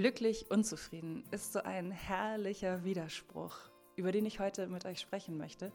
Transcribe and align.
Glücklich 0.00 0.50
unzufrieden 0.50 1.24
ist 1.30 1.52
so 1.52 1.62
ein 1.62 1.90
herrlicher 1.90 2.84
Widerspruch, 2.84 3.54
über 3.96 4.12
den 4.12 4.24
ich 4.24 4.40
heute 4.40 4.66
mit 4.66 4.86
euch 4.86 4.98
sprechen 4.98 5.36
möchte. 5.36 5.72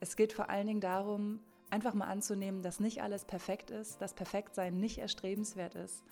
Es 0.00 0.16
geht 0.16 0.32
vor 0.32 0.48
allen 0.48 0.66
Dingen 0.66 0.80
darum, 0.80 1.40
einfach 1.68 1.92
mal 1.92 2.06
anzunehmen, 2.06 2.62
dass 2.62 2.80
nicht 2.80 3.02
alles 3.02 3.26
perfekt 3.26 3.70
ist, 3.70 4.00
dass 4.00 4.14
Perfektsein 4.14 4.80
nicht 4.80 4.96
erstrebenswert 4.96 5.74
ist, 5.74 6.02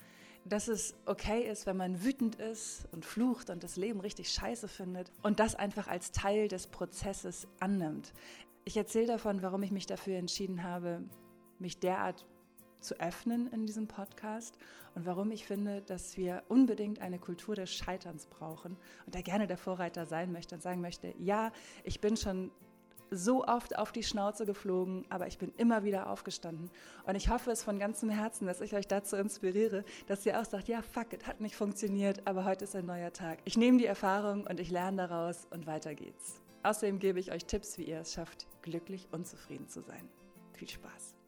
dass 0.45 0.69
es 0.69 0.95
okay 1.06 1.50
ist, 1.50 1.64
wenn 1.64 1.79
man 1.79 2.04
wütend 2.04 2.35
ist 2.35 2.87
und 2.93 3.07
flucht 3.07 3.48
und 3.48 3.65
das 3.65 3.77
Leben 3.77 4.01
richtig 4.01 4.29
scheiße 4.29 4.69
findet 4.69 5.11
und 5.23 5.41
das 5.41 5.55
einfach 5.55 5.89
als 5.89 6.12
Teil 6.12 6.49
des 6.49 6.67
Prozesses 6.67 7.49
annimmt. 7.61 8.12
Ich 8.67 8.77
erzähle 8.77 9.07
davon, 9.07 9.41
warum 9.41 9.62
ich 9.62 9.71
mich 9.71 9.87
dafür 9.87 10.19
entschieden 10.19 10.65
habe, 10.65 11.03
mich 11.59 11.79
derart 11.79 12.27
zu 12.85 13.01
öffnen 13.01 13.51
in 13.53 13.66
diesem 13.66 13.89
Podcast 13.89 14.57
und 14.95 15.07
warum 15.07 15.30
ich 15.30 15.46
finde, 15.46 15.82
dass 15.82 16.17
wir 16.17 16.43
unbedingt 16.48 17.00
eine 17.00 17.18
Kultur 17.18 17.55
des 17.57 17.73
Scheiterns 17.73 18.27
brauchen 18.27 18.77
und 19.07 19.14
da 19.14 19.21
gerne 19.21 19.46
der 19.46 19.58
Vorreiter 19.58 20.07
sein 20.07 20.32
möchte 20.32 20.54
und 20.54 20.61
sagen 20.61 20.81
möchte, 20.81 21.13
ja, 21.18 21.53
ich 21.82 22.00
bin 22.00 22.17
schon 22.17 22.50
so 23.11 23.44
oft 23.44 23.79
auf 23.79 23.93
die 23.93 24.03
Schnauze 24.03 24.46
geflogen, 24.46 25.05
aber 25.08 25.27
ich 25.27 25.39
bin 25.39 25.53
immer 25.57 25.85
wieder 25.85 26.11
aufgestanden. 26.11 26.71
Und 27.07 27.14
ich 27.14 27.29
hoffe 27.29 27.50
es 27.50 27.63
von 27.63 27.79
ganzem 27.79 28.11
Herzen, 28.11 28.46
dass 28.46 28.61
ich 28.61 28.75
euch 28.75 28.89
dazu 28.89 29.16
inspiriere, 29.16 29.85
dass 30.07 30.27
ihr 30.27 30.41
auch 30.41 30.44
sagt, 30.44 30.69
ja, 30.69 30.82
fuck, 30.82 31.13
es 31.13 31.27
hat 31.27 31.41
nicht 31.41 31.55
funktioniert, 31.55 32.27
aber 32.27 32.44
heute 32.44 32.64
ist 32.64 32.75
ein 32.75 32.86
neuer 32.86 33.12
Tag. 33.12 33.39
Ich 33.44 33.56
nehme 33.56 33.78
die 33.78 33.86
Erfahrung 33.86 34.47
und 34.47 34.61
ich 34.61 34.70
lerne 34.70 35.08
daraus 35.08 35.47
und 35.50 35.66
weiter 35.66 35.94
geht's. 35.94 36.41
Außerdem 36.62 36.98
gebe 36.98 37.20
ich 37.20 37.30
euch 37.30 37.44
Tipps, 37.44 37.78
wie 37.78 37.84
ihr 37.84 38.00
es 38.00 38.14
schafft, 38.14 38.47
glücklich 38.62 39.08
und 39.12 39.27
zufrieden 39.27 39.69
zu 39.69 39.83
sein. 39.83 40.08
Viel 40.55 40.69
Spaß! 40.69 41.23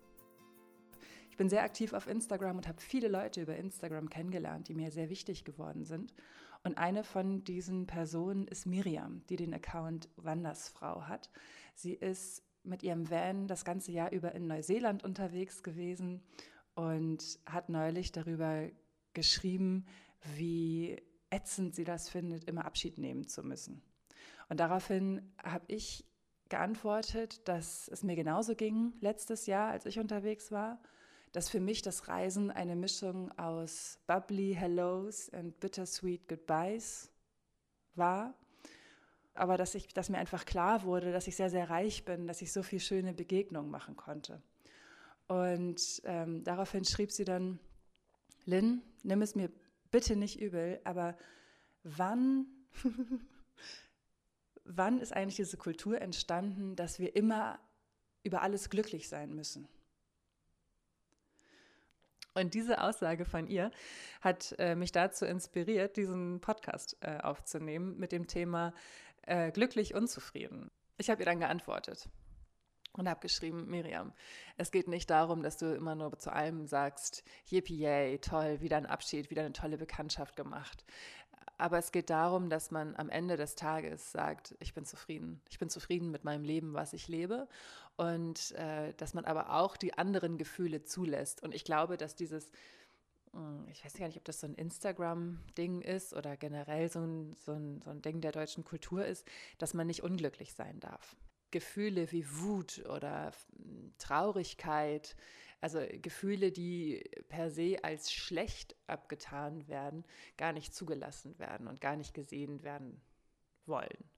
Ich 1.36 1.38
bin 1.38 1.50
sehr 1.50 1.64
aktiv 1.64 1.92
auf 1.92 2.06
Instagram 2.06 2.56
und 2.56 2.66
habe 2.66 2.80
viele 2.80 3.08
Leute 3.08 3.42
über 3.42 3.54
Instagram 3.56 4.08
kennengelernt, 4.08 4.68
die 4.68 4.74
mir 4.74 4.90
sehr 4.90 5.10
wichtig 5.10 5.44
geworden 5.44 5.84
sind. 5.84 6.14
Und 6.64 6.78
eine 6.78 7.04
von 7.04 7.44
diesen 7.44 7.86
Personen 7.86 8.48
ist 8.48 8.64
Miriam, 8.64 9.20
die 9.28 9.36
den 9.36 9.52
Account 9.52 10.08
Wandersfrau 10.16 11.02
hat. 11.02 11.28
Sie 11.74 11.92
ist 11.92 12.42
mit 12.62 12.82
ihrem 12.82 13.10
Van 13.10 13.48
das 13.48 13.66
ganze 13.66 13.92
Jahr 13.92 14.12
über 14.12 14.34
in 14.34 14.46
Neuseeland 14.46 15.04
unterwegs 15.04 15.62
gewesen 15.62 16.22
und 16.74 17.38
hat 17.44 17.68
neulich 17.68 18.12
darüber 18.12 18.70
geschrieben, 19.12 19.84
wie 20.36 20.96
ätzend 21.28 21.74
sie 21.74 21.84
das 21.84 22.08
findet, 22.08 22.44
immer 22.44 22.64
Abschied 22.64 22.96
nehmen 22.96 23.28
zu 23.28 23.42
müssen. 23.42 23.82
Und 24.48 24.58
daraufhin 24.58 25.34
habe 25.44 25.66
ich 25.68 26.06
geantwortet, 26.48 27.46
dass 27.46 27.88
es 27.88 28.02
mir 28.02 28.16
genauso 28.16 28.54
ging 28.54 28.94
letztes 29.02 29.44
Jahr, 29.44 29.68
als 29.68 29.84
ich 29.84 29.98
unterwegs 29.98 30.50
war 30.50 30.80
dass 31.32 31.48
für 31.48 31.60
mich 31.60 31.82
das 31.82 32.08
Reisen 32.08 32.50
eine 32.50 32.76
Mischung 32.76 33.30
aus 33.38 33.98
bubbly 34.06 34.54
Hellos 34.54 35.28
und 35.28 35.58
bittersweet 35.60 36.28
Goodbyes 36.28 37.10
war. 37.94 38.34
Aber 39.34 39.58
dass, 39.58 39.74
ich, 39.74 39.88
dass 39.88 40.08
mir 40.08 40.18
einfach 40.18 40.46
klar 40.46 40.84
wurde, 40.84 41.12
dass 41.12 41.26
ich 41.26 41.36
sehr, 41.36 41.50
sehr 41.50 41.68
reich 41.68 42.04
bin, 42.04 42.26
dass 42.26 42.40
ich 42.40 42.52
so 42.52 42.62
viele 42.62 42.80
schöne 42.80 43.12
Begegnungen 43.12 43.70
machen 43.70 43.96
konnte. 43.96 44.42
Und 45.28 46.00
ähm, 46.04 46.42
daraufhin 46.44 46.84
schrieb 46.84 47.12
sie 47.12 47.24
dann, 47.24 47.58
Lynn, 48.44 48.80
nimm 49.02 49.22
es 49.22 49.34
mir 49.34 49.50
bitte 49.90 50.16
nicht 50.16 50.40
übel, 50.40 50.80
aber 50.84 51.16
wann, 51.82 52.46
wann 54.64 55.00
ist 55.00 55.12
eigentlich 55.12 55.36
diese 55.36 55.56
Kultur 55.56 56.00
entstanden, 56.00 56.76
dass 56.76 56.98
wir 56.98 57.16
immer 57.16 57.58
über 58.22 58.42
alles 58.42 58.70
glücklich 58.70 59.08
sein 59.08 59.34
müssen? 59.34 59.68
Und 62.36 62.52
diese 62.52 62.82
Aussage 62.82 63.24
von 63.24 63.46
ihr 63.46 63.70
hat 64.20 64.54
äh, 64.58 64.74
mich 64.74 64.92
dazu 64.92 65.24
inspiriert, 65.24 65.96
diesen 65.96 66.40
Podcast 66.42 66.98
äh, 67.00 67.16
aufzunehmen 67.22 67.96
mit 67.98 68.12
dem 68.12 68.26
Thema 68.26 68.74
äh, 69.22 69.50
glücklich 69.50 69.94
unzufrieden. 69.94 70.70
Ich 70.98 71.08
habe 71.08 71.22
ihr 71.22 71.24
dann 71.24 71.40
geantwortet 71.40 72.10
und 72.92 73.08
habe 73.08 73.20
geschrieben, 73.20 73.66
Miriam, 73.68 74.12
es 74.58 74.70
geht 74.70 74.86
nicht 74.86 75.08
darum, 75.08 75.42
dass 75.42 75.56
du 75.56 75.74
immer 75.74 75.94
nur 75.94 76.18
zu 76.18 76.30
allem 76.30 76.66
sagst, 76.66 77.24
yippie 77.50 77.78
yay, 77.78 78.18
toll, 78.18 78.60
wieder 78.60 78.76
ein 78.76 78.86
Abschied, 78.86 79.30
wieder 79.30 79.42
eine 79.42 79.54
tolle 79.54 79.78
Bekanntschaft 79.78 80.36
gemacht. 80.36 80.84
Aber 81.58 81.78
es 81.78 81.90
geht 81.90 82.10
darum, 82.10 82.50
dass 82.50 82.70
man 82.70 82.94
am 82.96 83.08
Ende 83.08 83.36
des 83.36 83.54
Tages 83.54 84.12
sagt, 84.12 84.54
ich 84.60 84.74
bin 84.74 84.84
zufrieden. 84.84 85.40
Ich 85.48 85.58
bin 85.58 85.70
zufrieden 85.70 86.10
mit 86.10 86.24
meinem 86.24 86.44
Leben, 86.44 86.74
was 86.74 86.92
ich 86.92 87.08
lebe. 87.08 87.48
Und 87.96 88.52
äh, 88.52 88.92
dass 88.94 89.14
man 89.14 89.24
aber 89.24 89.54
auch 89.54 89.76
die 89.76 89.96
anderen 89.96 90.36
Gefühle 90.36 90.82
zulässt. 90.84 91.42
Und 91.42 91.54
ich 91.54 91.64
glaube, 91.64 91.96
dass 91.96 92.14
dieses, 92.14 92.50
hm, 93.32 93.66
ich 93.70 93.84
weiß 93.84 93.94
gar 93.94 94.06
nicht, 94.06 94.18
ob 94.18 94.24
das 94.24 94.40
so 94.40 94.46
ein 94.46 94.54
Instagram-Ding 94.54 95.80
ist 95.80 96.12
oder 96.12 96.36
generell 96.36 96.90
so 96.90 97.00
ein, 97.00 97.34
so, 97.36 97.52
ein, 97.52 97.80
so 97.80 97.90
ein 97.90 98.02
Ding 98.02 98.20
der 98.20 98.32
deutschen 98.32 98.64
Kultur 98.64 99.06
ist, 99.06 99.26
dass 99.56 99.72
man 99.72 99.86
nicht 99.86 100.02
unglücklich 100.02 100.52
sein 100.52 100.78
darf. 100.80 101.16
Gefühle 101.52 102.12
wie 102.12 102.26
Wut 102.28 102.84
oder 102.86 103.32
hm, 103.56 103.94
Traurigkeit, 103.96 105.16
also 105.66 105.84
Gefühle, 106.00 106.52
die 106.52 107.02
per 107.28 107.50
se 107.50 107.78
als 107.82 108.12
schlecht 108.12 108.76
abgetan 108.86 109.66
werden, 109.66 110.04
gar 110.36 110.52
nicht 110.52 110.72
zugelassen 110.72 111.36
werden 111.40 111.66
und 111.66 111.80
gar 111.80 111.96
nicht 111.96 112.14
gesehen 112.14 112.62
werden 112.62 113.02
wollen. 113.64 114.08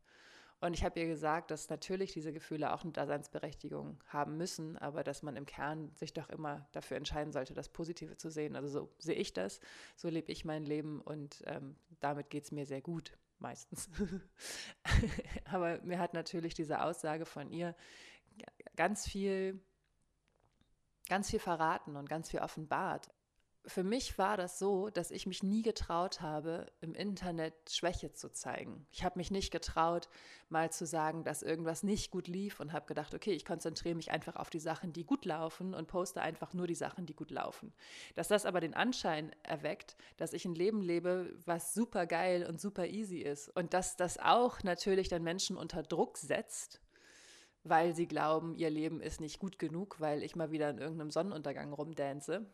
Und 0.61 0.75
ich 0.75 0.85
habe 0.85 1.01
ihr 1.01 1.07
gesagt, 1.07 1.51
dass 1.51 1.71
natürlich 1.71 2.13
diese 2.13 2.35
Gefühle 2.35 2.75
auch 2.75 2.83
eine 2.83 2.93
Daseinsberechtigung 2.93 3.99
haben 4.09 4.37
müssen, 4.37 4.77
aber 4.77 5.03
dass 5.03 5.23
man 5.23 5.37
im 5.37 5.47
Kern 5.47 5.91
sich 5.95 6.13
doch 6.13 6.29
immer 6.29 6.69
dafür 6.73 6.99
entscheiden 6.99 7.33
sollte, 7.33 7.55
das 7.55 7.71
Positive 7.71 8.19
zu 8.19 8.29
sehen. 8.31 8.55
Also 8.55 8.69
so 8.69 8.93
sehe 8.99 9.15
ich 9.15 9.33
das, 9.33 9.59
so 9.97 10.11
lebe 10.11 10.31
ich 10.31 10.45
mein 10.45 10.67
Leben 10.67 11.01
und 11.01 11.43
ähm, 11.47 11.77
damit 12.01 12.29
geht 12.29 12.45
es 12.45 12.53
mir 12.53 12.67
sehr 12.67 12.83
gut, 12.83 13.17
meistens. 13.39 13.89
aber 15.47 15.81
mir 15.81 15.99
hat 15.99 16.13
natürlich 16.13 16.53
diese 16.53 16.83
Aussage 16.83 17.25
von 17.25 17.51
ihr 17.51 17.75
ganz 18.77 19.09
viel 19.09 19.63
ganz 21.09 21.31
viel 21.31 21.41
verraten 21.41 21.97
und 21.97 22.09
ganz 22.09 22.31
viel 22.31 22.41
offenbart. 22.41 23.11
Für 23.67 23.85
mich 23.85 24.17
war 24.17 24.39
das 24.39 24.59
so, 24.59 24.89
dass 24.89 25.11
ich 25.11 25.27
mich 25.27 25.43
nie 25.43 25.61
getraut 25.61 26.23
habe, 26.23 26.73
im 26.81 26.95
Internet 26.95 27.53
Schwäche 27.71 28.15
zu 28.15 28.33
zeigen. 28.33 28.87
Ich 28.91 29.05
habe 29.05 29.19
mich 29.19 29.31
nicht 29.31 29.51
getraut, 29.51 30.09
mal 30.49 30.73
zu 30.73 30.87
sagen, 30.87 31.23
dass 31.23 31.43
irgendwas 31.43 31.83
nicht 31.83 32.11
gut 32.11 32.29
lief 32.29 32.61
und 32.61 32.73
habe 32.73 32.87
gedacht, 32.87 33.13
okay, 33.15 33.33
ich 33.33 33.45
konzentriere 33.45 33.95
mich 33.95 34.11
einfach 34.11 34.37
auf 34.37 34.49
die 34.49 34.59
Sachen, 34.59 34.95
die 34.95 35.05
gut 35.05 35.27
laufen 35.27 35.75
und 35.75 35.87
poste 35.87 36.23
einfach 36.23 36.55
nur 36.55 36.67
die 36.67 36.75
Sachen, 36.75 37.05
die 37.05 37.15
gut 37.15 37.31
laufen. 37.31 37.75
Dass 38.15 38.29
das 38.29 38.47
aber 38.47 38.61
den 38.61 38.73
Anschein 38.73 39.33
erweckt, 39.43 39.99
dass 40.17 40.33
ich 40.33 40.47
ein 40.47 40.55
Leben 40.55 40.81
lebe, 40.81 41.37
was 41.45 41.75
super 41.75 42.07
geil 42.07 42.47
und 42.49 42.59
super 42.59 42.87
easy 42.87 43.19
ist 43.19 43.55
und 43.55 43.75
dass 43.75 43.97
das 43.97 44.19
auch 44.19 44.63
natürlich 44.63 45.09
dann 45.09 45.23
Menschen 45.23 45.59
unter 45.59 45.83
Druck 45.83 46.17
setzt, 46.17 46.81
weil 47.65 47.95
sie 47.95 48.07
glauben, 48.07 48.55
ihr 48.55 48.71
Leben 48.71 49.01
ist 49.01 49.21
nicht 49.21 49.39
gut 49.39 49.59
genug, 49.59 50.01
weil 50.01 50.23
ich 50.23 50.37
mal 50.37 50.51
wieder 50.51 50.71
in 50.71 50.79
irgendeinem 50.79 51.11
Sonnenuntergang 51.11 51.73
rumdance. 51.73 52.47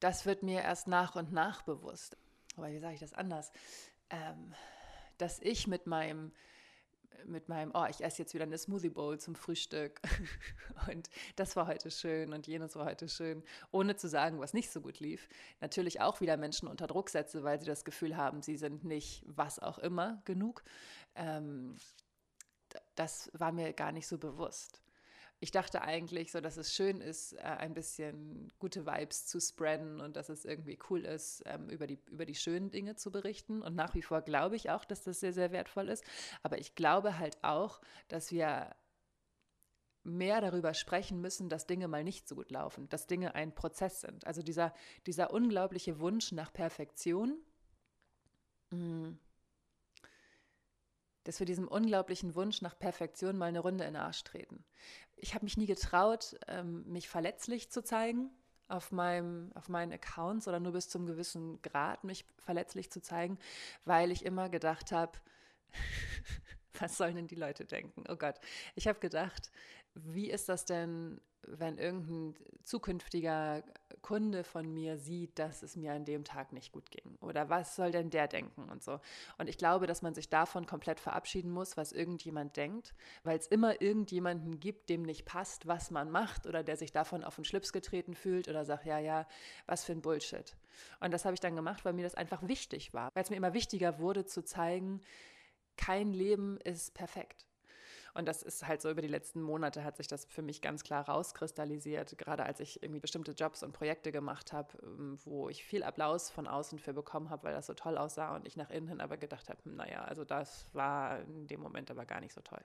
Das 0.00 0.26
wird 0.26 0.42
mir 0.42 0.62
erst 0.62 0.88
nach 0.88 1.16
und 1.16 1.32
nach 1.32 1.62
bewusst. 1.62 2.16
Aber 2.56 2.70
wie 2.70 2.78
sage 2.78 2.94
ich 2.94 3.00
das 3.00 3.12
anders? 3.12 3.50
Ähm, 4.10 4.54
dass 5.18 5.40
ich 5.40 5.66
mit 5.66 5.86
meinem 5.86 6.32
mit 7.24 7.48
meinem, 7.48 7.72
oh, 7.74 7.86
ich 7.88 8.02
esse 8.02 8.22
jetzt 8.22 8.34
wieder 8.34 8.44
eine 8.44 8.58
Smoothie 8.58 8.90
Bowl 8.90 9.18
zum 9.18 9.34
Frühstück 9.34 10.00
und 10.90 11.08
das 11.36 11.56
war 11.56 11.66
heute 11.66 11.90
schön 11.90 12.32
und 12.32 12.46
jenes 12.46 12.76
war 12.76 12.86
heute 12.86 13.08
schön, 13.08 13.42
ohne 13.70 13.96
zu 13.96 14.08
sagen, 14.08 14.38
was 14.38 14.54
nicht 14.54 14.70
so 14.70 14.80
gut 14.80 15.00
lief. 15.00 15.28
Natürlich 15.60 16.00
auch 16.00 16.20
wieder 16.20 16.36
Menschen 16.36 16.68
unter 16.68 16.86
Druck 16.86 17.10
setze, 17.10 17.42
weil 17.42 17.58
sie 17.58 17.66
das 17.66 17.84
Gefühl 17.84 18.16
haben, 18.16 18.42
sie 18.42 18.56
sind 18.56 18.84
nicht 18.84 19.24
was 19.26 19.58
auch 19.58 19.78
immer 19.78 20.20
genug. 20.24 20.62
Ähm, 21.14 21.76
das 22.96 23.30
war 23.32 23.52
mir 23.52 23.72
gar 23.72 23.92
nicht 23.92 24.08
so 24.08 24.18
bewusst. 24.18 24.82
Ich 25.38 25.50
dachte 25.50 25.82
eigentlich 25.82 26.32
so, 26.32 26.40
dass 26.40 26.56
es 26.56 26.74
schön 26.74 27.00
ist, 27.00 27.34
äh, 27.34 27.42
ein 27.42 27.74
bisschen 27.74 28.50
gute 28.58 28.86
Vibes 28.86 29.26
zu 29.26 29.38
spreaden 29.38 30.00
und 30.00 30.16
dass 30.16 30.30
es 30.30 30.46
irgendwie 30.46 30.78
cool 30.88 31.04
ist, 31.04 31.42
ähm, 31.44 31.68
über 31.68 31.86
die, 31.86 31.98
über 32.10 32.24
die 32.24 32.34
schönen 32.34 32.70
Dinge 32.70 32.96
zu 32.96 33.10
berichten. 33.10 33.60
Und 33.60 33.74
nach 33.74 33.94
wie 33.94 34.02
vor 34.02 34.22
glaube 34.22 34.56
ich 34.56 34.70
auch, 34.70 34.86
dass 34.86 35.02
das 35.02 35.20
sehr, 35.20 35.34
sehr 35.34 35.52
wertvoll 35.52 35.90
ist. 35.90 36.04
Aber 36.42 36.58
ich 36.58 36.74
glaube 36.74 37.18
halt 37.18 37.36
auch, 37.42 37.82
dass 38.08 38.32
wir 38.32 38.74
mehr 40.04 40.40
darüber 40.40 40.72
sprechen 40.72 41.20
müssen, 41.20 41.50
dass 41.50 41.66
Dinge 41.66 41.88
mal 41.88 42.04
nicht 42.04 42.26
so 42.28 42.36
gut 42.36 42.50
laufen, 42.50 42.88
dass 42.88 43.06
Dinge 43.06 43.34
ein 43.34 43.54
Prozess 43.54 44.00
sind. 44.00 44.26
Also 44.26 44.42
dieser, 44.42 44.72
dieser 45.06 45.32
unglaubliche 45.32 46.00
Wunsch 46.00 46.32
nach 46.32 46.52
Perfektion. 46.52 47.36
Mh, 48.70 48.78
mm, 48.78 49.18
dass 51.26 51.40
wir 51.40 51.46
diesem 51.46 51.66
unglaublichen 51.66 52.34
Wunsch 52.34 52.62
nach 52.62 52.78
Perfektion 52.78 53.36
mal 53.36 53.46
eine 53.46 53.60
Runde 53.60 53.84
in 53.84 53.94
den 53.94 54.02
Arsch 54.02 54.22
treten. 54.22 54.64
Ich 55.16 55.34
habe 55.34 55.44
mich 55.44 55.56
nie 55.56 55.66
getraut, 55.66 56.36
ähm, 56.46 56.84
mich 56.86 57.08
verletzlich 57.08 57.70
zu 57.70 57.82
zeigen 57.82 58.30
auf, 58.68 58.92
meinem, 58.92 59.50
auf 59.54 59.68
meinen 59.68 59.92
Accounts 59.92 60.46
oder 60.46 60.60
nur 60.60 60.72
bis 60.72 60.88
zum 60.88 61.06
gewissen 61.06 61.60
Grad 61.62 62.04
mich 62.04 62.24
verletzlich 62.38 62.90
zu 62.90 63.00
zeigen, 63.00 63.38
weil 63.84 64.10
ich 64.10 64.24
immer 64.24 64.48
gedacht 64.48 64.92
habe, 64.92 65.18
was 66.80 66.96
sollen 66.96 67.16
denn 67.16 67.26
die 67.26 67.34
Leute 67.34 67.64
denken? 67.64 68.04
Oh 68.08 68.16
Gott. 68.16 68.36
Ich 68.74 68.86
habe 68.88 68.98
gedacht, 68.98 69.50
wie 69.94 70.30
ist 70.30 70.48
das 70.48 70.64
denn, 70.64 71.20
wenn 71.42 71.78
irgendein 71.78 72.34
zukünftiger 72.64 73.62
Kunde 74.02 74.44
von 74.44 74.72
mir 74.72 74.98
sieht, 74.98 75.38
dass 75.38 75.62
es 75.62 75.74
mir 75.76 75.92
an 75.92 76.04
dem 76.04 76.24
Tag 76.24 76.52
nicht 76.52 76.72
gut 76.72 76.90
ging? 76.90 77.16
Oder 77.20 77.48
was 77.48 77.76
soll 77.76 77.92
denn 77.92 78.10
der 78.10 78.28
denken 78.28 78.68
und 78.68 78.82
so? 78.82 79.00
Und 79.38 79.48
ich 79.48 79.56
glaube, 79.56 79.86
dass 79.86 80.02
man 80.02 80.14
sich 80.14 80.28
davon 80.28 80.66
komplett 80.66 81.00
verabschieden 81.00 81.50
muss, 81.50 81.76
was 81.76 81.92
irgendjemand 81.92 82.56
denkt, 82.56 82.94
weil 83.24 83.38
es 83.38 83.46
immer 83.46 83.80
irgendjemanden 83.80 84.60
gibt, 84.60 84.90
dem 84.90 85.02
nicht 85.02 85.24
passt, 85.24 85.66
was 85.66 85.90
man 85.90 86.10
macht 86.10 86.46
oder 86.46 86.62
der 86.62 86.76
sich 86.76 86.92
davon 86.92 87.24
auf 87.24 87.36
den 87.36 87.44
Schlips 87.44 87.72
getreten 87.72 88.14
fühlt 88.14 88.48
oder 88.48 88.64
sagt, 88.64 88.84
ja, 88.84 88.98
ja, 88.98 89.26
was 89.66 89.84
für 89.84 89.92
ein 89.92 90.02
Bullshit. 90.02 90.56
Und 91.00 91.12
das 91.12 91.24
habe 91.24 91.34
ich 91.34 91.40
dann 91.40 91.56
gemacht, 91.56 91.84
weil 91.84 91.94
mir 91.94 92.04
das 92.04 92.14
einfach 92.14 92.46
wichtig 92.46 92.92
war, 92.92 93.10
weil 93.14 93.22
es 93.22 93.30
mir 93.30 93.36
immer 93.36 93.54
wichtiger 93.54 93.98
wurde 93.98 94.26
zu 94.26 94.44
zeigen, 94.44 95.00
kein 95.76 96.12
Leben 96.12 96.58
ist 96.58 96.94
perfekt. 96.94 97.46
Und 98.16 98.26
das 98.26 98.42
ist 98.42 98.66
halt 98.66 98.80
so 98.80 98.90
über 98.90 99.02
die 99.02 99.08
letzten 99.08 99.42
Monate 99.42 99.84
hat 99.84 99.98
sich 99.98 100.08
das 100.08 100.24
für 100.24 100.40
mich 100.40 100.62
ganz 100.62 100.82
klar 100.82 101.06
rauskristallisiert, 101.06 102.16
gerade 102.16 102.44
als 102.44 102.60
ich 102.60 102.82
irgendwie 102.82 103.00
bestimmte 103.00 103.32
Jobs 103.32 103.62
und 103.62 103.72
Projekte 103.72 104.10
gemacht 104.10 104.54
habe, 104.54 104.78
ähm, 104.82 105.18
wo 105.24 105.50
ich 105.50 105.62
viel 105.64 105.82
Applaus 105.82 106.30
von 106.30 106.48
außen 106.48 106.78
für 106.78 106.94
bekommen 106.94 107.28
habe, 107.28 107.44
weil 107.44 107.52
das 107.52 107.66
so 107.66 107.74
toll 107.74 107.98
aussah 107.98 108.34
und 108.34 108.46
ich 108.46 108.56
nach 108.56 108.70
innen 108.70 108.88
hin 108.88 109.02
aber 109.02 109.18
gedacht 109.18 109.50
habe, 109.50 109.62
hm, 109.64 109.76
naja, 109.76 110.02
also 110.04 110.24
das 110.24 110.64
war 110.72 111.20
in 111.20 111.46
dem 111.46 111.60
Moment 111.60 111.90
aber 111.90 112.06
gar 112.06 112.20
nicht 112.20 112.32
so 112.32 112.40
toll. 112.40 112.64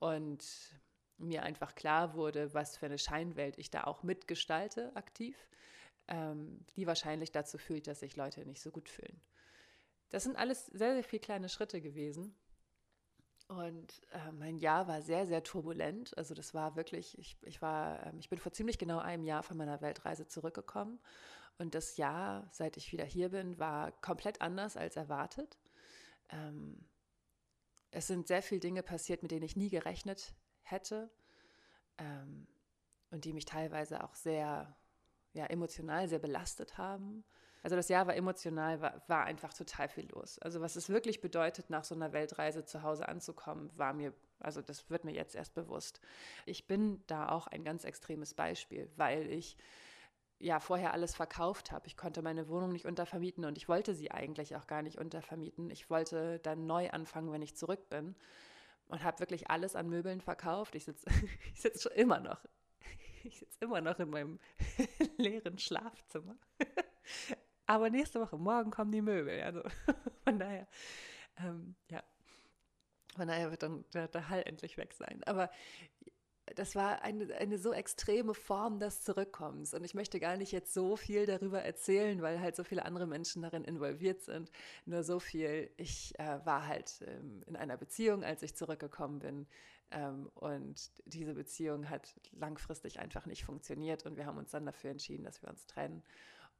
Und 0.00 0.44
mir 1.16 1.44
einfach 1.44 1.76
klar 1.76 2.14
wurde, 2.14 2.52
was 2.52 2.76
für 2.76 2.86
eine 2.86 2.98
Scheinwelt 2.98 3.58
ich 3.58 3.70
da 3.70 3.84
auch 3.84 4.02
mitgestalte, 4.02 4.90
aktiv, 4.96 5.36
ähm, 6.08 6.66
die 6.76 6.88
wahrscheinlich 6.88 7.30
dazu 7.30 7.56
führt, 7.56 7.86
dass 7.86 8.00
sich 8.00 8.16
Leute 8.16 8.44
nicht 8.44 8.60
so 8.60 8.72
gut 8.72 8.88
fühlen. 8.88 9.20
Das 10.12 10.24
sind 10.24 10.36
alles 10.36 10.66
sehr, 10.66 10.92
sehr 10.92 11.02
viele 11.02 11.20
kleine 11.20 11.48
Schritte 11.48 11.80
gewesen. 11.80 12.36
Und 13.48 14.02
äh, 14.12 14.30
mein 14.32 14.58
Jahr 14.58 14.86
war 14.86 15.00
sehr, 15.00 15.26
sehr 15.26 15.42
turbulent. 15.42 16.16
Also 16.18 16.34
das 16.34 16.52
war 16.52 16.76
wirklich, 16.76 17.18
ich, 17.18 17.38
ich 17.42 17.62
war, 17.62 18.06
ähm, 18.06 18.18
ich 18.18 18.28
bin 18.28 18.38
vor 18.38 18.52
ziemlich 18.52 18.78
genau 18.78 18.98
einem 18.98 19.24
Jahr 19.24 19.42
von 19.42 19.56
meiner 19.56 19.80
Weltreise 19.80 20.26
zurückgekommen. 20.26 21.00
Und 21.56 21.74
das 21.74 21.96
Jahr, 21.96 22.46
seit 22.52 22.76
ich 22.76 22.92
wieder 22.92 23.06
hier 23.06 23.30
bin, 23.30 23.58
war 23.58 23.90
komplett 24.02 24.42
anders 24.42 24.76
als 24.76 24.96
erwartet. 24.96 25.58
Ähm, 26.28 26.84
es 27.90 28.06
sind 28.06 28.28
sehr 28.28 28.42
viele 28.42 28.60
Dinge 28.60 28.82
passiert, 28.82 29.22
mit 29.22 29.30
denen 29.30 29.44
ich 29.44 29.56
nie 29.56 29.70
gerechnet 29.70 30.34
hätte 30.60 31.10
ähm, 31.96 32.46
und 33.10 33.24
die 33.24 33.32
mich 33.32 33.46
teilweise 33.46 34.04
auch 34.04 34.14
sehr 34.14 34.76
ja, 35.32 35.46
emotional 35.46 36.06
sehr 36.06 36.18
belastet 36.18 36.76
haben. 36.76 37.24
Also 37.62 37.76
das 37.76 37.88
Jahr 37.88 38.06
war 38.06 38.16
emotional, 38.16 38.80
war, 38.80 39.02
war 39.06 39.24
einfach 39.24 39.54
total 39.54 39.88
viel 39.88 40.08
los. 40.12 40.38
Also 40.40 40.60
was 40.60 40.76
es 40.76 40.88
wirklich 40.88 41.20
bedeutet, 41.20 41.70
nach 41.70 41.84
so 41.84 41.94
einer 41.94 42.12
Weltreise 42.12 42.64
zu 42.64 42.82
Hause 42.82 43.08
anzukommen, 43.08 43.70
war 43.76 43.92
mir, 43.92 44.12
also 44.40 44.60
das 44.60 44.90
wird 44.90 45.04
mir 45.04 45.12
jetzt 45.12 45.36
erst 45.36 45.54
bewusst. 45.54 46.00
Ich 46.44 46.66
bin 46.66 47.02
da 47.06 47.28
auch 47.28 47.46
ein 47.46 47.64
ganz 47.64 47.84
extremes 47.84 48.34
Beispiel, 48.34 48.90
weil 48.96 49.30
ich 49.30 49.56
ja 50.40 50.58
vorher 50.58 50.92
alles 50.92 51.14
verkauft 51.14 51.70
habe. 51.70 51.86
Ich 51.86 51.96
konnte 51.96 52.20
meine 52.20 52.48
Wohnung 52.48 52.72
nicht 52.72 52.84
untervermieten 52.84 53.44
und 53.44 53.56
ich 53.56 53.68
wollte 53.68 53.94
sie 53.94 54.10
eigentlich 54.10 54.56
auch 54.56 54.66
gar 54.66 54.82
nicht 54.82 54.98
untervermieten. 54.98 55.70
Ich 55.70 55.88
wollte 55.88 56.40
dann 56.40 56.66
neu 56.66 56.90
anfangen, 56.90 57.30
wenn 57.32 57.42
ich 57.42 57.56
zurück 57.56 57.88
bin 57.88 58.16
und 58.88 59.04
habe 59.04 59.20
wirklich 59.20 59.50
alles 59.50 59.76
an 59.76 59.88
Möbeln 59.88 60.20
verkauft. 60.20 60.74
Ich 60.74 60.84
sitze 60.84 61.06
ich 61.54 61.60
sitz 61.60 61.82
schon 61.82 61.92
immer 61.92 62.20
noch. 62.20 62.40
Ich 63.24 63.38
sitze 63.38 63.58
immer 63.60 63.80
noch 63.80 64.00
in 64.00 64.10
meinem 64.10 64.40
leeren 65.16 65.56
Schlafzimmer. 65.56 66.34
Aber 67.66 67.90
nächste 67.90 68.20
Woche, 68.20 68.36
morgen 68.36 68.70
kommen 68.70 68.92
die 68.92 69.02
Möbel. 69.02 69.40
Also 69.42 69.62
von 70.24 70.38
daher, 70.38 70.66
ähm, 71.38 71.74
ja, 71.90 72.02
von 73.16 73.28
daher 73.28 73.50
wird 73.50 73.62
dann 73.62 73.84
der, 73.92 74.08
der 74.08 74.28
Hall 74.28 74.42
endlich 74.46 74.76
weg 74.76 74.94
sein. 74.94 75.22
Aber 75.26 75.50
das 76.56 76.74
war 76.74 77.02
eine, 77.02 77.34
eine 77.36 77.58
so 77.58 77.72
extreme 77.72 78.34
Form 78.34 78.78
des 78.78 79.02
Zurückkommens. 79.02 79.74
Und 79.74 79.84
ich 79.84 79.94
möchte 79.94 80.20
gar 80.20 80.36
nicht 80.36 80.52
jetzt 80.52 80.74
so 80.74 80.96
viel 80.96 81.26
darüber 81.26 81.62
erzählen, 81.62 82.20
weil 82.20 82.40
halt 82.40 82.56
so 82.56 82.64
viele 82.64 82.84
andere 82.84 83.06
Menschen 83.06 83.42
darin 83.42 83.64
involviert 83.64 84.22
sind. 84.22 84.50
Nur 84.84 85.04
so 85.04 85.20
viel, 85.20 85.70
ich 85.76 86.18
äh, 86.18 86.44
war 86.44 86.66
halt 86.66 87.00
ähm, 87.06 87.42
in 87.46 87.56
einer 87.56 87.76
Beziehung, 87.76 88.24
als 88.24 88.42
ich 88.42 88.56
zurückgekommen 88.56 89.20
bin. 89.20 89.46
Ähm, 89.90 90.30
und 90.34 90.90
diese 91.06 91.34
Beziehung 91.34 91.88
hat 91.88 92.14
langfristig 92.32 92.98
einfach 92.98 93.26
nicht 93.26 93.44
funktioniert. 93.44 94.04
Und 94.04 94.16
wir 94.16 94.26
haben 94.26 94.38
uns 94.38 94.50
dann 94.50 94.66
dafür 94.66 94.90
entschieden, 94.90 95.24
dass 95.24 95.42
wir 95.42 95.48
uns 95.48 95.66
trennen. 95.66 96.02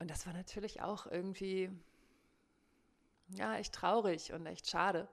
Und 0.02 0.10
das 0.10 0.26
war 0.26 0.32
natürlich 0.32 0.82
auch 0.82 1.06
irgendwie, 1.06 1.70
ja, 3.28 3.54
echt 3.54 3.72
traurig 3.72 4.32
und 4.32 4.46
echt 4.46 4.68
schade. 4.68 5.06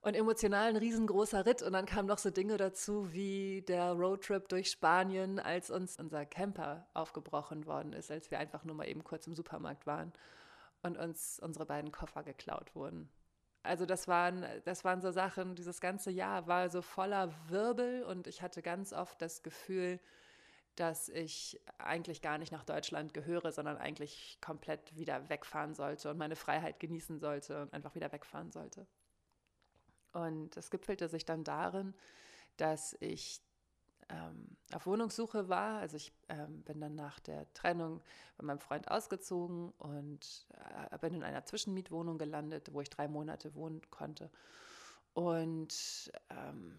Und 0.00 0.14
emotional 0.14 0.70
ein 0.70 0.76
riesengroßer 0.76 1.46
Ritt. 1.46 1.62
Und 1.62 1.74
dann 1.74 1.86
kamen 1.86 2.08
noch 2.08 2.18
so 2.18 2.30
Dinge 2.30 2.56
dazu 2.56 3.12
wie 3.12 3.62
der 3.68 3.92
Roadtrip 3.92 4.48
durch 4.48 4.72
Spanien, 4.72 5.38
als 5.38 5.70
uns 5.70 5.96
unser 5.96 6.26
Camper 6.26 6.88
aufgebrochen 6.92 7.66
worden 7.66 7.92
ist, 7.92 8.10
als 8.10 8.32
wir 8.32 8.40
einfach 8.40 8.64
nur 8.64 8.74
mal 8.74 8.88
eben 8.88 9.04
kurz 9.04 9.28
im 9.28 9.34
Supermarkt 9.36 9.86
waren 9.86 10.12
und 10.82 10.98
uns 10.98 11.38
unsere 11.38 11.64
beiden 11.64 11.92
Koffer 11.92 12.24
geklaut 12.24 12.74
wurden. 12.74 13.08
Also 13.62 13.86
das 13.86 14.08
waren, 14.08 14.44
das 14.64 14.84
waren 14.84 15.00
so 15.00 15.12
Sachen, 15.12 15.54
dieses 15.54 15.80
ganze 15.80 16.10
Jahr 16.10 16.48
war 16.48 16.68
so 16.68 16.82
voller 16.82 17.32
Wirbel 17.48 18.02
und 18.02 18.26
ich 18.26 18.42
hatte 18.42 18.60
ganz 18.60 18.92
oft 18.92 19.22
das 19.22 19.44
Gefühl, 19.44 20.00
dass 20.78 21.08
ich 21.08 21.60
eigentlich 21.78 22.22
gar 22.22 22.38
nicht 22.38 22.52
nach 22.52 22.64
Deutschland 22.64 23.12
gehöre, 23.12 23.52
sondern 23.52 23.76
eigentlich 23.76 24.38
komplett 24.40 24.94
wieder 24.94 25.28
wegfahren 25.28 25.74
sollte 25.74 26.10
und 26.10 26.18
meine 26.18 26.36
Freiheit 26.36 26.78
genießen 26.78 27.18
sollte 27.18 27.62
und 27.62 27.72
einfach 27.74 27.94
wieder 27.94 28.12
wegfahren 28.12 28.52
sollte. 28.52 28.86
Und 30.12 30.56
es 30.56 30.70
gipfelte 30.70 31.08
sich 31.08 31.24
dann 31.24 31.44
darin, 31.44 31.94
dass 32.56 32.96
ich 33.00 33.40
ähm, 34.08 34.56
auf 34.72 34.86
Wohnungssuche 34.86 35.48
war. 35.48 35.80
Also 35.80 35.96
ich 35.96 36.12
ähm, 36.28 36.62
bin 36.62 36.80
dann 36.80 36.94
nach 36.94 37.18
der 37.20 37.52
Trennung 37.54 38.00
bei 38.36 38.44
meinem 38.44 38.60
Freund 38.60 38.90
ausgezogen 38.90 39.70
und 39.78 40.46
äh, 40.90 40.98
bin 40.98 41.14
in 41.14 41.22
einer 41.22 41.44
Zwischenmietwohnung 41.44 42.18
gelandet, 42.18 42.72
wo 42.72 42.80
ich 42.80 42.90
drei 42.90 43.08
Monate 43.08 43.54
wohnen 43.54 43.82
konnte. 43.90 44.30
Und 45.12 46.12
ähm, 46.30 46.78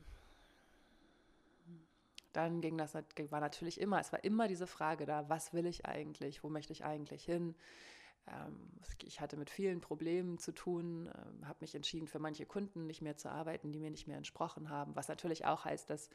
dann 2.33 2.61
ging 2.61 2.77
das, 2.77 2.93
war 2.93 3.39
natürlich 3.39 3.79
immer, 3.79 3.99
es 3.99 4.11
war 4.11 4.23
immer 4.23 4.47
diese 4.47 4.67
Frage 4.67 5.05
da, 5.05 5.29
was 5.29 5.53
will 5.53 5.65
ich 5.65 5.85
eigentlich, 5.85 6.43
wo 6.43 6.49
möchte 6.49 6.73
ich 6.73 6.85
eigentlich 6.85 7.23
hin? 7.23 7.55
Ähm, 8.27 8.71
ich 9.03 9.21
hatte 9.21 9.37
mit 9.37 9.49
vielen 9.49 9.81
Problemen 9.81 10.37
zu 10.37 10.51
tun, 10.51 11.09
ähm, 11.15 11.47
habe 11.47 11.59
mich 11.61 11.75
entschieden, 11.75 12.07
für 12.07 12.19
manche 12.19 12.45
Kunden 12.45 12.85
nicht 12.85 13.01
mehr 13.01 13.17
zu 13.17 13.29
arbeiten, 13.29 13.71
die 13.71 13.79
mir 13.79 13.91
nicht 13.91 14.07
mehr 14.07 14.17
entsprochen 14.17 14.69
haben, 14.69 14.95
was 14.95 15.07
natürlich 15.07 15.45
auch 15.45 15.65
heißt, 15.65 15.89
dass 15.89 16.09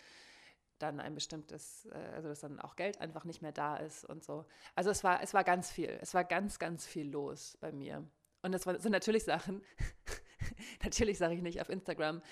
dann 0.79 1.01
ein 1.01 1.15
bestimmtes, 1.15 1.87
äh, 1.87 2.13
also 2.15 2.29
dass 2.29 2.41
dann 2.41 2.61
auch 2.61 2.77
Geld 2.77 3.01
einfach 3.01 3.25
nicht 3.25 3.43
mehr 3.43 3.53
da 3.53 3.77
ist 3.77 4.05
und 4.05 4.25
so. 4.25 4.45
Also 4.75 4.91
es 4.91 5.05
war, 5.05 5.23
es 5.23 5.35
war 5.35 5.45
ganz 5.45 5.71
viel, 5.71 5.99
es 6.01 6.15
war 6.15 6.25
ganz, 6.25 6.59
ganz 6.59 6.87
viel 6.87 7.09
los 7.09 7.57
bei 7.61 7.73
mir. 7.73 8.07
Und 8.43 8.53
das 8.53 8.63
sind 8.63 8.91
natürlich 8.93 9.25
Sachen, 9.25 9.63
natürlich 10.85 11.19
sage 11.19 11.35
ich 11.35 11.43
nicht 11.43 11.61
auf 11.61 11.71
Instagram, 11.71 12.23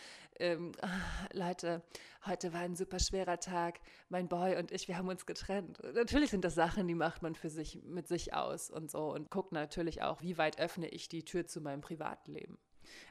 ähm, 0.42 0.72
Leute, 1.32 1.82
heute 2.26 2.52
war 2.52 2.60
ein 2.60 2.76
super 2.76 2.98
schwerer 2.98 3.38
Tag, 3.38 3.80
mein 4.08 4.28
Boy 4.28 4.56
und 4.56 4.72
ich, 4.72 4.88
wir 4.88 4.98
haben 4.98 5.08
uns 5.08 5.24
getrennt. 5.24 5.78
Natürlich 5.94 6.30
sind 6.30 6.44
das 6.44 6.54
Sachen, 6.54 6.86
die 6.88 6.94
macht 6.94 7.22
man 7.22 7.34
für 7.34 7.48
sich, 7.48 7.82
mit 7.84 8.08
sich 8.08 8.34
aus 8.34 8.68
und 8.70 8.90
so 8.90 9.12
und 9.12 9.30
guckt 9.30 9.52
natürlich 9.52 10.02
auch, 10.02 10.20
wie 10.20 10.36
weit 10.38 10.60
öffne 10.60 10.88
ich 10.88 11.08
die 11.08 11.24
Tür 11.24 11.46
zu 11.46 11.60
meinem 11.60 11.80
Privatleben. 11.80 12.58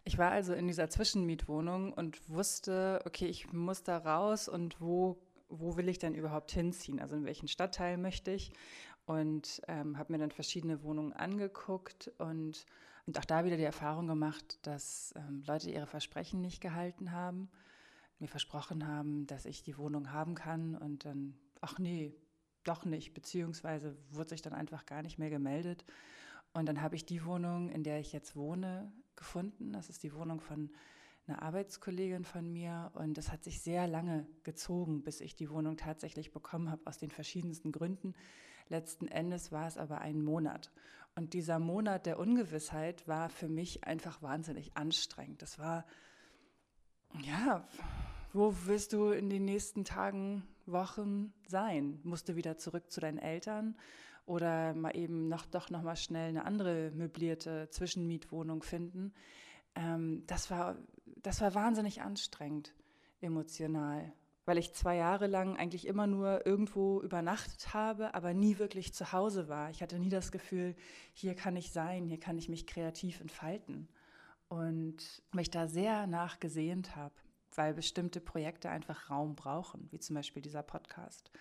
Ich 0.04 0.18
war 0.18 0.32
also 0.32 0.54
in 0.54 0.68
dieser 0.68 0.90
Zwischenmietwohnung 0.90 1.94
und 1.94 2.30
wusste, 2.30 3.02
okay, 3.06 3.26
ich 3.26 3.52
muss 3.52 3.84
da 3.84 3.98
raus 3.98 4.48
und 4.48 4.80
wo, 4.82 5.18
wo 5.50 5.78
will 5.78 5.90
ich 5.90 5.98
denn 5.98 6.14
überhaupt 6.14 6.52
hinziehen? 6.52 7.00
Also 7.00 7.16
in 7.16 7.26
welchen 7.26 7.48
Stadtteil 7.48 7.98
möchte 7.98 8.32
ich? 8.32 8.52
Und 9.06 9.62
ähm, 9.68 9.98
habe 9.98 10.12
mir 10.12 10.20
dann 10.20 10.32
verschiedene 10.32 10.84
Wohnungen 10.84 11.14
angeguckt 11.14 12.12
und 12.20 12.66
und 13.06 13.18
auch 13.18 13.26
da 13.26 13.46
wieder 13.46 13.58
die 13.58 13.64
Erfahrung 13.64 14.08
gemacht, 14.08 14.60
dass 14.64 15.14
ähm, 15.16 15.44
Leute 15.46 15.70
ihre 15.70 15.88
Versprechen 15.88 16.42
nicht 16.42 16.62
gehalten 16.62 17.12
haben, 17.12 17.50
mir 18.20 18.28
versprochen 18.28 18.88
haben, 18.88 19.26
dass 19.28 19.46
ich 19.46 19.64
die 19.64 19.78
Wohnung 19.78 20.12
haben 20.12 20.36
kann 20.36 20.76
und 20.76 21.06
dann, 21.06 21.36
ach 21.60 21.80
nee, 21.80 22.16
doch 22.64 22.86
nicht, 22.86 23.14
beziehungsweise 23.14 23.98
wurde 24.12 24.30
sich 24.30 24.42
dann 24.42 24.54
einfach 24.54 24.86
gar 24.86 25.02
nicht 25.02 25.18
mehr 25.18 25.30
gemeldet. 25.30 25.84
Und 26.54 26.68
dann 26.68 26.82
habe 26.82 26.96
ich 26.96 27.06
die 27.06 27.26
Wohnung, 27.26 27.70
in 27.70 27.84
der 27.84 28.00
ich 28.00 28.14
jetzt 28.14 28.36
wohne, 28.36 28.92
gefunden. 29.16 29.74
Das 29.74 29.90
ist 29.90 30.04
die 30.04 30.14
Wohnung 30.14 30.42
von 30.42 30.70
einer 31.28 31.42
Arbeitskollegin 31.42 32.26
von 32.26 32.52
mir 32.52 32.92
und 32.94 33.18
das 33.18 33.32
hat 33.32 33.44
sich 33.44 33.62
sehr 33.62 33.88
lange 33.88 34.28
gezogen, 34.44 35.04
bis 35.04 35.22
ich 35.22 35.36
die 35.36 35.50
Wohnung 35.50 35.78
tatsächlich 35.78 36.32
bekommen 36.32 36.70
habe, 36.70 36.82
aus 36.86 36.98
den 36.98 37.12
verschiedensten 37.12 37.72
Gründen. 37.72 38.14
Letzten 38.70 39.08
Endes 39.08 39.52
war 39.52 39.68
es 39.68 39.78
aber 39.78 40.02
ein 40.02 40.24
Monat. 40.24 40.72
Und 41.16 41.34
dieser 41.34 41.60
Monat 41.60 42.06
der 42.06 42.20
Ungewissheit 42.20 43.08
war 43.08 43.30
für 43.30 43.48
mich 43.50 43.84
einfach 43.84 44.22
wahnsinnig 44.22 44.76
anstrengend. 44.76 45.42
Das 45.42 45.60
war, 45.60 45.86
ja, 47.22 47.68
wo 48.34 48.56
wirst 48.66 48.94
du 48.94 49.10
in 49.10 49.30
den 49.30 49.46
nächsten 49.46 49.84
Tagen, 49.84 50.48
Wochen 50.66 51.34
sein? 51.48 52.00
Musst 52.04 52.30
du 52.30 52.36
wieder 52.36 52.58
zurück 52.58 52.92
zu 52.92 53.02
deinen 53.02 53.18
Eltern 53.18 53.76
oder 54.26 54.74
mal 54.74 54.96
eben 54.96 55.28
noch, 55.28 55.46
doch 55.46 55.70
noch 55.70 55.82
mal 55.82 55.96
schnell 55.96 56.30
eine 56.30 56.46
andere 56.46 56.92
möblierte 56.92 57.68
Zwischenmietwohnung 57.72 58.64
finden? 58.64 59.14
Ähm, 59.76 60.24
das 60.28 60.50
war 60.50 60.78
das 61.24 61.42
war 61.42 61.54
wahnsinnig 61.54 62.02
anstrengend 62.02 62.74
emotional, 63.20 64.14
weil 64.46 64.58
ich 64.58 64.74
zwei 64.74 64.96
Jahre 64.96 65.28
lang 65.28 65.58
eigentlich 65.58 65.86
immer 65.86 66.08
nur 66.08 66.46
irgendwo 66.46 67.02
übernachtet 67.02 67.74
habe, 67.74 68.14
aber 68.16 68.34
nie 68.34 68.58
wirklich 68.58 68.94
zu 68.94 69.12
Hause 69.12 69.48
war. 69.48 69.70
Ich 69.70 69.82
hatte 69.82 70.00
nie 70.00 70.10
das 70.10 70.32
Gefühl, 70.32 70.76
hier 71.14 71.36
kann 71.36 71.56
ich 71.56 71.72
sein, 71.72 72.06
hier 72.06 72.20
kann 72.20 72.38
ich 72.38 72.50
mich 72.50 72.66
kreativ 72.66 73.22
entfalten 73.22 73.88
und 74.50 75.22
mich 75.32 75.52
da 75.52 75.68
sehr 75.68 76.08
nachgesehnt 76.08 76.96
habe, 76.96 77.14
weil 77.56 77.74
bestimmte 77.74 78.20
Projekte 78.20 78.70
einfach 78.70 79.10
Raum 79.10 79.36
brauchen, 79.36 79.88
wie 79.92 80.00
zum 80.00 80.16
Beispiel 80.16 80.42
dieser 80.42 80.64
Podcast. 80.64 81.32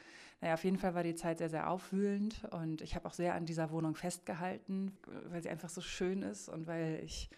Naja, 0.40 0.54
auf 0.54 0.64
jeden 0.64 0.78
Fall 0.78 0.94
war 0.94 1.02
die 1.02 1.14
Zeit 1.14 1.38
sehr, 1.38 1.50
sehr 1.50 1.70
aufwühlend 1.70 2.44
und 2.50 2.80
ich 2.80 2.94
habe 2.94 3.06
auch 3.06 3.12
sehr 3.12 3.34
an 3.34 3.46
dieser 3.46 3.70
Wohnung 3.70 3.94
festgehalten, 3.94 4.96
weil 5.26 5.42
sie 5.42 5.50
einfach 5.50 5.68
so 5.68 5.80
schön 5.80 6.22
ist 6.22 6.48
und 6.48 6.66
weil 6.66 7.00
ich 7.04 7.30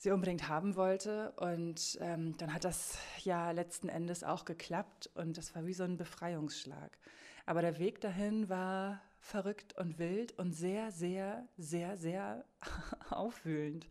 sie 0.00 0.10
unbedingt 0.12 0.48
haben 0.48 0.76
wollte. 0.76 1.32
Und 1.32 1.98
ähm, 2.00 2.36
dann 2.38 2.54
hat 2.54 2.64
das 2.64 2.98
ja 3.22 3.50
letzten 3.50 3.88
Endes 3.88 4.24
auch 4.24 4.46
geklappt 4.46 5.10
und 5.14 5.36
das 5.36 5.54
war 5.54 5.66
wie 5.66 5.74
so 5.74 5.84
ein 5.84 5.98
Befreiungsschlag. 5.98 6.98
Aber 7.44 7.60
der 7.60 7.78
Weg 7.78 8.00
dahin 8.00 8.48
war 8.48 9.02
verrückt 9.18 9.76
und 9.76 9.98
wild 9.98 10.32
und 10.38 10.52
sehr, 10.52 10.90
sehr, 10.90 11.46
sehr, 11.58 11.98
sehr 11.98 12.44
aufwühlend. 13.10 13.88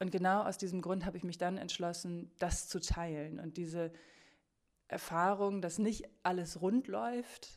Und 0.00 0.10
genau 0.10 0.42
aus 0.42 0.58
diesem 0.58 0.82
Grund 0.82 1.06
habe 1.06 1.16
ich 1.16 1.22
mich 1.22 1.38
dann 1.38 1.56
entschlossen, 1.56 2.32
das 2.40 2.68
zu 2.68 2.80
teilen 2.80 3.38
und 3.38 3.56
diese 3.56 3.92
Erfahrung, 4.88 5.62
dass 5.62 5.78
nicht 5.78 6.08
alles 6.24 6.60
rund 6.60 6.88
läuft, 6.88 7.48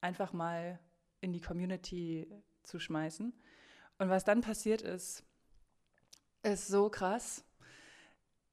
einfach 0.00 0.32
mal 0.32 0.80
in 1.20 1.34
die 1.34 1.42
Community 1.42 2.26
zu 2.62 2.78
schmeißen. 2.78 3.34
Und 3.98 4.08
was 4.08 4.24
dann 4.24 4.40
passiert 4.40 4.80
ist, 4.80 5.24
ist 6.42 6.68
so 6.68 6.88
krass. 6.88 7.44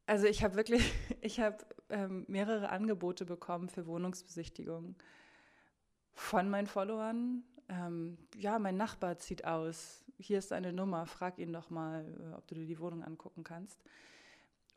Also 0.06 0.26
ich 0.26 0.44
habe 0.44 0.56
wirklich, 0.56 0.92
ich 1.22 1.40
habe 1.40 1.58
ähm, 1.90 2.26
mehrere 2.28 2.70
Angebote 2.70 3.26
bekommen 3.26 3.70
für 3.70 3.86
Wohnungsbesichtigungen 3.86 4.96
von 6.14 6.50
meinen 6.50 6.68
Followern. 6.68 7.44
Ähm, 7.68 8.18
ja, 8.36 8.60
mein 8.60 8.78
Nachbar 8.78 9.18
zieht 9.18 9.46
aus. 9.46 10.04
Hier 10.18 10.40
ist 10.40 10.52
eine 10.52 10.74
Nummer. 10.74 11.06
Frag 11.06 11.38
ihn 11.38 11.54
doch 11.54 11.70
mal, 11.70 12.06
äh, 12.20 12.36
ob 12.36 12.48
du 12.48 12.56
dir 12.56 12.66
die 12.66 12.80
Wohnung 12.80 13.04
angucken 13.04 13.44
kannst. 13.44 13.84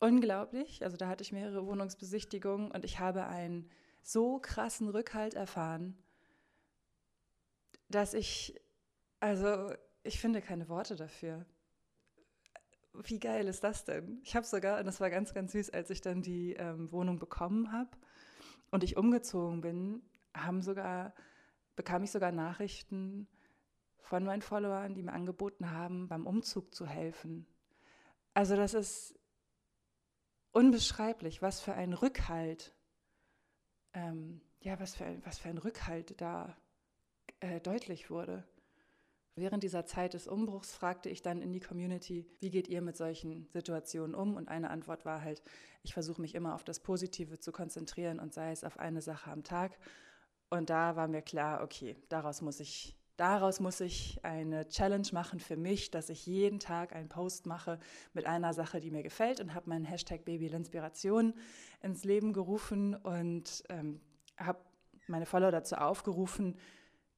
Unglaublich. 0.00 0.85
Also 0.85 0.97
da 0.97 1.09
hatte 1.09 1.23
ich 1.23 1.33
mehrere 1.33 1.66
Wohnungsbesichtigungen 1.66 2.71
und 2.71 2.85
ich 2.85 2.99
habe 2.99 3.26
einen 3.26 3.71
so 4.02 4.38
krassen 4.38 4.88
Rückhalt 4.88 5.35
erfahren, 5.35 5.97
dass 7.88 8.14
ich, 8.14 8.61
also 9.21 9.73
ich 10.02 10.19
finde 10.19 10.42
keine 10.42 10.69
Worte 10.69 10.97
dafür 10.97 11.47
wie 13.04 13.18
geil 13.18 13.49
ist 13.49 13.64
das 13.64 13.85
denn? 13.85 14.21
Ich 14.23 14.37
habe 14.37 14.47
sogar, 14.47 14.78
und 14.78 14.87
das 14.87 15.00
war 15.00 15.11
ganz, 15.11 15.35
ganz 15.35 15.52
süß, 15.52 15.71
als 15.71 15.90
ich 15.90 16.00
dann 16.00 16.23
die 16.23 16.54
ähm, 16.54 16.90
Wohnung 16.92 17.18
bekommen 17.18 17.73
habe 17.73 17.90
und 18.71 18.85
ich 18.85 18.97
umgezogen 18.97 19.61
bin, 19.61 20.02
haben 20.35 20.62
sogar, 20.62 21.14
bekam 21.76 22.02
ich 22.02 22.11
sogar 22.11 22.32
Nachrichten 22.32 23.28
von 23.99 24.25
meinen 24.25 24.42
Followern, 24.42 24.94
die 24.94 25.02
mir 25.02 25.12
angeboten 25.12 25.71
haben, 25.71 26.09
beim 26.09 26.26
Umzug 26.26 26.75
zu 26.75 26.87
helfen. 26.87 27.47
Also 28.35 28.56
das 28.56 28.75
ist 28.75 29.18
unbeschreiblich, 30.52 31.42
was 31.42 31.61
für 31.61 31.75
ein 31.75 31.92
Rückhalt, 31.92 32.75
ähm, 33.94 34.40
ja, 34.61 34.78
was 34.80 34.94
für 34.94 35.04
ein, 35.04 35.25
was 35.25 35.38
für 35.38 35.49
ein 35.49 35.59
Rückhalt 35.59 36.21
da 36.21 36.56
äh, 37.40 37.61
deutlich 37.61 38.11
wurde. 38.11 38.44
Während 39.35 39.62
dieser 39.62 39.87
Zeit 39.87 40.12
des 40.12 40.27
Umbruchs 40.27 40.75
fragte 40.75 41.09
ich 41.09 41.23
dann 41.23 41.41
in 41.41 41.53
die 41.53 41.61
Community, 41.61 42.27
wie 42.41 42.51
geht 42.51 42.69
ihr 42.69 42.83
mit 42.83 42.99
solchen 42.99 43.49
Situationen 43.53 44.15
um? 44.15 44.37
Und 44.37 44.49
eine 44.49 44.69
Antwort 44.69 45.07
war 45.07 45.23
halt, 45.23 45.43
ich 45.83 45.95
versuche 45.95 46.21
mich 46.21 46.35
immer 46.35 46.55
auf 46.55 46.65
das 46.65 46.81
Positive 46.81 47.39
zu 47.39 47.51
konzentrieren 47.51 48.21
und 48.21 48.35
sei 48.35 48.53
es 48.53 48.62
auf 48.62 48.79
eine 48.79 49.01
Sache 49.01 49.31
am 49.31 49.43
Tag. 49.43 49.79
Und 50.51 50.69
da 50.69 50.97
war 50.97 51.09
mir 51.09 51.23
klar, 51.23 51.62
okay, 51.62 51.97
daraus 52.11 52.43
muss 52.43 52.61
ich, 52.61 52.95
daraus 53.17 53.59
muss 53.59 53.81
ich 53.81 54.23
eine 54.23 54.69
Challenge 54.69 55.09
machen 55.12 55.41
für 55.41 55.57
mich, 55.57 55.91
dass 55.91 56.11
ich 56.11 56.27
jeden 56.27 56.61
Tag 56.61 56.95
einen 56.95 57.09
Post 57.09 57.47
mache 57.47 57.79
mit 58.12 58.27
einer 58.27 58.53
Sache, 58.53 58.81
die 58.81 58.91
mir 58.91 59.03
gefällt 59.03 59.41
und 59.41 59.55
habe 59.55 59.71
meinen 59.71 59.87
Hashtag 59.87 60.27
Babylinspiration 60.27 61.33
ins 61.81 62.05
Leben 62.05 62.35
gerufen 62.35 62.95
und 62.95 63.65
ähm, 63.71 64.03
habe 64.37 64.59
meine 65.07 65.25
Follower 65.25 65.53
dazu 65.53 65.77
aufgerufen, 65.77 66.59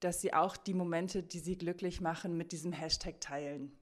dass 0.05 0.21
sie 0.21 0.33
auch 0.33 0.55
die 0.55 0.75
Momente, 0.75 1.23
die 1.23 1.39
sie 1.39 1.57
glücklich 1.57 1.99
machen, 1.99 2.37
mit 2.37 2.51
diesem 2.51 2.71
Hashtag 2.71 3.19
teilen. 3.19 3.75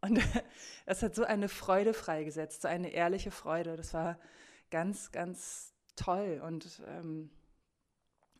Und 0.00 0.18
das 0.86 1.02
hat 1.02 1.14
so 1.14 1.24
eine 1.24 1.50
Freude 1.50 1.92
freigesetzt, 1.92 2.62
so 2.62 2.68
eine 2.68 2.90
ehrliche 2.90 3.30
Freude. 3.30 3.76
Das 3.76 3.92
war 3.92 4.18
ganz, 4.70 5.12
ganz 5.12 5.74
toll 5.96 6.40
und 6.42 6.82
ähm, 6.86 7.30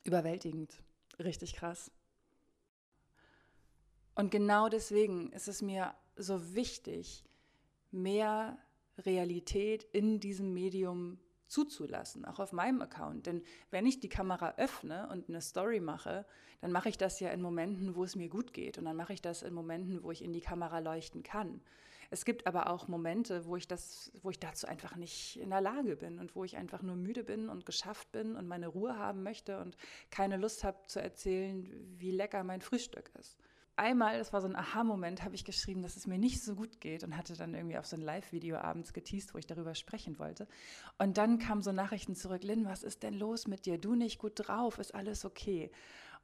überwältigend. 0.03 0.83
Richtig 1.19 1.55
krass. 1.55 1.91
Und 4.15 4.31
genau 4.31 4.71
deswegen 4.71 5.31
ist 5.33 5.49
es 5.49 5.61
mir 5.61 5.95
so 6.17 6.55
wichtig, 6.55 7.23
mehr 7.91 8.57
Realität 8.97 9.85
in 9.93 10.21
diesem 10.21 10.55
Medium 10.55 11.19
zuzulassen, 11.55 12.25
auch 12.25 12.41
auf 12.41 12.53
meinem 12.53 12.83
Account. 12.83 13.27
Denn 13.27 13.43
wenn 13.71 13.87
ich 13.87 14.01
die 14.01 14.09
Kamera 14.09 14.55
öffne 14.57 15.09
und 15.11 15.29
eine 15.29 15.41
Story 15.41 15.79
mache, 15.79 16.27
dann 16.61 16.73
mache 16.73 16.89
ich 16.89 16.99
das 16.99 17.21
ja 17.21 17.31
in 17.31 17.41
Momenten, 17.41 17.95
wo 17.95 18.03
es 18.03 18.17
mir 18.17 18.29
gut 18.29 18.53
geht. 18.53 18.77
Und 18.77 18.87
dann 18.87 18.97
mache 18.97 19.13
ich 19.13 19.23
das 19.23 19.43
in 19.43 19.55
Momenten, 19.55 20.03
wo 20.03 20.11
ich 20.11 20.23
in 20.23 20.33
die 20.33 20.41
Kamera 20.41 20.81
leuchten 20.81 21.23
kann. 21.23 21.61
Es 22.11 22.25
gibt 22.25 22.47
aber 22.47 22.71
auch 22.71 22.89
Momente, 22.89 23.47
wo 23.47 23.57
ich, 23.57 23.69
das, 23.69 24.11
wo 24.23 24.31
ich 24.31 24.39
dazu 24.39 24.67
einfach 24.67 24.97
nicht 24.97 25.39
in 25.41 25.51
der 25.51 25.61
Lage 25.61 25.97
bin 25.97 26.19
und 26.19 26.35
wo 26.35 26.45
ich 26.45 26.57
einfach 26.57 26.83
nur 26.83 26.97
müde 26.97 27.25
bin 27.25 27.49
und 27.49 27.67
geschafft 27.67 28.11
bin 28.13 28.37
und 28.37 28.49
meine 28.49 28.69
Ruhe 28.69 28.99
haben 28.99 29.23
möchte 29.23 29.61
und 29.61 29.77
keine 30.11 30.37
Lust 30.37 30.65
habe 30.65 30.79
zu 30.87 31.01
erzählen, 31.01 31.71
wie 31.99 32.11
lecker 32.11 32.43
mein 32.45 32.61
Frühstück 32.61 33.11
ist 33.19 33.39
einmal, 33.77 34.19
das 34.19 34.33
war 34.33 34.41
so 34.41 34.49
ein 34.49 34.57
Aha-Moment, 34.57 35.23
habe 35.23 35.35
ich 35.35 35.45
geschrieben, 35.45 35.83
dass 35.83 35.97
es 35.97 36.07
mir 36.07 36.19
nicht 36.19 36.43
so 36.43 36.55
gut 36.55 36.81
geht 36.81 37.05
und 37.05 37.17
hatte 37.17 37.37
dann 37.37 37.55
irgendwie 37.55 37.79
auf 37.79 37.87
so 37.87 37.97
ein 37.97 38.03
Live-Video 38.03 38.57
abends 38.57 38.93
geteased, 38.93 39.35
wo 39.35 39.39
ich 39.39 39.47
darüber 39.47 39.75
sprechen 39.75 40.19
wollte. 40.19 40.47
Und 40.99 41.19
dann 41.19 41.39
kamen 41.39 41.63
so 41.63 41.73
Nachrichten 41.73 42.15
zurück, 42.15 42.43
Lynn, 42.45 42.67
was 42.67 42.83
ist 42.83 43.03
denn 43.03 43.15
los 43.15 43.47
mit 43.47 43.67
dir? 43.67 43.79
Du 43.79 43.95
nicht 43.95 44.19
gut 44.19 44.33
drauf, 44.37 44.79
ist 44.79 44.95
alles 44.95 45.25
okay? 45.25 45.71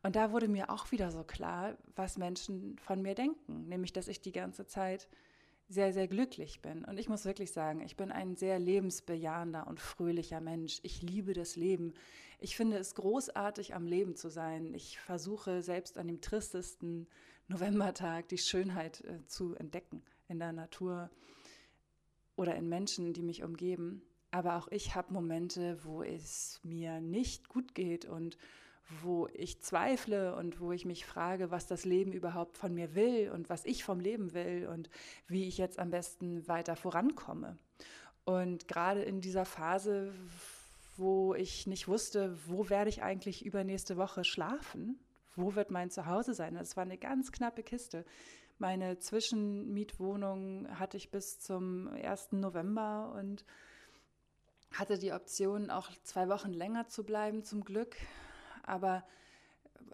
Und 0.02 0.16
da 0.16 0.32
wurde 0.32 0.48
mir 0.48 0.70
auch 0.70 0.90
wieder 0.92 1.10
so 1.10 1.24
klar, 1.24 1.76
was 1.94 2.16
Menschen 2.16 2.78
von 2.78 3.02
mir 3.02 3.14
denken, 3.14 3.68
nämlich, 3.68 3.92
dass 3.92 4.08
ich 4.08 4.20
die 4.20 4.32
ganze 4.32 4.66
Zeit 4.66 5.08
sehr, 5.68 5.92
sehr 5.92 6.08
glücklich 6.08 6.62
bin. 6.62 6.84
Und 6.84 6.98
ich 6.98 7.08
muss 7.08 7.24
wirklich 7.24 7.52
sagen, 7.52 7.80
ich 7.80 7.96
bin 7.96 8.10
ein 8.10 8.34
sehr 8.34 8.58
lebensbejahender 8.58 9.68
und 9.68 9.78
fröhlicher 9.78 10.40
Mensch. 10.40 10.80
Ich 10.82 11.00
liebe 11.00 11.32
das 11.32 11.54
Leben. 11.54 11.94
Ich 12.40 12.56
finde 12.56 12.78
es 12.78 12.96
großartig, 12.96 13.74
am 13.74 13.86
Leben 13.86 14.16
zu 14.16 14.30
sein. 14.30 14.74
Ich 14.74 14.98
versuche 14.98 15.62
selbst 15.62 15.96
an 15.96 16.08
dem 16.08 16.20
tristesten 16.20 17.06
Novembertag 17.50 18.28
die 18.28 18.38
Schönheit 18.38 19.02
äh, 19.04 19.26
zu 19.26 19.56
entdecken 19.56 20.02
in 20.28 20.38
der 20.38 20.52
Natur 20.52 21.10
oder 22.36 22.54
in 22.54 22.68
Menschen, 22.68 23.12
die 23.12 23.22
mich 23.22 23.42
umgeben. 23.42 24.02
Aber 24.30 24.56
auch 24.56 24.68
ich 24.68 24.94
habe 24.94 25.12
Momente, 25.12 25.84
wo 25.84 26.04
es 26.04 26.60
mir 26.62 27.00
nicht 27.00 27.48
gut 27.48 27.74
geht 27.74 28.04
und 28.04 28.38
wo 29.02 29.26
ich 29.34 29.60
zweifle 29.62 30.36
und 30.36 30.60
wo 30.60 30.70
ich 30.70 30.84
mich 30.84 31.04
frage, 31.04 31.50
was 31.50 31.66
das 31.66 31.84
Leben 31.84 32.12
überhaupt 32.12 32.56
von 32.56 32.72
mir 32.72 32.94
will 32.94 33.30
und 33.30 33.50
was 33.50 33.64
ich 33.64 33.82
vom 33.82 33.98
Leben 33.98 34.32
will 34.32 34.68
und 34.68 34.88
wie 35.26 35.48
ich 35.48 35.58
jetzt 35.58 35.80
am 35.80 35.90
besten 35.90 36.46
weiter 36.46 36.76
vorankomme. 36.76 37.58
Und 38.24 38.68
gerade 38.68 39.02
in 39.02 39.20
dieser 39.20 39.44
Phase, 39.44 40.12
wo 40.96 41.34
ich 41.34 41.66
nicht 41.66 41.88
wusste, 41.88 42.36
wo 42.46 42.68
werde 42.68 42.90
ich 42.90 43.02
eigentlich 43.02 43.44
übernächste 43.44 43.96
Woche 43.96 44.22
schlafen, 44.22 45.00
wo 45.36 45.54
wird 45.54 45.70
mein 45.70 45.90
Zuhause 45.90 46.34
sein? 46.34 46.56
Es 46.56 46.76
war 46.76 46.82
eine 46.82 46.98
ganz 46.98 47.32
knappe 47.32 47.62
Kiste. 47.62 48.04
Meine 48.58 48.98
Zwischenmietwohnung 48.98 50.68
hatte 50.78 50.96
ich 50.96 51.10
bis 51.10 51.38
zum 51.40 51.88
1. 51.88 52.32
November 52.32 53.14
und 53.18 53.44
hatte 54.72 54.98
die 54.98 55.12
Option, 55.12 55.70
auch 55.70 55.90
zwei 56.02 56.28
Wochen 56.28 56.52
länger 56.52 56.88
zu 56.88 57.04
bleiben, 57.04 57.42
zum 57.42 57.64
Glück. 57.64 57.96
Aber 58.62 59.04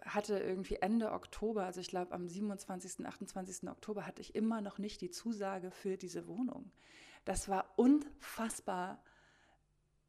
hatte 0.03 0.37
irgendwie 0.39 0.75
Ende 0.75 1.11
Oktober, 1.11 1.65
also 1.65 1.79
ich 1.79 1.87
glaube 1.87 2.13
am 2.13 2.27
27., 2.27 3.05
28. 3.05 3.69
Oktober, 3.69 4.05
hatte 4.05 4.21
ich 4.21 4.35
immer 4.35 4.61
noch 4.61 4.77
nicht 4.77 5.01
die 5.01 5.11
Zusage 5.11 5.71
für 5.71 5.97
diese 5.97 6.27
Wohnung. 6.27 6.71
Das 7.25 7.49
war 7.49 7.73
unfassbar, 7.75 9.01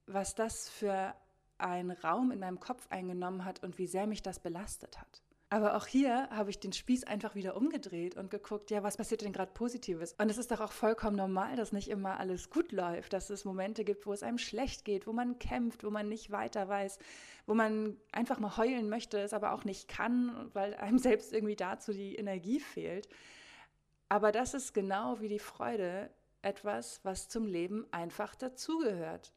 was 0.07 0.35
das 0.35 0.69
für 0.69 1.15
einen 1.59 1.91
Raum 1.91 2.31
in 2.31 2.39
meinem 2.39 2.61
Kopf 2.61 2.87
eingenommen 2.91 3.45
hat 3.45 3.63
und 3.63 3.79
wie 3.79 3.87
sehr 3.87 4.07
mich 4.07 4.23
das 4.23 4.41
belastet 4.41 4.99
hat. 4.99 5.23
Aber 5.51 5.77
auch 5.77 5.87
hier 5.87 6.29
habe 6.29 6.51
ich 6.51 6.61
den 6.61 6.75
Spieß 6.75 7.05
einfach 7.05 7.35
wieder 7.35 7.57
umgedreht 7.57 8.17
und 8.17 8.31
geguckt, 8.31 8.71
ja, 8.71 8.83
was 8.83 8.99
passiert 8.99 9.23
denn 9.23 9.33
gerade 9.33 9.53
Positives? 9.53 10.15
Und 10.19 10.31
es 10.31 10.37
ist 10.37 10.51
doch 10.51 10.61
auch 10.61 10.73
vollkommen 10.73 11.17
normal, 11.17 11.57
dass 11.57 11.73
nicht 11.73 11.89
immer 11.89 12.21
alles 12.21 12.51
gut 12.51 12.71
läuft, 12.71 13.15
dass 13.15 13.31
es 13.31 13.47
Momente 13.47 13.83
gibt, 13.83 14.05
wo 14.07 14.13
es 14.13 14.23
einem 14.23 14.37
schlecht 14.37 14.85
geht, 14.85 15.07
wo 15.07 15.13
man 15.15 15.39
kämpft, 15.39 15.85
wo 15.85 15.91
man 15.91 16.07
nicht 16.07 16.31
weiter 16.31 16.69
weiß, 16.69 16.99
wo 17.47 17.55
man 17.55 17.97
einfach 18.13 18.39
mal 18.39 18.59
heulen 18.59 18.91
möchte, 18.91 19.19
es 19.21 19.33
aber 19.33 19.53
auch 19.53 19.65
nicht 19.65 19.89
kann, 19.89 20.51
weil 20.53 20.75
einem 20.75 20.99
selbst 20.99 21.33
irgendwie 21.33 21.57
dazu 21.57 21.95
die 21.95 22.17
Energie 22.17 22.61
fehlt. 22.61 23.09
Aber 24.11 24.33
das 24.33 24.53
ist 24.53 24.75
genau 24.75 25.21
wie 25.21 25.29
die 25.29 25.39
Freude 25.39 26.11
etwas, 26.43 27.01
was 27.05 27.29
zum 27.29 27.47
Leben 27.47 27.87
einfach 27.91 28.35
dazugehört. 28.35 29.33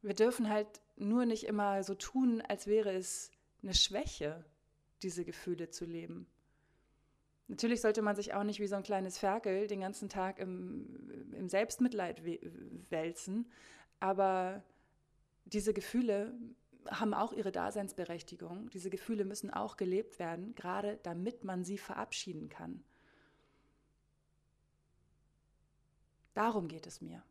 Wir 0.00 0.14
dürfen 0.14 0.48
halt 0.48 0.80
nur 1.02 1.26
nicht 1.26 1.44
immer 1.44 1.82
so 1.82 1.94
tun, 1.94 2.40
als 2.40 2.66
wäre 2.66 2.92
es 2.92 3.30
eine 3.62 3.74
Schwäche, 3.74 4.44
diese 5.02 5.24
Gefühle 5.24 5.70
zu 5.70 5.84
leben. 5.84 6.26
Natürlich 7.48 7.80
sollte 7.80 8.02
man 8.02 8.16
sich 8.16 8.34
auch 8.34 8.44
nicht 8.44 8.60
wie 8.60 8.66
so 8.66 8.76
ein 8.76 8.82
kleines 8.82 9.18
Ferkel 9.18 9.66
den 9.66 9.80
ganzen 9.80 10.08
Tag 10.08 10.38
im, 10.38 11.32
im 11.32 11.48
Selbstmitleid 11.48 12.22
wälzen, 12.88 13.50
aber 14.00 14.62
diese 15.44 15.74
Gefühle 15.74 16.34
haben 16.88 17.14
auch 17.14 17.32
ihre 17.32 17.52
Daseinsberechtigung. 17.52 18.70
Diese 18.70 18.90
Gefühle 18.90 19.24
müssen 19.24 19.50
auch 19.50 19.76
gelebt 19.76 20.18
werden, 20.18 20.54
gerade 20.54 20.98
damit 21.02 21.44
man 21.44 21.64
sie 21.64 21.78
verabschieden 21.78 22.48
kann. 22.48 22.82
Darum 26.34 26.68
geht 26.68 26.86
es 26.86 27.00
mir. 27.00 27.22